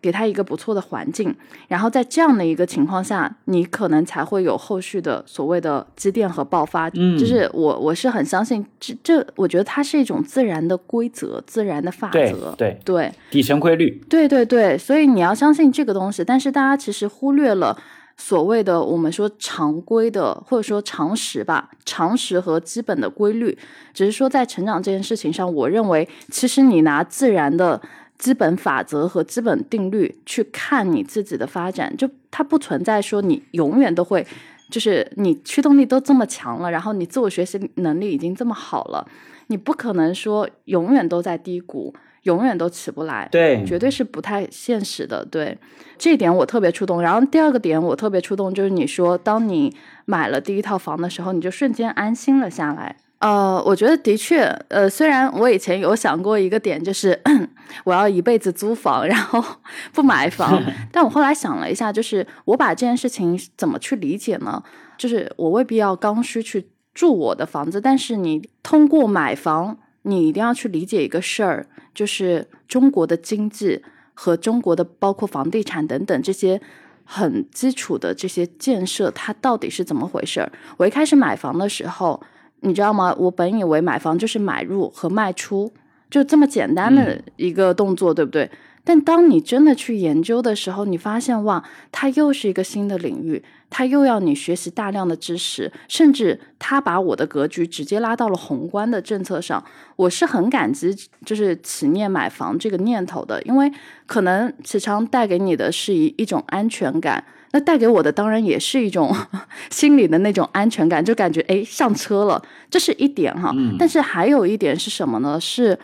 [0.00, 1.34] 给他一个不错的环境，
[1.66, 6.88] 然后在这样的一个情况下，你可能才会有后续的所谓的积淀和爆发。
[6.94, 12.54] 嗯，就是我我是很相信这这，我觉得它是一种自然的规则，自然的法则。
[12.56, 14.00] 对对，底层规律。
[14.08, 17.76] 对对对，所以你要相信这个东西，但是大家其实忽略了。
[18.16, 23.56] 所谓的我们说常规的，或者说常识吧，常识和基本的规律，
[23.92, 27.80] 只是说在成长这件事情上，我认为其实你拿自然的
[28.18, 34.26] 基本法则和基本定律去看你自己的发展，就它不存在说你永远都会，
[34.70, 39.06] 就是你驱动力都这么强了，然后你自我学习能力已经这么好了，
[39.48, 41.94] 你不可能说永远都在低谷。
[42.26, 45.24] 永远都起不来，对，绝对是不太现实的。
[45.24, 45.56] 对，
[45.96, 47.00] 这一点我特别触动。
[47.00, 49.74] 然后第二个点我特别触动，就是你说，当你
[50.04, 52.96] 买了第一套房的时候，你就瞬间安心了下来。
[53.20, 57.18] 呃，我觉得的确，呃，虽然我以前有想过一个点，就是
[57.84, 59.42] 我要一辈子租房，然后
[59.94, 60.60] 不买房，
[60.92, 64.62] 但我后来想了一下，就是我把这件事情怎么去理解呢？
[64.98, 69.78] 就是我未必要刚需去住我的房子，但是你通过买房。
[70.08, 73.82] 你一定要去理解一个事儿，就是中国的经济
[74.14, 76.60] 和中国的包括房地产等等这些
[77.04, 80.50] 很基础的这些建设，它到底是怎么回事儿？
[80.76, 82.22] 我一开始买房的时候，
[82.60, 83.12] 你知道吗？
[83.18, 85.72] 我本以为买房就是买入和卖出，
[86.08, 88.48] 就这么简单的一个动作，对不对？
[88.86, 93.42] 但当你真的去研究的时候，你发现哇，它又是一个新的领域。
[93.68, 99.62] 它又要你学习大量的知识，甚至它把我的格局直接拉到了宏观的政策上。
[99.96, 103.70] 我是很感激，就是起念买房这个念头的，因为
[104.06, 109.12] 可能启昌带给你的是一一种安全感，那带给我的当然也是一种
[109.68, 113.52] 心理的那种安全感，就感觉哎上车了，这是一点哈。
[113.76, 115.40] 但是还有一点是什么呢？
[115.40, 115.76] 是。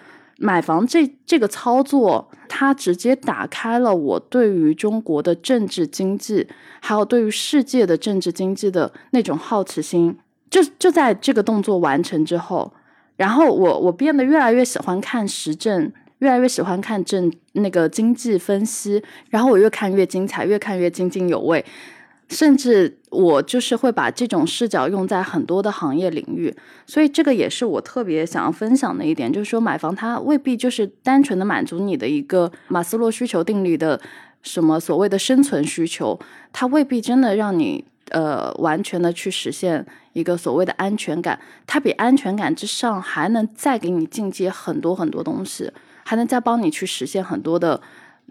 [0.43, 6.49] 买房这这个操作，它直接打开了我对于中国的政治经济，
[6.81, 10.19] 还有对于世界的政治经济的那种好奇心。
[10.51, 12.73] 就就在这个动作完成之后，
[13.17, 21.65] 然后我我变得越来越喜欢看时政，越来越喜欢看政那个经济分析，然后我越看越精彩，越看越津津有味。
[22.33, 26.55] 甚至我就是会把这种视角用在很多的行业领域，
[26.87, 34.01] 所以这个也是我特别想要分享的一点，就是说买房它未必就是单纯的满足你的一个马斯洛需求定律的
[34.43, 36.19] 什么所谓的生存需求，
[36.53, 45.71] 它未必真的让你呃完全的去实现一个所谓的安全感，它比安全感之上还能再给你进阶很多很多东西，
[46.05, 47.81] 还能再帮你去实现很多的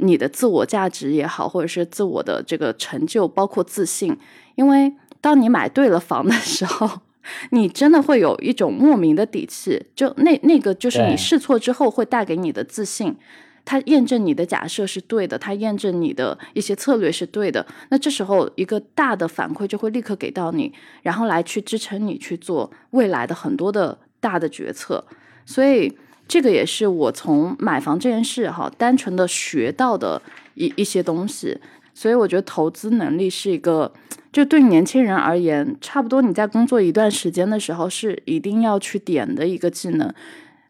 [0.02, 4.18] 你的自我价值也好，或者是自我的这个成就，包括自信。
[4.56, 7.02] 因为当你买对了房的时候，
[7.52, 13.16] 你真的会有一种莫名的底气，就那那个就是你试错之后会带给你的自信。
[13.64, 17.64] 它验证你的假设是对的，它验证你的一些策略是对的。
[17.90, 20.74] 那这时候一个大的反馈就会立刻给到你，
[21.04, 25.06] 然后来去支撑你去做未来的很多的大的决策。
[25.46, 25.96] 所以
[26.32, 30.22] 这个也是我从买房这件事哈，单纯的学到的
[30.54, 31.60] 一一些东西。
[31.94, 33.92] 所以我觉得投资能力是一个，
[34.32, 40.10] 就对年轻人而言，差不多你在工作一段时间的时候是一定要去点的一个技能。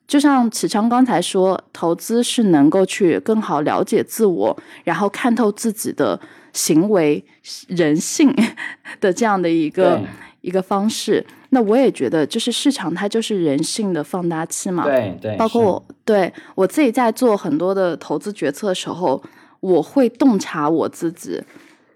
[0.07, 6.20] 就像启昌刚才说，投资是能够去更好了解自我，然后看透自己的
[6.53, 7.24] 行为、
[7.68, 8.34] 人性
[8.99, 10.01] 的这样的一个
[10.42, 11.26] 一个方式。
[11.50, 14.84] 那我也觉得，就是市场它就是人性的放大器嘛。
[14.84, 19.22] 对对，包括我对我自己在做很多的投资决策的时候，
[19.60, 21.42] 我会洞察我自己。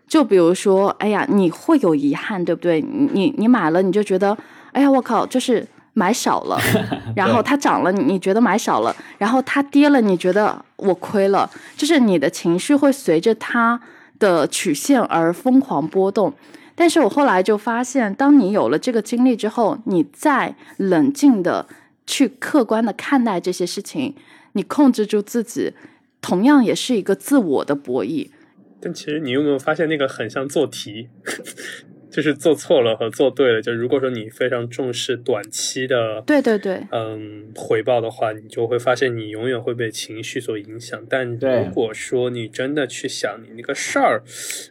[0.07, 2.81] 就比如说，哎呀，你会有遗憾，对不对？
[2.81, 4.37] 你你买了，你就觉得，
[4.71, 5.67] 哎呀，我靠，就是。
[5.97, 6.59] 买少了，
[7.15, 13.79] 然后它涨了，你觉得买少了，然后它跌了，你觉得我亏了，就是你的情绪会随着它
[14.19, 16.33] 的曲线而疯狂波动。
[16.75, 21.65] 但是我后来就发现，当你有了这个经历之后，你再冷静的
[22.05, 24.13] 去客观的看待这些事情，
[24.53, 25.73] 你控制住自己，
[26.21, 28.29] 同样也是一个自我的博弈。
[28.81, 31.07] 但其实你有没有发现，那个很像做题？
[32.15, 41.05] 就是做错了和做对了，就如果说你非常重视短期的，对对对，嗯，回报的话，你就会发现你永远会被情绪所影响。
[41.09, 44.23] 但如果说你真的去想你那个事儿，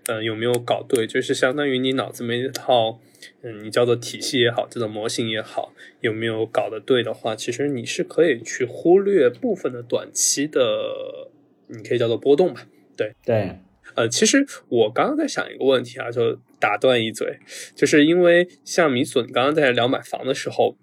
[0.07, 2.99] 嗯，有没有搞对，就是相当于你脑子没一套，
[3.43, 11.31] 嗯，你叫做体系也好，这种模型也好，有没有搞得对的话，其实你是可以去忽略部分的短期的，
[11.67, 12.67] 你可以叫做波动吧。
[12.97, 13.59] 对对。
[13.97, 17.39] 呃，其实我刚刚在想一个问题啊，就打断一嘴，
[17.75, 20.79] 就是因为像米索，你刚刚在聊买房的时候，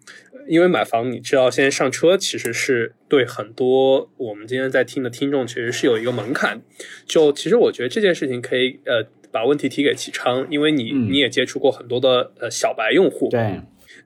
[0.47, 6.61] 因为买房你知道现在上车，其实是对很多我们今天在听的听众，其实是有一个门槛。
[7.07, 13.27] 就其实我觉得这件事情可以呃把问题提给启昌，因为你你也接触过很多的呃小白用户。
[13.29, 13.61] 对。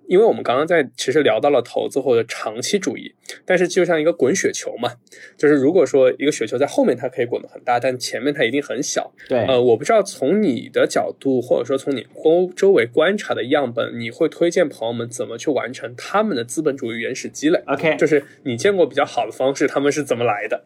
[0.08, 4.92] 因为我们刚刚在其实聊到了投资或者长期主义，但是就像一个滚雪球嘛，
[5.38, 9.12] 就是如果说一个雪球在后面它可以滚得很大，但前面它一定很小。
[9.28, 20.66] 对，呃，我不知道从你的角度或者说从你周周围观察的样本，你会推荐朋友们怎么去完成他们的资本主义原始积累？OK，就是你见过比较好的方式，他们是怎么来的？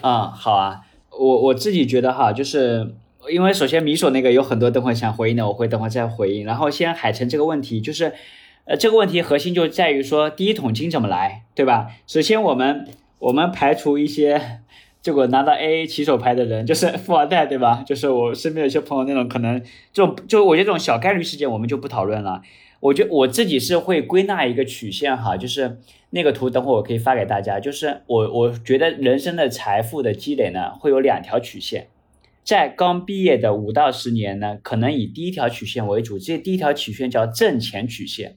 [0.00, 2.94] 啊，好啊，我我自己觉得哈，就是
[3.30, 6.44] 因为首先米索那个有很多等会想回应的，我会等会再回应。
[6.44, 8.12] 然后先海城这个问题就是。
[8.66, 11.86] 呃，这个问题核心就在于说，第一桶金怎么来，对吧？
[12.04, 12.84] 首先，我们
[13.20, 14.60] 我们排除一些
[15.00, 17.84] 这个拿到 AA 骑手牌的人，就是 富二代，对吧？
[17.86, 19.62] 就是我身边有些朋友那种可能，
[19.92, 22.42] 这种就我觉得这种小概率事件，我们就不讨论了。
[22.80, 25.78] 我觉我自己是会归纳一个曲线哈，就是
[26.10, 27.60] 那个图，等会我可以发给大家。
[27.60, 31.86] 就是我我觉得人生的财富的积累呢，会有两条曲线，
[32.42, 38.34] 在刚毕业的五到十年呢，可能以第一条曲线为主，这第一条曲线叫挣钱曲线。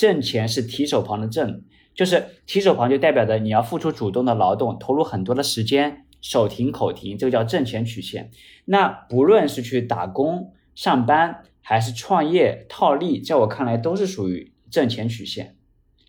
[0.00, 1.62] 挣钱是提手旁的挣，
[1.94, 8.30] 就是提手旁就代表着你要付出主动的劳动，投入很多的时间，手停口停，这个叫挣钱曲线。
[8.64, 15.56] 那不论是去打工、上班，还是创业套利，在我看来都是属于挣钱曲线，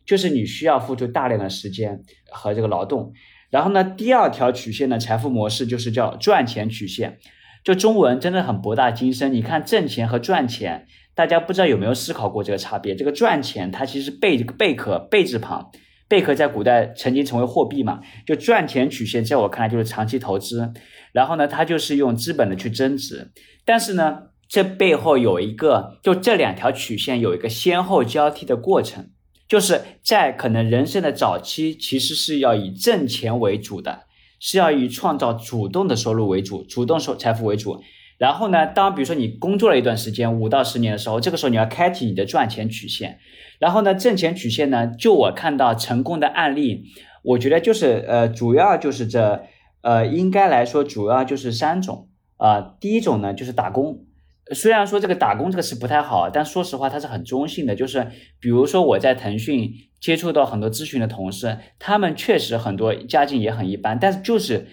[0.06, 3.12] 就是你需要付出大量的时间和这个劳动。
[3.50, 7.18] 然后呢，第二条曲线的财富模式就是叫赚钱曲线，
[7.62, 9.34] 就中文真的很博大精深。
[9.34, 10.88] 你看挣钱和赚钱。
[11.22, 12.96] 大家不知道有没有思考过这个差别？
[12.96, 15.70] 这个赚钱，它其实贝贝壳贝字旁，
[16.10, 18.02] 贝壳在古代曾经成为货币嘛？
[18.26, 20.74] 就赚钱曲线，在我看来就是长期投资。
[21.14, 23.30] 然后呢，它就是用资本的去增值。
[23.64, 29.12] 但是呢，这背后有一个，就这两条曲线有一个先后交替的过程，
[29.48, 34.06] 就是在可能人生的早期，其实是要以挣钱为主的，
[34.40, 37.80] 是要以创造主动的收入为主，主动收财富为主。
[38.22, 43.18] 然后呢，当比如说你工作了一段时间，五到十年的时候，这个时候你要开启你的赚钱曲线。
[43.58, 46.84] 然后呢，挣钱曲线呢，就我看到成功的案例，
[47.24, 49.46] 我觉得就是呃，主要就是这
[49.82, 52.76] 呃，应该来说主要就是三种啊。
[52.80, 54.06] 第一种呢，就是打工。
[54.54, 57.74] 虽然说这个打工这个词不太好，但说实话它是很中性的。
[57.76, 58.06] 就是
[58.40, 64.68] 比如说我在腾讯接触到很多咨询的同事，他们确实很多家境也很一般，但是就是。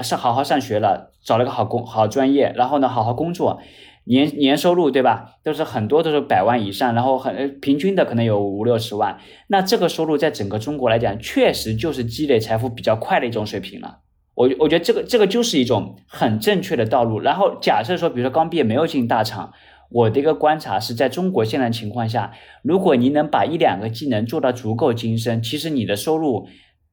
[0.00, 3.60] 是好好上学了，找了个好工好专业，然后呢，好好工作。
[4.04, 5.34] 年年收入对吧？
[5.44, 9.18] 都是很多都是百万以上，然后很平均的可能有五六十万。
[9.48, 13.98] 那这个收入在整个中国来讲，确实就是积累财富比较快的一种水平了。
[14.34, 17.20] 我我觉得这个这个就是一种很正确的道路。
[17.20, 19.52] 然后假设说，比如说刚毕业没有进大厂，
[19.90, 22.32] 我的一个观察是在中国现在情况下，
[22.62, 26.48] 如果你能把一两个技能做到足够精深，其实你的收入。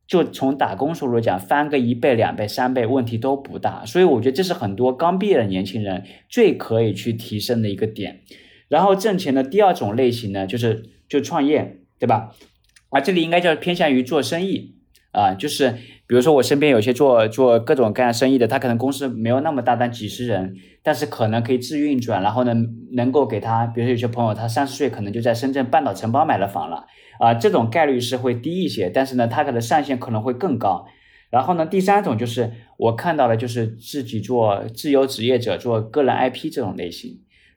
[0.07, 3.84] 就从打工收入讲，翻个一倍、两倍、三倍，问题都不大。
[3.86, 8.22] 所以我觉得这是很多刚毕业的年轻人最可以去提升的一个点。
[8.68, 12.36] 然后挣钱的第二种类型呢，就是就创业，对吧？
[12.90, 14.74] 啊，这里应该叫偏向于做生意
[15.16, 15.72] 啊，就是
[16.08, 22.54] 比如说我身边有些做做各种各样生意的，他可能公司没有那么大，但几十人，但是可能可以自运转，然后呢，
[22.92, 26.86] 能够给他，比如说有些朋友他三十岁可能就在深圳半岛城邦买了房了。
[27.18, 30.86] 啊，这种概率是会低一些，但是呢，他可能上限可能会更高。
[31.30, 37.12] 然后呢，第三种就是我看到的，就是自己做自由职业者，做个人 IP 这种类型，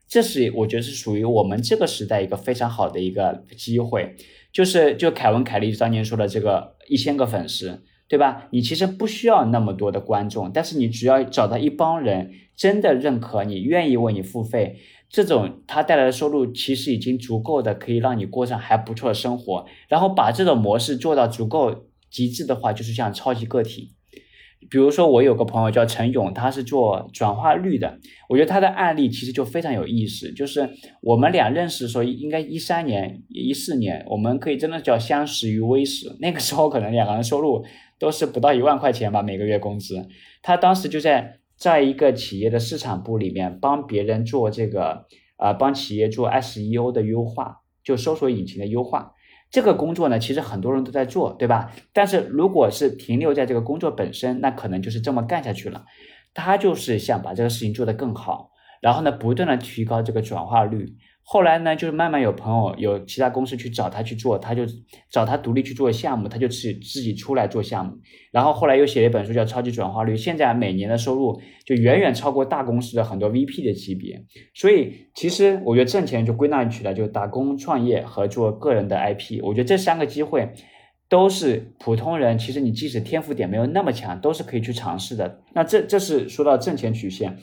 [0.08, 4.16] 这是我觉得是属于我们这个时代一个非常好的一个机会。
[4.50, 8.48] 就是就凯文凯利当年说的这个一千个粉丝，对吧？
[8.50, 14.78] 你其实不需要那么多的观众，但是你只要找到一帮人真的认可你，愿意为你付费。
[15.10, 19.66] 这种它带来的收入其实已经足够的，可以让你过上还不错的生活。
[19.88, 23.92] 然后把这种模式做到足够极致的话，就是像超级个体。
[24.70, 27.98] 比如说，我有个朋友叫陈勇，他是做转化率的。
[28.28, 30.32] 我觉得他的案例其实就非常有意思。
[30.32, 30.68] 就是
[31.02, 36.16] 我们俩认识的时候，应该一三年、一四年，我们可以真的叫相识于微时。
[36.20, 37.64] 那个时候可能两个人收入
[37.98, 40.06] 都是不到一万块钱吧，每个月工资。
[40.42, 41.38] 他当时就在。
[41.58, 45.06] 在一个企业的市场部里面，帮别人做这个，
[45.38, 49.10] 呃，帮企业做 SEO 的优化，就搜索引擎的优化。
[49.50, 51.72] 这个工作呢，其实很多人都在做，对吧？
[51.92, 55.84] 但是如果是停留在这个工作本身，那可能就是这么干下去了。
[56.34, 58.50] 他就是想把这个事情做得更好，
[58.80, 60.94] 然后呢，不断的提高这个转化率。
[61.30, 64.62] 后来呢，就是慢慢有朋友有其他公司去找他去做，他就
[65.10, 67.92] 找他独立去做项目，他就自己自己出来做项目。
[68.32, 74.24] 然后后来又写了一本书叫《超级转化率》，现在每年的收入就远远超过大公司的很多 VP 的级别。
[74.54, 79.40] 所以其实我觉得挣钱就归纳起来就打工、创业和做个人的 IP。
[79.42, 80.50] 我觉得这三个机会
[81.10, 85.42] 都是普通人，其实你即使天赋点没有那么强，都是可以去尝试的。
[85.52, 87.36] 那这这是说到挣钱曲线。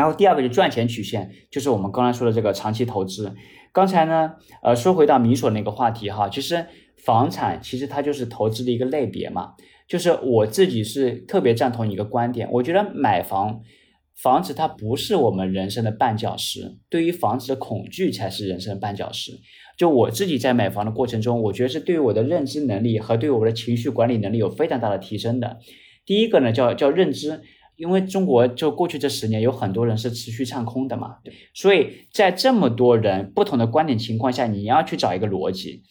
[0.00, 3.34] 然后第二个就赚钱曲线，就是我们刚才说的这个长期投资。
[3.70, 4.32] 刚才呢，
[4.62, 6.64] 呃，说回到米所那个话题哈，其实
[7.04, 9.52] 房产其实它就是投资的一个类别嘛。
[9.86, 13.60] 就是我自己是特别赞同一个观点，我觉得买房
[14.22, 19.32] 房子它不是我们人生的绊脚石，对于房子的恐惧才是人生的绊脚石。
[19.76, 25.58] 就我自己在买房的过程中，我觉得是对于我的认知能力和对我的情绪管理能力有非常大的提升的。
[26.06, 27.42] 第一个呢，叫叫认知。
[27.80, 31.16] 因为中国就过去这十年有很多人是持续唱空的嘛，
[31.54, 35.82] 所以在这么多人不同的观点情况下，你要去找一个逻辑，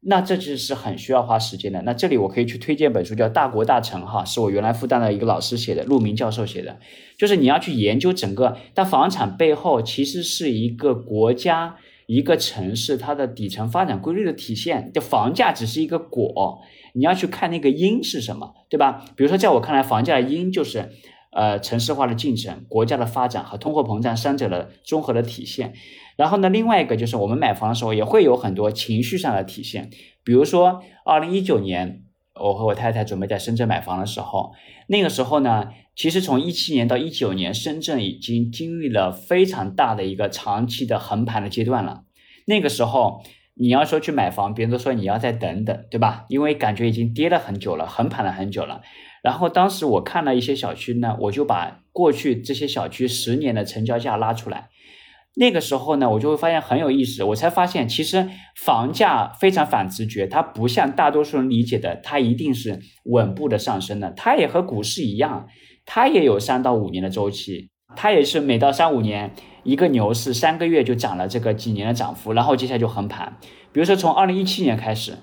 [0.00, 1.80] 那这就是很需要花时间的。
[1.86, 6.78] 那这里我可以去推荐本书，叫《大国大城》哈，是我原来复旦的一个老师写的，陆明教授写的，
[7.16, 11.76] 就是你要去研究整个，但房产背后其实是一个国家、
[12.06, 16.60] 一个城市它的底层发展规律的体现，就房价只是一个果，
[16.92, 19.02] 你要去看那个因是什么，对吧？
[19.16, 20.90] 比如说在我看来，房价的因就是。
[21.30, 25.74] 呃，城市化的进程、国家的发展和通货膨胀三者的综合的体现。
[26.16, 29.90] 然后呢，另外一个就是我们买房的时候也会有很多情绪上的体现。
[30.24, 32.02] 比如说，二零一九年
[32.34, 34.52] 我和我太太准备在深圳买房的时候，
[34.88, 42.04] 那个时候呢，其实从一七年到一九年，深圳已经经历了非常大的一个长期的横盘的阶段了。
[42.46, 43.22] 那个时候，
[43.54, 46.24] 你要说去买房，别人都说你要再等等，对吧？
[46.28, 48.80] 因为感觉已经跌了很久了，横盘了很久了。
[49.22, 54.68] 然后当时我看了一些小区呢，我就把过去这些小区十年的成交价拉出来。
[55.34, 64.10] 那个时候呢，我就会发现很有意思，我才发现其实房价非常反直觉，它不像大多数人理解的，它一定是稳步的上升的。
[64.12, 65.46] 它也和股市一样，
[65.84, 69.32] 它也有三到五年的周期，它也是每到三五年
[69.62, 73.36] 一个牛市，三个月就涨了这个几年的涨幅，然后接下来就横盘。
[73.72, 75.18] 比如说从二零一七年开始。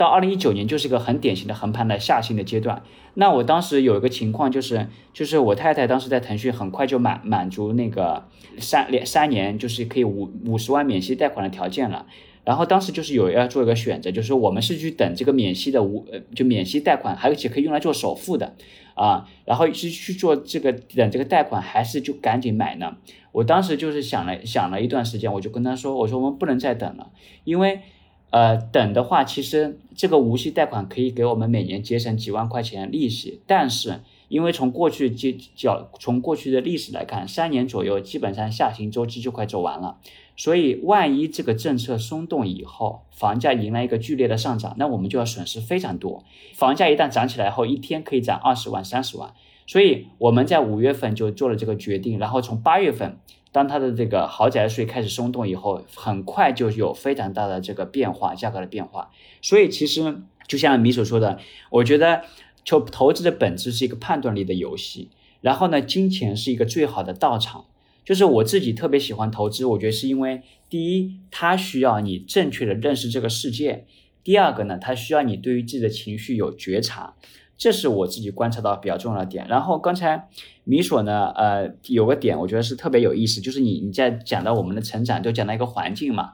[0.00, 2.82] 到二零一九年就是一个很典型的横盘的下行的阶段。
[3.12, 12.06] 那我当时有一个情况就是，就是我太太当时在腾讯很快就满满足那个三连三年就是可以五五十万免息贷款的条件了。
[12.46, 18.54] 然后当时就是有要做一个选择，就是说我们是去等这个免息的无呃就免息贷款，还有且可以用来做首付的
[18.94, 19.28] 啊。
[19.44, 22.96] 然后是去做这个等这个贷款，还是就赶紧买呢？
[23.32, 27.10] 我当时就是想了想了一段时间，我就跟他说，我说我们不能再等了，
[27.44, 27.80] 因为。
[28.30, 39.98] 呃，等的话，其实这个无息贷款可以给我们每年节省几万块钱利息，但是因为从过去就角从过去的历史来看，三年左右基本上下行周期就快走完了。
[40.36, 46.24] 所以，万一这个政策松动以后，房价迎来一个剧烈的上涨，那我们就要损失非常多。
[46.54, 49.34] 房价一旦涨起来后，一天可以涨二十万、三十万。
[49.66, 53.18] 所以我们在五月份就做了这个决定，然后从八月份，
[53.52, 59.10] 当它的这个豪宅税开始松动以后，很快就有非常大的这个变化，价格的变化。
[59.42, 61.38] 所以其实就像米所说的，
[61.70, 62.22] 我觉得
[62.64, 65.10] 就投资的本质是一个判断力的游戏，
[65.40, 67.66] 然后呢，金钱是一个最好的道场。
[68.02, 73.84] 就是我自己特别喜欢投资，我觉得是因为第一，它需要你正确的认识这个世界；
[74.24, 77.14] 第二个呢，它需要你对于自己的情绪有觉察，
[77.60, 79.46] 这是我自己观察到比较重要的点。
[79.46, 80.30] 然后刚才
[80.64, 86.32] 米索呢，呃，有个点我觉得是特别有意思，就是你你在讲到我们的成长，就讲到一个环境嘛。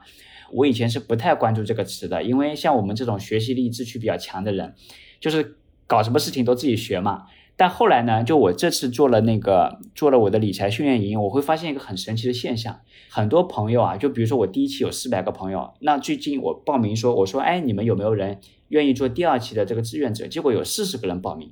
[0.53, 4.73] 我以前是不太关注这个词的，因为像我们这种学习力、志趣比较强的人，
[5.19, 7.25] 就是搞什么事情都自己学嘛。
[7.59, 20.27] 但后来呢，就我这次做了那个做了我的理财训练营，我会发现一个很神奇的现象，很多朋友啊，就比如说我第一期有四百个朋友，那最近我报名说，我说哎，你们有没有人愿意做第二期的这个志愿者？
[20.27, 21.51] 结果有四十个人报名，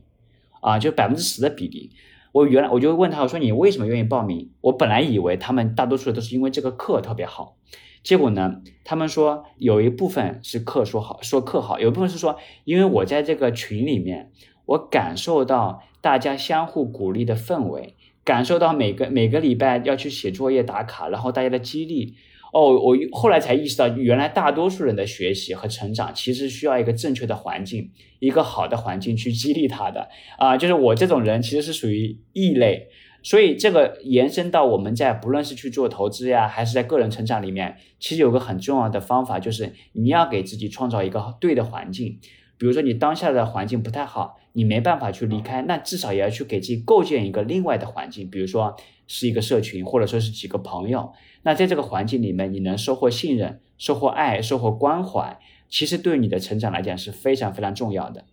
[0.62, 1.90] 啊，就百分之十的比例。
[2.34, 4.52] 我原来我就问他，我说你为什么愿意报名？
[4.62, 7.58] 我本来以为他们大多数都是因为这个课特别好，
[8.04, 14.32] 结果呢，他们说有一部分是课说好，说课好，有一部分是说因为我在这个群里面。
[14.68, 22.14] 我感受到大家相互鼓励的氛围，感受到每个每个礼拜要去写作业打卡，然后大家的激励。
[22.54, 30.08] 哦，我后来才意识到，原来大多数人的学习和成长其实需要一个正确的环境，一个好的环境去激励他的。
[30.38, 32.88] 啊，就是我这种人其实是属于异类，
[33.24, 42.20] 所以这个延伸到我们在不论是去做投资呀，还是在个人成长里面，其实有个很重要的方法，就是你要给自己创造一个对的环境。
[42.60, 44.38] 比如说你当下的环境不太好。
[44.58, 48.74] 你没办法去离开，那至少也要去给自己构建一个另外的环境，比如说
[49.06, 51.12] 是一个社群，或者说是几个朋友。
[51.44, 55.38] 那在这个环境里面，你能收获信任、收获爱、收获关怀，
[55.70, 58.24] 其实对你的成长来讲是非常非常重要的。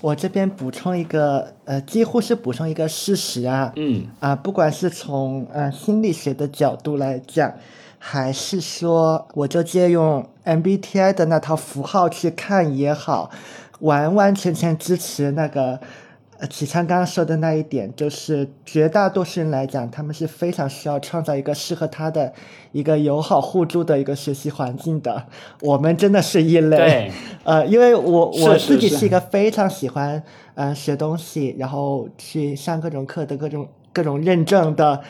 [0.00, 7.52] 我这边补充一个，呃，几乎是补充一个事实啊，嗯，啊，不管是从呃心理学的角度来讲，
[7.98, 13.30] 还是说我就借用 MBTI 的那套符号去看也好。
[13.80, 15.78] 完完全全支持那个，
[16.38, 22.32] 呃，启昌刚刚说的那一点，就是绝大多数人来讲，他们是非常需要创造一个适合他的
[22.72, 25.24] 一个友好互助的一个学习环境的。
[25.62, 27.10] 我们真的是异类，
[27.44, 30.22] 呃，因为我我自己是一个非常喜欢
[30.54, 35.00] 呃学东西，然后去上各种课的各种各种认证的。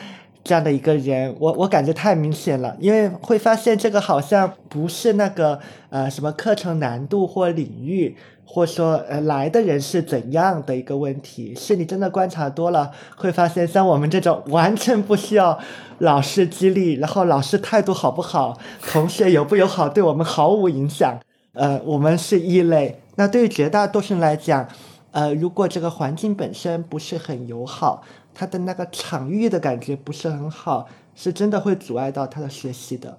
[0.43, 5.59] 这样的一个人，我我感觉太明显了，因为会发现这个好像不是那个
[5.91, 15.57] 呃什么课程难度或领域，或说呃来的人是怎样的一个问题，是你真的观察多了，会发现像我们这种完全不需要
[15.99, 18.57] 老师激励，然后老师态度好不好，
[18.91, 21.19] 同学友不友好，对我们毫无影响，
[21.53, 23.01] 呃，我们是异类。
[23.15, 24.67] 那对于绝大多数人来讲，
[25.11, 28.03] 呃，如果这个环境本身不是很友好。
[28.33, 33.17] 他的那个场域的感觉不是很好，是真的会阻碍到他的学习的，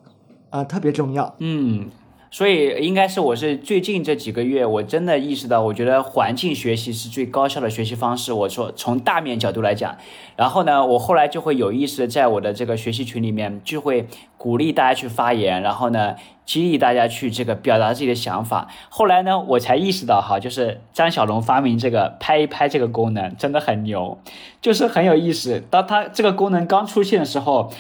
[0.49, 1.33] 啊，特别重要。
[1.39, 1.91] 嗯，
[2.33, 8.33] 所以应该是我是最近这几个月，我真的意识到，我觉得环境学习是最高效的学习方式。
[8.33, 9.97] 我说从大面角度来讲，
[10.35, 14.07] 然后呢，我后来就会有意识的在我的这个学习群里面，就会
[14.39, 16.17] 鼓励大家去发言，然后呢。
[16.45, 18.67] 激励大家去这个表达自己的想法。
[18.89, 24.19] 后来呢，我才意识到哈，就是张小龙发明这个拍一拍这个功能真的很牛，
[24.61, 25.63] 就是很有意思。
[25.71, 27.71] 当他这个功能刚出现的时候，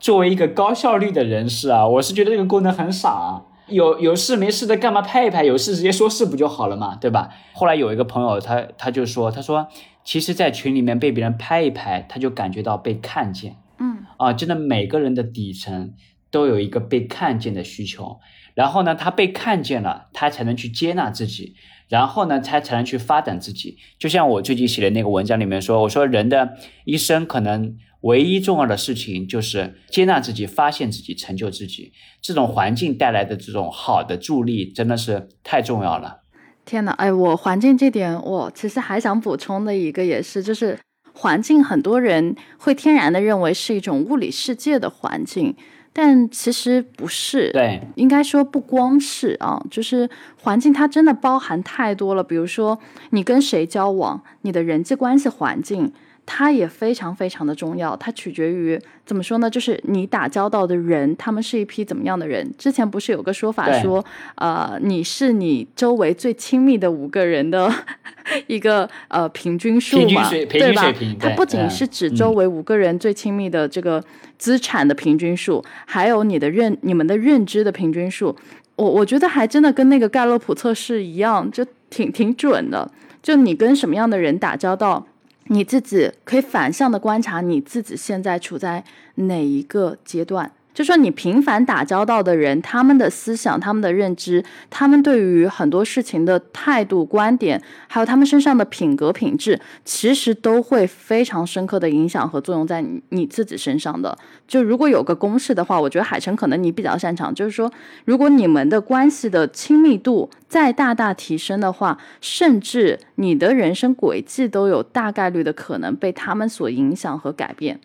[0.00, 3.42] 作为一个高效率的人士啊，我是觉得这个功能很傻。
[3.68, 5.44] 有有事没事的干嘛拍一拍？
[5.44, 7.30] 有事直接说事不就好了嘛，对吧？
[7.52, 9.68] 后来有一个朋友他他就说，他说
[10.04, 13.56] 其实，在群里面被别人拍一拍，他就感觉到被看见。
[13.78, 15.94] 嗯啊，真的每个人的底层。
[16.28, 18.18] 都有一个被看见的需求，
[18.52, 21.54] 然后呢，他被看见了，他才能去接纳自己，
[21.88, 23.78] 然后呢，他才能去发展自己。
[23.96, 31.92] 就像我最近写的那个文章里面说，我说人的一生可能唯一重要的事情就是接纳自己、发现自己、成就自己。
[32.20, 36.22] 这种环境带来的这种好的助力，真的是太重要了。
[36.64, 40.78] 天呐，哎，我环境这点，我其实还想补充的一个也是，就是
[41.12, 45.54] 环境，很多人会天然的认为是一种物理世界的环境。
[45.92, 50.10] 但其实不是，对，应该说不光是啊，就是
[50.42, 52.22] 环境它真的包含太多了。
[52.22, 52.78] 比如说
[53.10, 55.90] 你跟谁交往，你的人际关系环境，
[56.26, 59.48] 它也非常非常的重要，它取决于怎么说呢？
[59.48, 62.52] 就是你打交道的人，他们是一批怎么样的人？
[62.58, 64.04] 之前不是有个说法说，
[64.34, 67.72] 呃，你是你周围最亲密的五个人的
[68.48, 74.02] 一个呃平均数平均嘛，水平均对吧它不仅嗯是指周围五个人最亲密的这个
[74.36, 78.36] 资产的平均数，还有你的认你们的认知的平均数。
[78.74, 82.90] 我我觉得还真的跟那个盖洛普测试一样，就挺挺准的。
[83.22, 85.06] 就你跟什么样的人打交道，
[85.48, 90.50] 你自己可以反向的观察你自己现在处在哪一个阶段。
[90.76, 97.58] 就说你频繁打交道的人，他们的思想、他们的认知、他们对于很多事情的态度、观点，
[97.88, 104.18] 还有他们身上的品格品质，其实都会非常深刻的影响和作用在你你自己身上的。
[104.46, 107.72] 就如果有个公式的话，我觉得海晨可能你比较擅长，就是说，
[108.04, 117.80] 如果你们的关系的亲密度再大大提升的话，甚至你的人生轨迹都有大概率的可能被他们所影响和改变。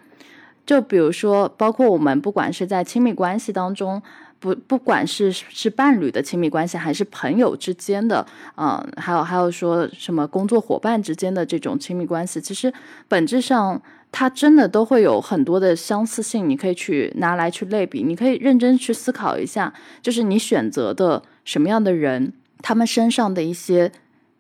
[0.66, 4.02] 就比如说，包括我们不管是在亲密关系当中，
[4.40, 8.26] 不不管是是伴侣的亲密关系，还是朋友之间的，
[8.56, 12.74] 嗯、还有还有说什么工作伙伴之间的这种亲密关系，其实
[13.08, 13.82] 本质上
[14.12, 23.92] 它真的都会有很多的相似性，你可以去拿来去类比，你可以认真去思考一下，就是你选择的什么样的人，他们身上的一些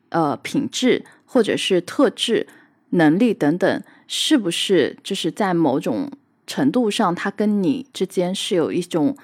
[0.09, 2.47] 呃品质或者是特质、
[2.89, 3.83] 能力等等，
[4.13, 6.11] 是不是就是在某种
[6.45, 9.15] 程度上，它跟你之间是有一种，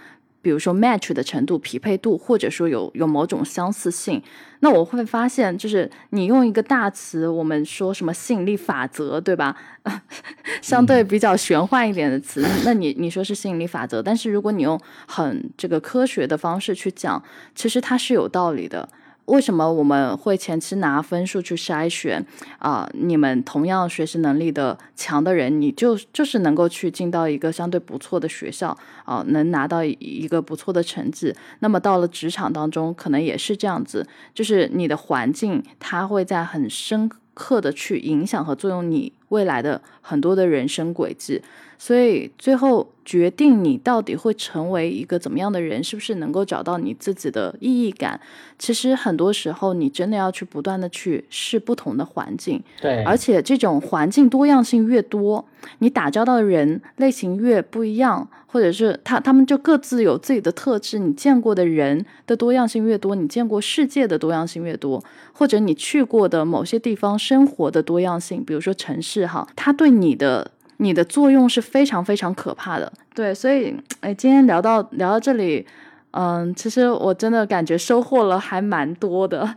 [0.41, 4.23] 比如说 match 的程度、匹配度，或者说有有某种相似性。
[4.61, 9.57] 那我会发现，就是你用一个大词，我们说什么吸引力法则，对吧？
[10.63, 17.21] 相对比较玄幻一点的词，那你你说是吸引力法则，但是如果你用很这个科学的方式去讲，
[17.53, 18.87] 其实它是有道理的。
[19.27, 22.25] 为什么我们会前期拿分数去筛选
[22.59, 31.35] 啊、你们同样学习能力的强的人，你就就是能够去进到一个相对不错的学校啊、能拿到一一个不错的成绩。
[31.59, 41.41] 那么到了职场当中，可能也是这样子，就是你的环境，它会在很深刻的去影响和作用你未来的很多的人生轨迹。
[41.77, 48.19] 所以最后决定你到底会成为一个怎么样的人，是不是能够找到你自己的意义感？
[48.57, 55.45] 其实很多时候，你真的要去不断的去试不同的环境，对，而且这种环境多样性越多，
[55.79, 72.91] 你打交道的人类型越不一样，或者是他他们就各自有自己的特质，你见过的人的多样性越多，你见过世界的多样性越多，或者你去过的某些地方生活的多样性，比如说城市哈，它对你的你的作用是非常非常可怕的。
[73.13, 75.65] 对，所以哎，今天聊到聊到这里，
[76.11, 79.55] 嗯，其实我真的感觉收获了还蛮多的。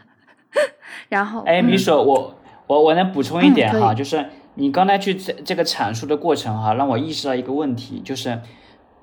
[1.09, 2.35] 然后，哎，嗯米索，我
[2.67, 8.41] 我我能补充一点哈，嗯就是你刚才去这这个阐述的过程哈，让我意识到一个问题，就是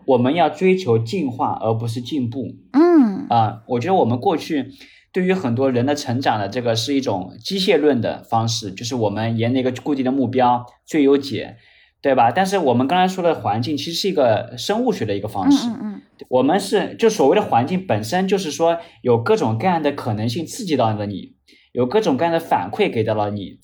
[0.06, 3.62] 我们要追求进化而不是进步嗯啊。
[3.68, 4.72] 我觉得我们过去
[5.14, 11.58] 对于很多人的成长的这个是一种机械论的方式，就是我们沿着一个固定的目标最优解，
[12.02, 12.32] 对吧？
[12.32, 21.34] 但是我们刚才说的环境其实是一个生物学的一个方嗯式，嗯嗯，我们是就所谓的环境本身就是说有各种各样的可能性刺激到了你，
[21.74, 23.60] 有各种各样的反馈给到了你，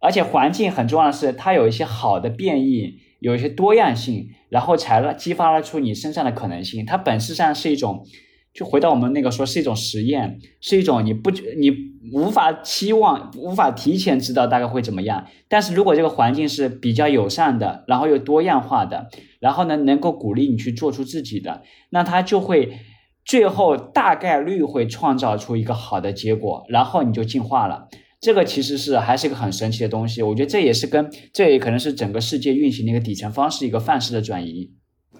[0.00, 6.84] 而且环境很重要的是它有一些好的变异，有一些多样性，然后才激发了出你身上的可能性。
[6.84, 8.06] 它本质上是一种，
[8.52, 11.70] 就回到我们那个说是一种实验，是一种你不你
[12.12, 15.26] 无法期望、无法提前知道大概会怎么样。
[15.48, 19.08] 但是如果这个环境是比较友善的，然后又多样化的，
[19.38, 22.78] 然后呢能够鼓励你去做出自己的，那它就会
[23.24, 27.88] 最后大概率会创造出一个好的结果，然后你就进化了。
[28.20, 34.72] 这个其实是还是一个很神奇的东西，我觉得这也是跟这也可能是整个世界运行的一个底层方式，一个范式的转移。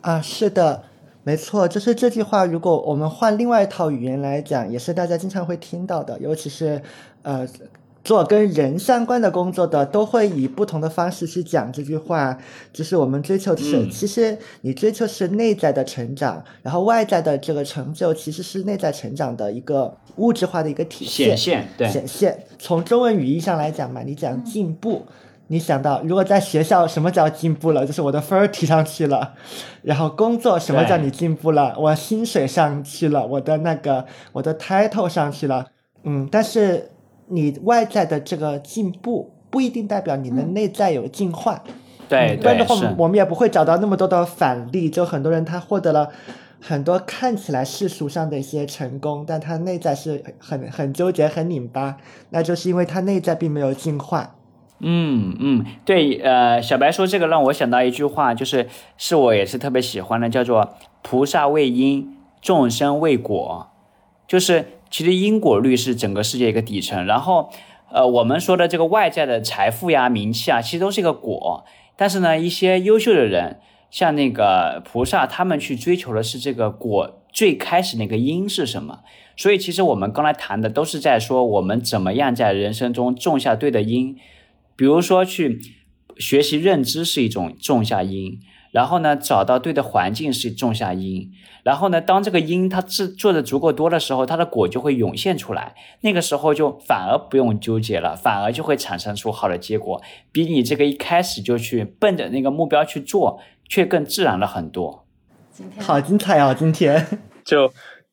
[0.03, 0.90] 啊，是的，
[1.23, 6.83] 没错，就是这句话，如果我们换另外一套语言来讲，也是大家经常会听到的，尤其是
[7.23, 7.47] 呃。
[8.03, 12.37] 做跟人相关的工作的，都会以不同的方式去讲这句话。
[12.73, 21.37] 就是我们追求的是，嗯其实你追求是内在的成长，然后外在的这个成就，其实是内在成长的一个物质化的一个体现。
[21.37, 22.43] 显现对显现。
[22.59, 25.05] 从中文语义上来讲嘛，你讲进步，
[25.53, 27.85] 你想到如果在学校什么叫进步了？
[27.85, 29.35] 就是我的分儿提上去了，
[29.83, 31.75] 然后工作什么叫你进步了？
[31.77, 35.67] 我薪水上去了，我的那个我的 title 上去了，
[36.05, 36.93] 嗯，但是
[37.27, 41.65] 你外在的这个进步不一定代表你的内在有进化。
[42.09, 44.89] 对嗯不然的话，我们也不会找到那么多的反例。
[44.89, 46.11] 就很多人他获得了
[46.61, 51.97] 很多看起来世俗上的一些成功，但他内在是很很纠结、很拧巴，
[52.31, 54.37] 那就是因为他内在并没有进化。
[54.83, 58.67] 嗯嗯，对，呃，小白说这个让我想到一句话，就是
[58.97, 63.69] 是我也是特别喜欢的，叫做“菩萨为因，众生为果”，
[64.27, 67.05] 就是其实因果律是整个世界一个底层。
[67.05, 67.51] 然后，
[67.93, 71.65] 呃，我们说的这个外在的财富呀、名气啊，其实都是一个果。
[71.97, 79.01] 但是呢，一些优秀的人，像那个菩萨，他们去追求的是这个果最开始那个因是什么。
[79.37, 84.17] 所以，其实我们刚才谈的都是在说我们怎么样在人生中种下对的因。
[84.81, 85.61] 比如说，去
[86.17, 88.41] 学习认知是一种种下因，
[88.73, 91.31] 然后呢，找到对的环境是种下因，
[91.63, 95.75] 然后呢，当这个因它制做的足够多的时候，它的果就会涌现出来。
[96.01, 100.01] 那个时候就反而不用纠结了，反而就会产生出好的结果，
[100.33, 103.39] 比你这个一开始就去奔着那个目标去做，
[103.69, 105.05] 却更自然了很多。
[105.53, 106.57] 今天好精彩哦！
[106.59, 107.07] 今天
[107.45, 107.71] 就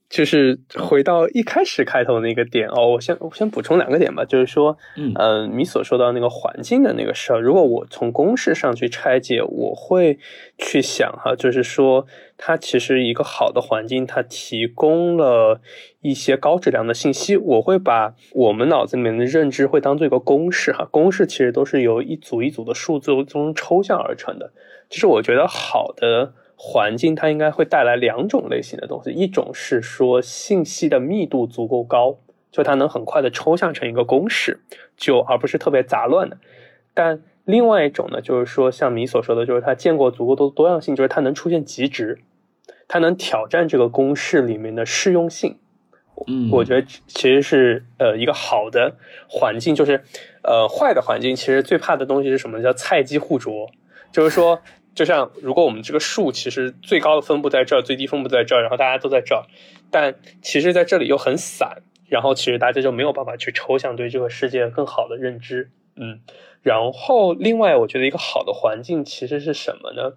[0.09, 10.17] 就是回到一开始开头那个点哦，我先我先补充两个点吧，就是说，嗯呃，你所说到那个环境的那个事儿，如果我从公式上去拆解，我会
[10.57, 12.07] 去想哈，就是说，
[12.37, 15.59] 它其实一个好的环境，它提供了
[16.01, 24.53] 一些高质量的信息，我会把我们脑子里面的认知会当做一个公式哈，公式其实都是由一组一组的数字中抽象而成的，
[24.89, 26.33] 就是我觉得好的。
[26.59, 32.17] 环境它应该会带来两种类型的东西，一种是说信息的密度足够高，
[32.51, 34.59] 就它能很快的抽象成一个公式，
[34.97, 36.39] 就而不是特别杂乱的。
[36.95, 42.17] 但另外一种呢，就是说像你所说的，就是它见过足够多多样性，就是它能出现极值，
[42.87, 45.59] 它能挑战这个公式里面的适用性。
[46.25, 48.95] 嗯，我觉得其实是呃一个好的
[49.29, 50.03] 环境，就是
[50.41, 52.63] 呃坏的环境，其实最怕的东西是什么？
[52.63, 53.69] 叫菜鸡互啄，
[54.11, 54.59] 就是说。
[54.97, 59.45] 就像如果我们这个树其实最高的分布在这儿，最低分布在这儿，然后大家都在这儿，
[59.91, 66.21] 但其实在这里又很散，然后其实大家就没有办法去抽象对这个世界更好的认知，嗯，
[66.63, 70.13] 然后另外我觉得一个好的环境其实是什么呢？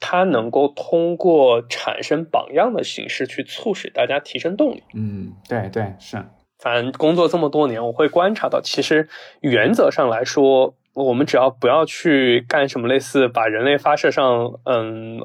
[0.00, 4.82] 它能够通过产生榜样的形式去促使大家提升动力。
[4.94, 6.24] 嗯，对对是，
[6.58, 9.06] 反正工作这么多年，我会观察到，其实
[9.42, 10.74] 原则上来说。
[10.94, 15.20] 我们只要不要去干什么类似把人类发射上，嗯，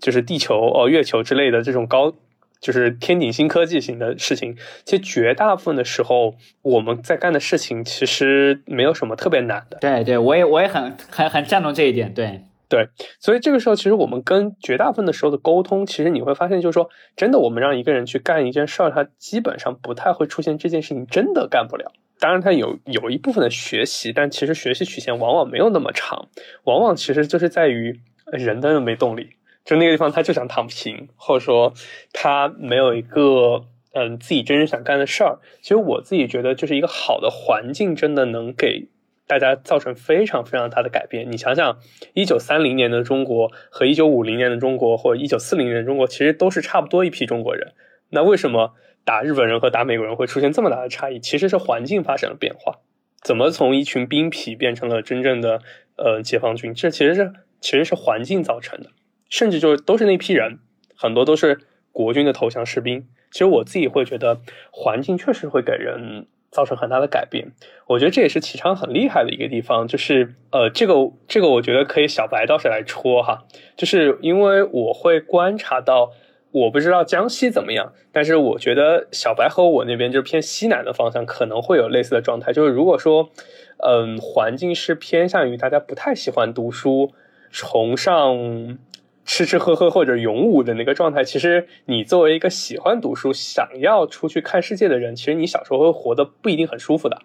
[0.00, 2.12] 就是地球哦、月球之类的这种高，
[2.60, 4.56] 就是天顶新科技型的事情。
[4.84, 9.78] 其实绝大部分的时候，我们在干的事情其实没有什么特别难的。
[9.80, 12.12] 对对，我也我也很很很赞同这一点。
[12.14, 12.88] 对对，
[13.20, 21.92] 所以这个时候，其实我们跟绝大部分的时候的沟通，其实你会发现，就是说，真的，我们让一个人去干一件事儿，他基本上不太会出现这件事情真的干不了。
[22.22, 26.28] 当然，它有有一部分的学习，但其实学习曲线往往没有那么长，
[26.62, 29.30] 往往其实就是在于人的没动力，
[29.64, 31.74] 就那个地方他就想躺平，或者说
[32.12, 35.40] 他没有一个嗯自己真正想干的事儿。
[35.62, 38.86] 其实我自己觉得，就是一个好的环境，真的能给
[39.26, 41.32] 大家造成非常非常大的改变。
[41.32, 41.80] 你想想，
[42.14, 47.72] 一九三零年的中国和一九五零年的中国，或者一九四零年的中国，其实都是差不多一批中国人。
[48.10, 48.74] 那为什么？
[49.04, 52.78] 打日本人和打美国人会出现这么大的差异，其实是环境发生了变化。
[53.22, 55.60] 怎么从一群兵痞变成了真正的
[55.96, 56.74] 呃解放军？
[56.74, 58.90] 这其实是其实是环境造成的，
[59.28, 60.58] 甚至就是都是那批人，
[60.96, 61.60] 很多都是
[61.92, 63.06] 国军的投降士兵。
[63.30, 64.40] 其实我自己会觉得，
[64.72, 67.52] 环境确实会给人造成很大的改变。
[67.86, 70.94] 我觉得这也是启昌很厉害的一个地方，就是呃，这个
[71.28, 73.44] 这个我觉得可以小白倒是来戳哈，
[73.76, 76.12] 就是因为我会观察到。
[76.52, 82.52] 我不知道江西怎么样，但是我觉得小白和我那边就是偏西南的方向，可能会有类似的状态。
[82.52, 83.30] 就是如果说，
[83.78, 87.10] 嗯，环境是偏向于大家不太喜欢读书，
[87.50, 88.78] 崇尚
[89.24, 97.22] 吃吃喝喝或者勇武的那个状态，其实你作为一个喜欢读书、想要出去看世界的人，其实你小时候会活得不一定很舒服的。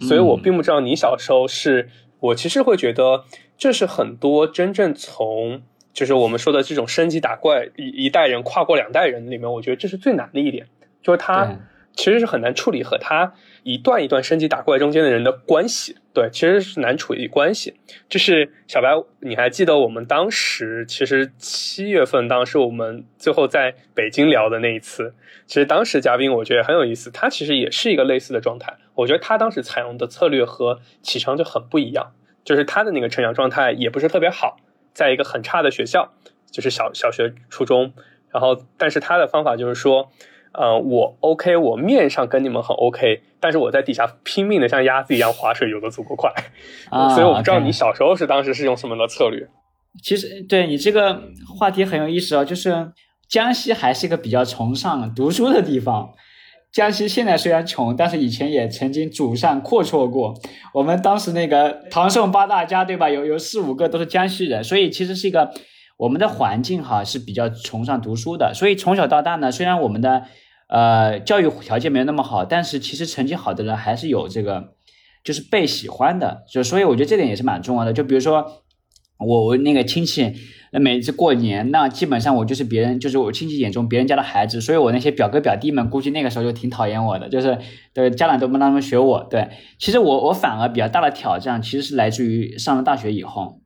[0.00, 1.90] 所以我并不知道你小时候是，
[2.20, 3.24] 我其实会觉得
[3.58, 5.60] 这是很多真正从。
[5.92, 10.66] 就是我们说的这种升级打怪，一一代人跨过两代人里面，我觉得这是最难的一点，
[11.02, 11.56] 就是他
[11.92, 13.34] 其实是很难处理和他
[13.64, 17.74] 一段一段升级打怪中间的人的关系，对，其实是难处理关系。
[18.08, 25.12] 就是小白，你还记得我们当时其实七月份，当时我们最后在北京聊的那一次，
[25.46, 32.12] 其实当时嘉宾我觉得很有意思，他其实也是一个类似的状态，我觉得他当时采用的策略和启程就很不一样，
[32.44, 34.58] 就是他的那个成长状态也不是特别好。
[34.92, 36.10] 在一个很差的学校，
[36.50, 37.92] 就是小小学、初中，
[38.30, 40.10] 然后，但是他的方法就是说，
[40.52, 46.32] 呃，我 OK，我面上跟你们很 OK，但是我在底下拼命的像鸭子一样划水，游的足够快，
[47.14, 49.48] 所以我不知道你小时候是当时是用什么的策略。
[50.02, 51.22] 其实，对你这个
[51.58, 52.92] 话题很有意思哦，就是
[53.28, 56.12] 江西还是一个比较崇尚读书的地方，
[56.72, 60.34] 江西现在虽然穷，但是以前也曾经祖上阔绰过。
[60.72, 63.10] 我们当时那个唐宋八大家，对吧？
[63.10, 65.52] 有有四五个都是江西人，所以其实是一个
[65.96, 68.52] 我们的环境哈是比较崇尚读书的。
[68.54, 70.22] 所以从小到大呢，虽然我们的
[70.68, 74.74] 呃教育条件没有那么好，但是其实成绩好的人还是有这个
[75.24, 76.44] 就是被喜欢的。
[76.48, 77.92] 就所以我觉得这点也是蛮重要的。
[77.92, 78.62] 就比如说
[79.18, 80.34] 我我那个亲戚。
[80.72, 87.58] 那每次过年，那基本上我就是别人，就是我亲戚眼中别人家的孩子，所以我那些表哥表弟们估计那个时候就挺讨厌我的，就是
[87.92, 89.24] 对家长都不让他们学我。
[89.24, 89.48] 对，
[89.78, 93.60] 其实我我反而比较大的挑战，其实是来自于上了大学以后，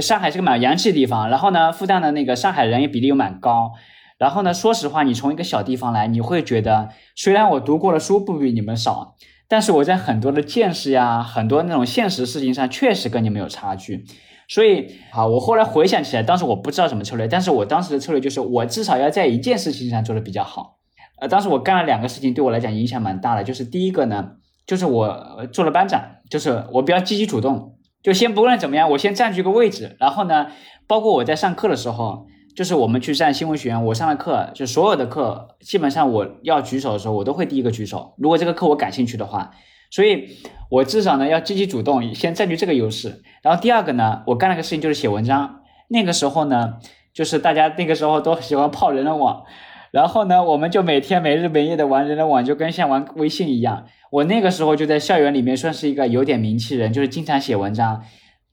[0.00, 3.72] 上海是个蛮洋气的地方，然后呢，复旦的那个上海人也比例又蛮高，
[4.16, 9.16] 然后呢，说实话，你从一个小地方来，你会觉得虽然我读过的书不比你们少，
[9.48, 14.04] 但是我在很多的见识呀，很多那种现实事情上，确实跟你们有差距。
[14.46, 20.78] 所以，好，我后来回想起来，当时我不知道什么策略，但是我当时的策略就是，我至少要在一件事情上做的比较好。
[21.18, 23.42] 呃，当时我干了两个事情，对我来讲影响蛮大的。
[23.42, 24.32] 就是第一个呢，
[24.66, 29.96] 就是我做了班长，就是我比较积极主动，就先不论怎么样，我先占据个位置。
[29.98, 30.48] 然后呢，
[30.86, 38.14] 包括我在上课的时候，就是我们去上新闻学院，我上了课，就所有的课，基本上我要举手的时候，我都会第一个举手。
[38.18, 39.52] 如果这个课我感兴趣的话。
[39.94, 40.28] 所以，
[40.70, 43.22] 我至少呢要积极主动，先占据这个优势。
[43.42, 45.60] 然后第二个呢，我干了个事情就是写文章。
[45.86, 46.78] 那个时候呢，
[47.12, 49.44] 就是大家那个时候都喜欢泡人人网，
[49.92, 53.86] 然后呢，我们就每天没日没夜的玩人人网，就跟像玩微信一样。
[54.10, 58.02] 我那个时候就在校园里面算是一个有点名气人，就是经常写文章，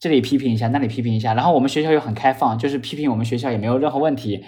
[0.01, 1.35] 这里批评一下，那里批评一下。
[1.35, 4.43] 然后我们学校又很开放，就是批评我们学校也没有任何问题。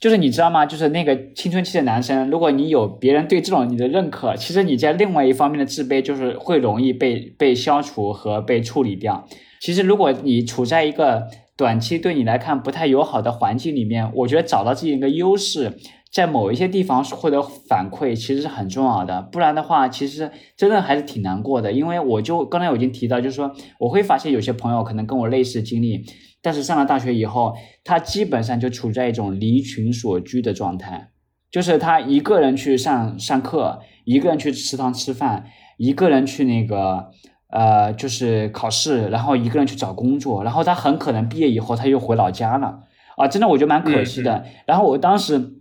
[0.00, 0.66] 就是你知道吗？
[0.66, 9.26] 就是那个青春期的男生，如果你有别人对这种你的认可，其实你在另外一方面的自卑就是会容易被被消除和被处理掉。
[9.60, 15.78] 其实如果你处在一个短期对你来看不太友好的环境里面，我觉得找到自己一个优势，
[16.16, 19.20] 在某一些地方获得反馈，其实是很重要的。
[19.20, 21.70] 不然的话，其实真的还是挺难过的。
[21.70, 26.06] 因为我就刚才我已经提到，就是说我会发现有些朋友可能跟我类似经历。
[26.40, 31.10] 但是上了大学以后，他基本上就处在一种离群所居的状态，
[31.50, 35.44] 就是他一个人去上上课，一个人去食堂吃饭，
[35.76, 37.10] 一个人去那个
[37.50, 42.84] 呃，就是考试，然后一个人去找工作，然后他很可能毕业以后他又回老家了
[43.18, 43.28] 啊！
[43.28, 44.46] 真的，我觉得蛮可惜的。
[44.66, 45.55] 然后我当时，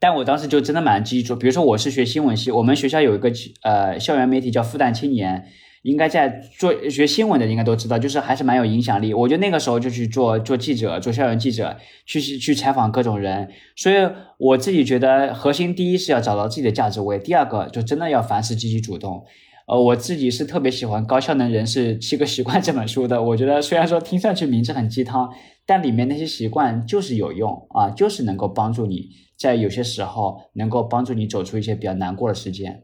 [0.00, 3.30] 但我当时就真的蛮记住，比如说我是学新闻系，我们学校有一个
[3.62, 5.44] 呃校园媒体叫复旦青年。
[5.84, 9.12] 应该在做学新闻的应该都知道，就是还是蛮有影响力。
[9.12, 11.76] 我觉得那个时候就去做做记者，做校园记者，
[12.06, 13.50] 去去采访各种人。
[13.76, 13.96] 所以
[14.38, 19.22] 我自己觉得，核心第一是要找到自己的价值位，第二个就真的要凡事积极主动。
[19.68, 23.22] 呃，我自己是特别喜欢《高效能人士七个习惯》这本书的。
[23.22, 25.28] 我觉得虽然说听上去名字很鸡汤，
[25.66, 29.10] 但里面那些习惯就是有用啊，就是能够帮助你
[29.44, 32.82] 在有些时候能够帮助你走出一些比较难过的时间。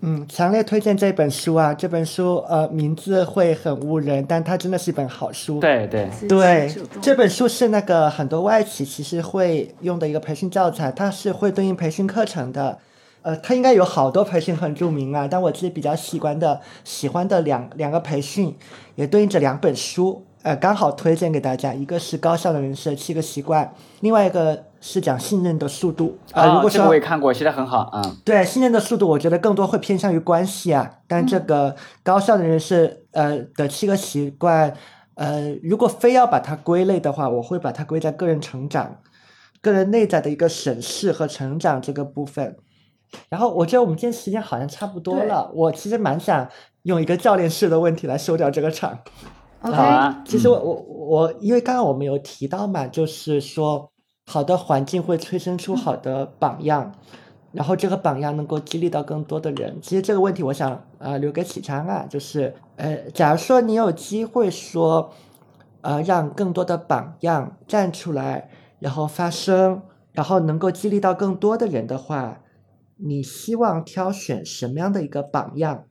[0.00, 1.72] 嗯，强烈推荐这本书啊！
[1.72, 5.58] 这本书呃名字会很污人，但它真的是一本好书。
[5.60, 6.70] 对对对，
[7.00, 12.78] 这本书是那个很多外企其实会用的一个培训教材，它是会对应培训课程的。
[13.22, 18.54] 呃，它应该有好多培训很著名啊，但我自己比较喜欢的喜欢的两两个培训，
[18.96, 20.26] 也对应着两本书。
[20.44, 26.18] 呃，刚好推荐给大家，一个是高效的人设七个习惯，另外一个是讲信任的速度。
[26.32, 28.02] 啊，如果这个我也看过，写的很好啊。
[28.26, 30.98] 对，信任的速度，我觉得更多会偏向于关系啊。
[31.08, 34.74] 但这个高效的人士呃的七个习惯，
[35.14, 38.98] 呃，如果非要把它归类的话，我会把它归在个人成长、
[39.62, 42.54] 个人内在的一个审视和成长这个部分。
[43.30, 46.46] 然后我觉得我们今天时间好像差不多了，我其实蛮想
[46.82, 48.98] 用一个教练式的问题来收掉这个场。
[49.72, 50.74] 好啊，其实我我
[51.08, 53.90] 我，因为刚刚我们有提到嘛，就是说
[54.26, 56.92] 好的环境会催生出好的榜样，
[57.50, 59.78] 然后这个榜样能够激励到更多的人。
[59.80, 65.10] 其实这个问题，我想呃留给启昌啊，就是呃，假如说你有机会说，
[65.80, 68.50] 呃，让更多的榜样站出来，
[68.80, 69.80] 然后发声，
[70.12, 72.42] 然后能够激励到更多的人的话，
[72.98, 75.84] 你希望挑选什么样的一个榜样？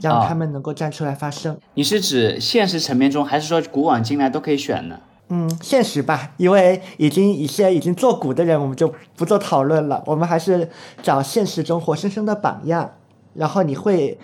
[0.00, 1.58] 让他们能够站出来发声。
[1.74, 5.00] 你是指现实层面中，还是说古往今来都可以选呢？
[5.30, 10.02] 嗯，现实吧，因为已经一些已经做古的人，我们就不做讨论了。
[10.06, 10.70] 我们还是
[11.02, 12.92] 找现实中活生生的榜样。
[13.34, 14.18] 然后你会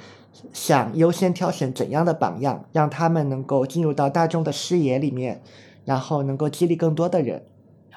[0.53, 5.43] 想优先挑选怎样的榜样，让他们能够进入到大众的视野里面，
[5.85, 7.43] 然后能够激励更多的人。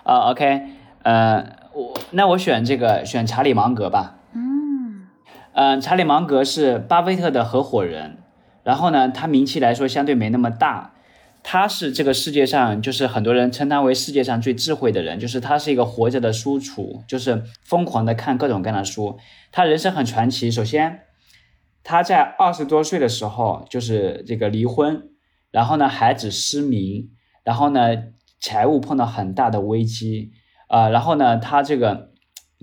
[0.04, 0.62] 啊，OK，
[1.04, 1.38] 呃，
[1.74, 4.16] 我那我选这个，选查理芒格吧。
[5.58, 8.20] 嗯，查理芒格是巴菲特的合伙人，
[8.62, 10.94] 然后呢，他名气来说相对没那么大，
[11.42, 19.18] 他是这个世界上，就是很多人称他为世界上最智慧的人，就是他是一个活着的书橱，就是疯狂的看各种各样的书。
[19.52, 20.52] 他人生很传奇。
[20.52, 21.00] 首先，
[21.84, 25.10] 他在二十多岁的时候就是这个离婚，
[25.50, 27.10] 然后呢孩子失明，
[27.44, 27.96] 然后呢
[28.40, 30.34] 财务碰到很大的危机，
[30.68, 32.12] 啊，然后呢他这个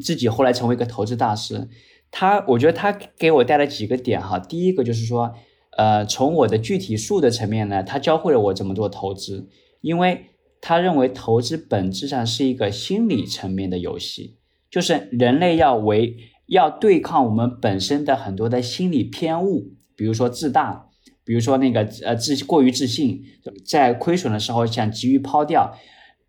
[0.00, 1.68] 自己后来成为一个投资大师。
[2.14, 5.34] 他我觉得他给我带来几个点哈，第一个就是说。
[5.76, 9.48] 呃，从我的具体数的层面呢，他教会了我怎么做投资，
[9.80, 10.26] 因为
[10.60, 14.36] 他认为投资本质上是一个心理层面的游戏，
[14.70, 16.14] 就是人类要为
[16.46, 20.86] 要对抗我们本身的很多的心理偏误，比如说自大，
[21.24, 23.24] 比如说那个呃自过于自信，
[23.66, 25.76] 在亏损的时候想急于抛掉，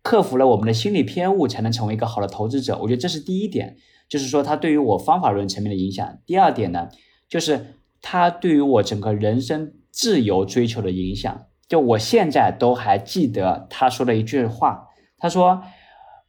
[0.02, 2.76] 克服了我们的心理偏误，才能成为一个好的投资者。
[2.82, 3.76] 我觉得这是第一点，
[4.08, 6.18] 就是说他对于我方法论层面的影响。
[6.26, 6.88] 第二点呢，
[7.28, 7.74] 就是。
[8.02, 14.86] 他对于我整个人生自由追求的影响，就我现在都还记得他说的一句话。
[15.18, 15.62] 他说：“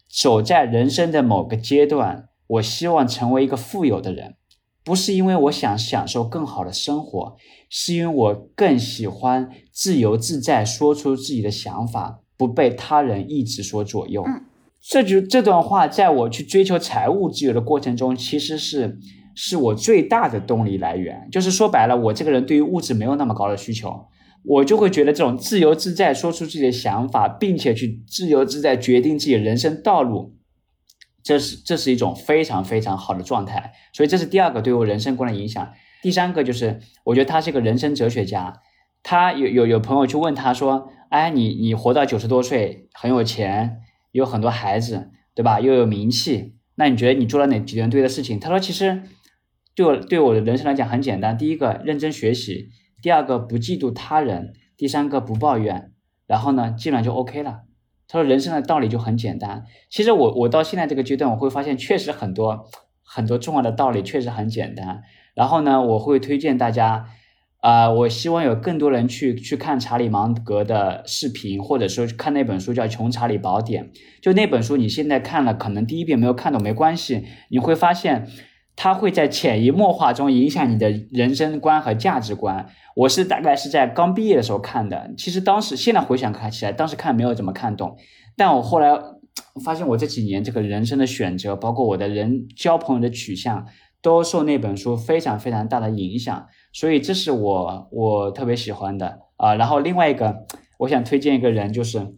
[0.10, 4.38] 走在人生的某个阶段，我希望成为一个富有的人，
[4.84, 7.36] 不是因为我想享受更好的生活，
[7.70, 14.26] 是因为我更喜欢自由自在说出自己的想法，不被他人意志所左右。”
[14.90, 19.00] 这就这段话，在我去追求财务自由的过程中，其实是。
[19.40, 24.08] 是我最大的动力来源，就是说白了，我这个人对于物质没有那么高的需求，
[24.44, 30.34] 我就会觉得这种自由自在说出自己的想法，并且去自由自在决定自己的人生道路，
[31.22, 33.74] 这是这是一种非常非常好的状态。
[33.94, 35.72] 所以这是第二个对我人生观的影响。
[36.02, 38.62] 第三个就是，我觉得他是一个人生哲学家。
[39.04, 43.82] 他有有有朋友去问他说：“哎，你你活到九十多岁，很有钱，
[44.18, 45.60] 有很多孩子，对吧？
[45.60, 49.04] 又有名气，那你觉得你做了哪几件对的事情？”他说：“其实。”
[49.78, 52.70] 对我对我的人生来讲很简单，第一个认真学习，
[53.00, 55.92] 第二个不嫉妒他人，第三个不抱怨，
[56.26, 57.60] 然后呢，基本上就 OK 了。
[58.08, 59.66] 他说人生的道理就很简单。
[59.92, 62.68] 其实我我到现在这个阶段，我会发现确实很多
[63.04, 65.04] 很多重要的道理确实很简单。
[65.36, 67.06] 然后呢，我会推荐大家，
[67.68, 73.84] 啊，我希望有更多人去去看查理芒格的视频，或者说看那本书叫《穷查理宝典》。
[74.22, 78.26] 就那本书，你现在看了，可能第一遍没有看懂没关系，你会发现。
[78.80, 82.68] 它会在潜移默化中影响你的人生观和价值观。
[82.96, 87.98] 我是大概是在刚毕业的时候看的，其实当时现在回想看起来，当时看没有怎么看懂，
[88.36, 88.92] 但我后来
[89.66, 93.66] 发现我这几年这个人生的选择，包括我的人交朋友的取向，
[94.00, 99.56] 都受那本书非常非常大的影响，所以这是我我特别喜欢的啊。
[99.56, 100.46] 然后另外一个，
[100.80, 102.16] 我想推荐一个人，就是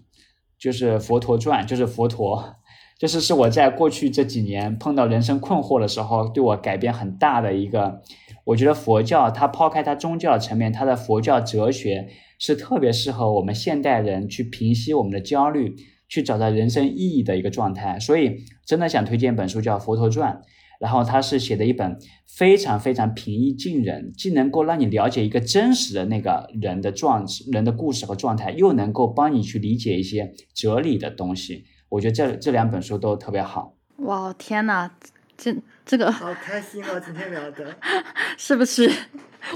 [0.58, 2.56] 就是《佛陀传》，就是佛陀。
[3.00, 8.02] 就是是我在过去这几年碰到人生困惑的时候，对我改变很大的一个。
[8.44, 15.74] 我觉得佛教它抛开它宗教层面，它的佛教哲学是特别适合我们现代人去平息我们的焦虑，
[16.10, 17.98] 去找到人生意义的一个状态。
[17.98, 20.34] 所以真的想推荐本书叫《佛陀传》，
[20.80, 31.66] 然后他是写的一本非常非常平易近人，既能够让你了解一个真实的那个人的状人的故事和状态，又能够帮你去理解一些哲理的东西。
[31.90, 33.76] 我觉得这这两本书都特别好。
[33.98, 34.90] 哇，天哪，
[35.38, 37.00] 这这个好开心哦！
[37.04, 37.76] 今天聊的，
[38.38, 38.90] 是不是？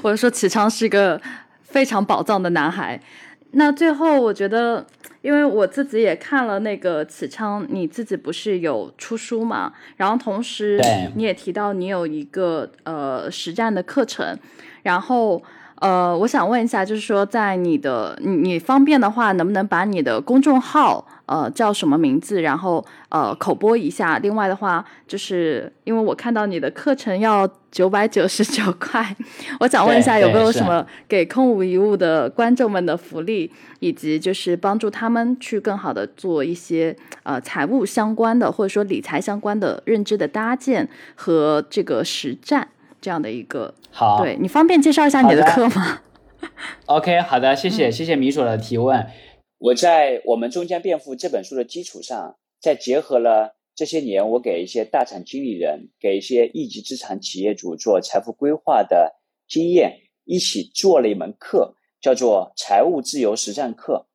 [0.02, 1.22] 我就说启昌是一个
[1.62, 3.02] 非常宝藏的男孩。
[3.52, 4.86] 那最后，我觉得，
[5.24, 9.72] 因为我自己也看了那个启昌，你自己不是有出书嘛？
[9.96, 10.78] 然后同时
[11.16, 14.38] 你也提到你有一个呃实战的课程，
[14.84, 15.42] 然后
[15.76, 21.08] 呃，我想问一下，就是说在你的你你方便的话，能不能把你的公众号？
[21.26, 22.42] 呃，叫什么名字？
[22.42, 24.18] 然后呃，口播一下。
[24.20, 29.16] 另外的话，就是因为我看到你的课程要九百九十九块，
[29.62, 42.68] 我想问一下有没有什么给空无一物的观众们的福利，以及就是帮助他们去更好的做一些呃财务相关的或者说理财相关的认知的搭建和这个实战
[43.00, 43.74] 这样的一个。
[43.92, 46.00] 好，对你方便介绍一下你的课吗？
[46.88, 49.08] OK，好的，谢谢谢谢米索的提问。
[49.64, 59.16] 我在我们终将变富这本书的基础上，再结合了这些年我给一些大厂经理人、给一些一级资产企业主做财富规划的
[59.48, 64.06] 经验，一起做了一门课，叫做财务自由实战课。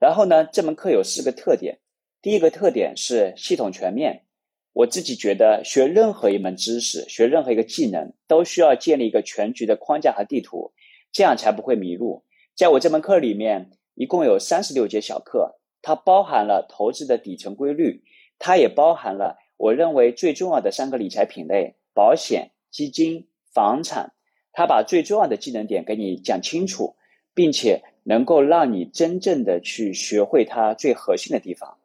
[0.00, 1.78] 然后呢，这门课有四个特点。
[2.20, 4.24] 第一个特点是系统全面。
[4.72, 10.72] 我自己觉得，学任何一门知识、学任何一个技能，都需要建立一个全局的框架和地图，
[11.12, 12.24] 这样才不会迷路。
[12.56, 13.70] 在我这门课里面。
[13.96, 18.04] 一共有三十六节小课，它包含了投资的底层规律，
[18.38, 24.12] 它也包含了我认为最重要的三个理财品类：保险、基金、房产。
[24.52, 26.96] 它把最重要的技能点给你讲清楚，
[27.34, 31.76] 并且能够让你真正的去学会它最核心的地方。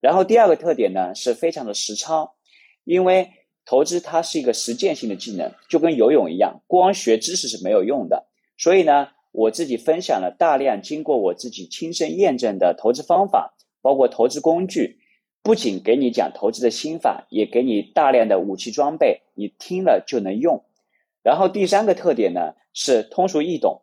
[0.00, 2.34] 然后第二个特点呢，是非常的实操，
[2.84, 3.30] 因为
[3.64, 8.26] 投资它是一个实践性的技能，就跟游泳一样，光学知识是没有用的。
[8.58, 14.98] 所以呢，我自己分享了大量经过我自己亲身验证的投资方法，包括投资工具，
[15.42, 20.64] 不仅给你讲投资的心法，也给你大量的武器装备，你听了就能用。
[21.22, 23.82] 然后第三个特点呢，是通俗易懂。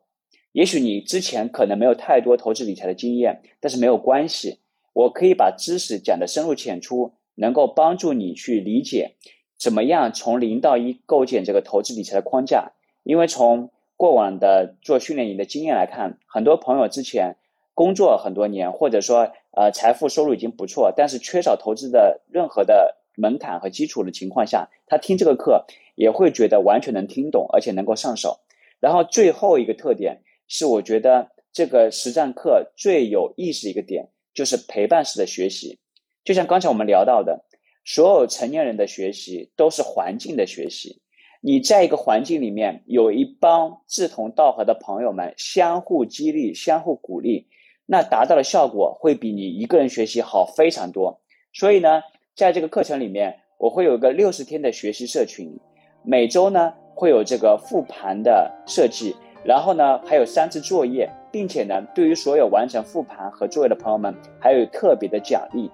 [0.51, 4.59] 也许你之前可能没有太多投资理财的经验，但是没有关系。
[4.93, 9.15] 我可以把知识讲得深入浅出，能够帮助你去理解
[9.57, 12.73] 怎么样从零到一构建这个投资理财的框架。
[13.03, 17.35] 因为从过往的做训练营的经验来看，很多朋友之前
[17.73, 25.65] 工作很多年，或者说呃财富收入已经不错，但是缺少投资的任何的门槛和基础的情况下，他听这个课
[25.95, 28.39] 也会觉得完全能听懂，而且能够上手。
[28.79, 34.07] 然后最后一个特点是，我觉得这个实战课最有意思一个点。
[34.31, 35.79] 就是陪伴式的学习，
[36.23, 37.43] 就像刚才我们聊到的，
[37.83, 41.01] 所有成年人的学习都是环境的学习。
[41.41, 47.47] 你在一个环境里面有一帮志同道合的朋友们相互激励、相互鼓励，
[47.85, 51.21] 那达到的效果会比你一个人学习好非常多。
[51.53, 52.01] 所以呢，
[52.35, 55.57] 在这个课程里面，我会有一个六十天的学习社群，
[56.03, 59.15] 每周呢会有这个复盘的设计。
[59.41, 65.71] 然后呢，还有三次作业，并且呢，对于所有完成复盘和作业的朋友们，还有特别的奖励。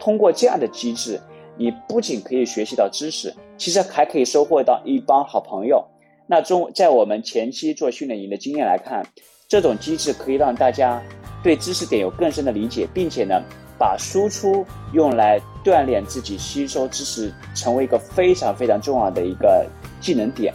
[0.00, 1.20] 通过这样的机制，
[1.56, 5.84] 你不仅可以学习到知识，其实还可以收获到一帮好朋友。
[6.26, 9.06] 那中在我们前期做训练营的经验来看，
[9.48, 11.02] 这种机制可以让大家
[11.42, 13.42] 对知识点有更深的理解，并且呢，
[13.78, 19.66] 把输出用来锻炼自己吸收知识，成为一个非常非常重要的一个
[20.00, 20.52] 技能点。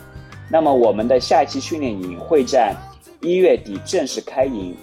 [0.52, 2.76] 那么我们的下一期训练营会在
[3.22, 4.76] 一月底正式开营。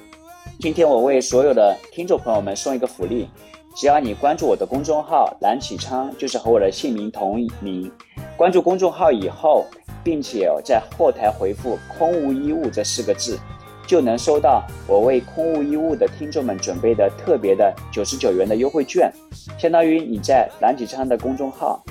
[0.60, 3.28] 今天我为所有的听众朋友们送一个福利，
[3.76, 7.92] 只要你关注我的公众号“蓝启昌”，就是和我的姓名同名。
[8.34, 9.66] 关注公众号以后，
[10.02, 13.38] 并且在后台回复“空无一物”这四个字，
[13.86, 19.12] 就能收到我为空无一物的听众们准备的特别的九十九元的优惠券，
[19.58, 21.84] 相当于你在蓝启昌的公众号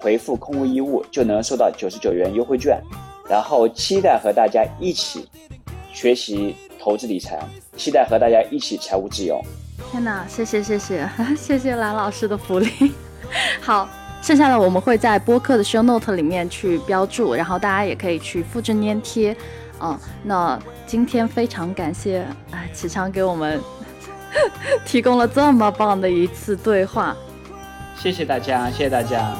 [0.00, 2.82] 回复“空无一物”就能收到九十九元优惠券。
[3.30, 5.28] 然后期待和大家一起
[5.92, 7.38] 学习投资理财，
[7.76, 9.40] 期待和大家一起财务自由。
[9.90, 12.94] 天哪，谢谢谢谢 谢谢蓝老师的福利。
[13.60, 13.88] 好，
[14.22, 19.36] 剩下的我们会在播客的 show note 里面去标注，然后大家也可以去复制粘贴。
[19.78, 22.20] 啊，那今天非常感谢
[22.50, 23.60] 啊启昌给我们
[24.84, 27.16] 提供了这么棒的一次对话。
[27.96, 29.34] 谢谢大家，谢谢大家。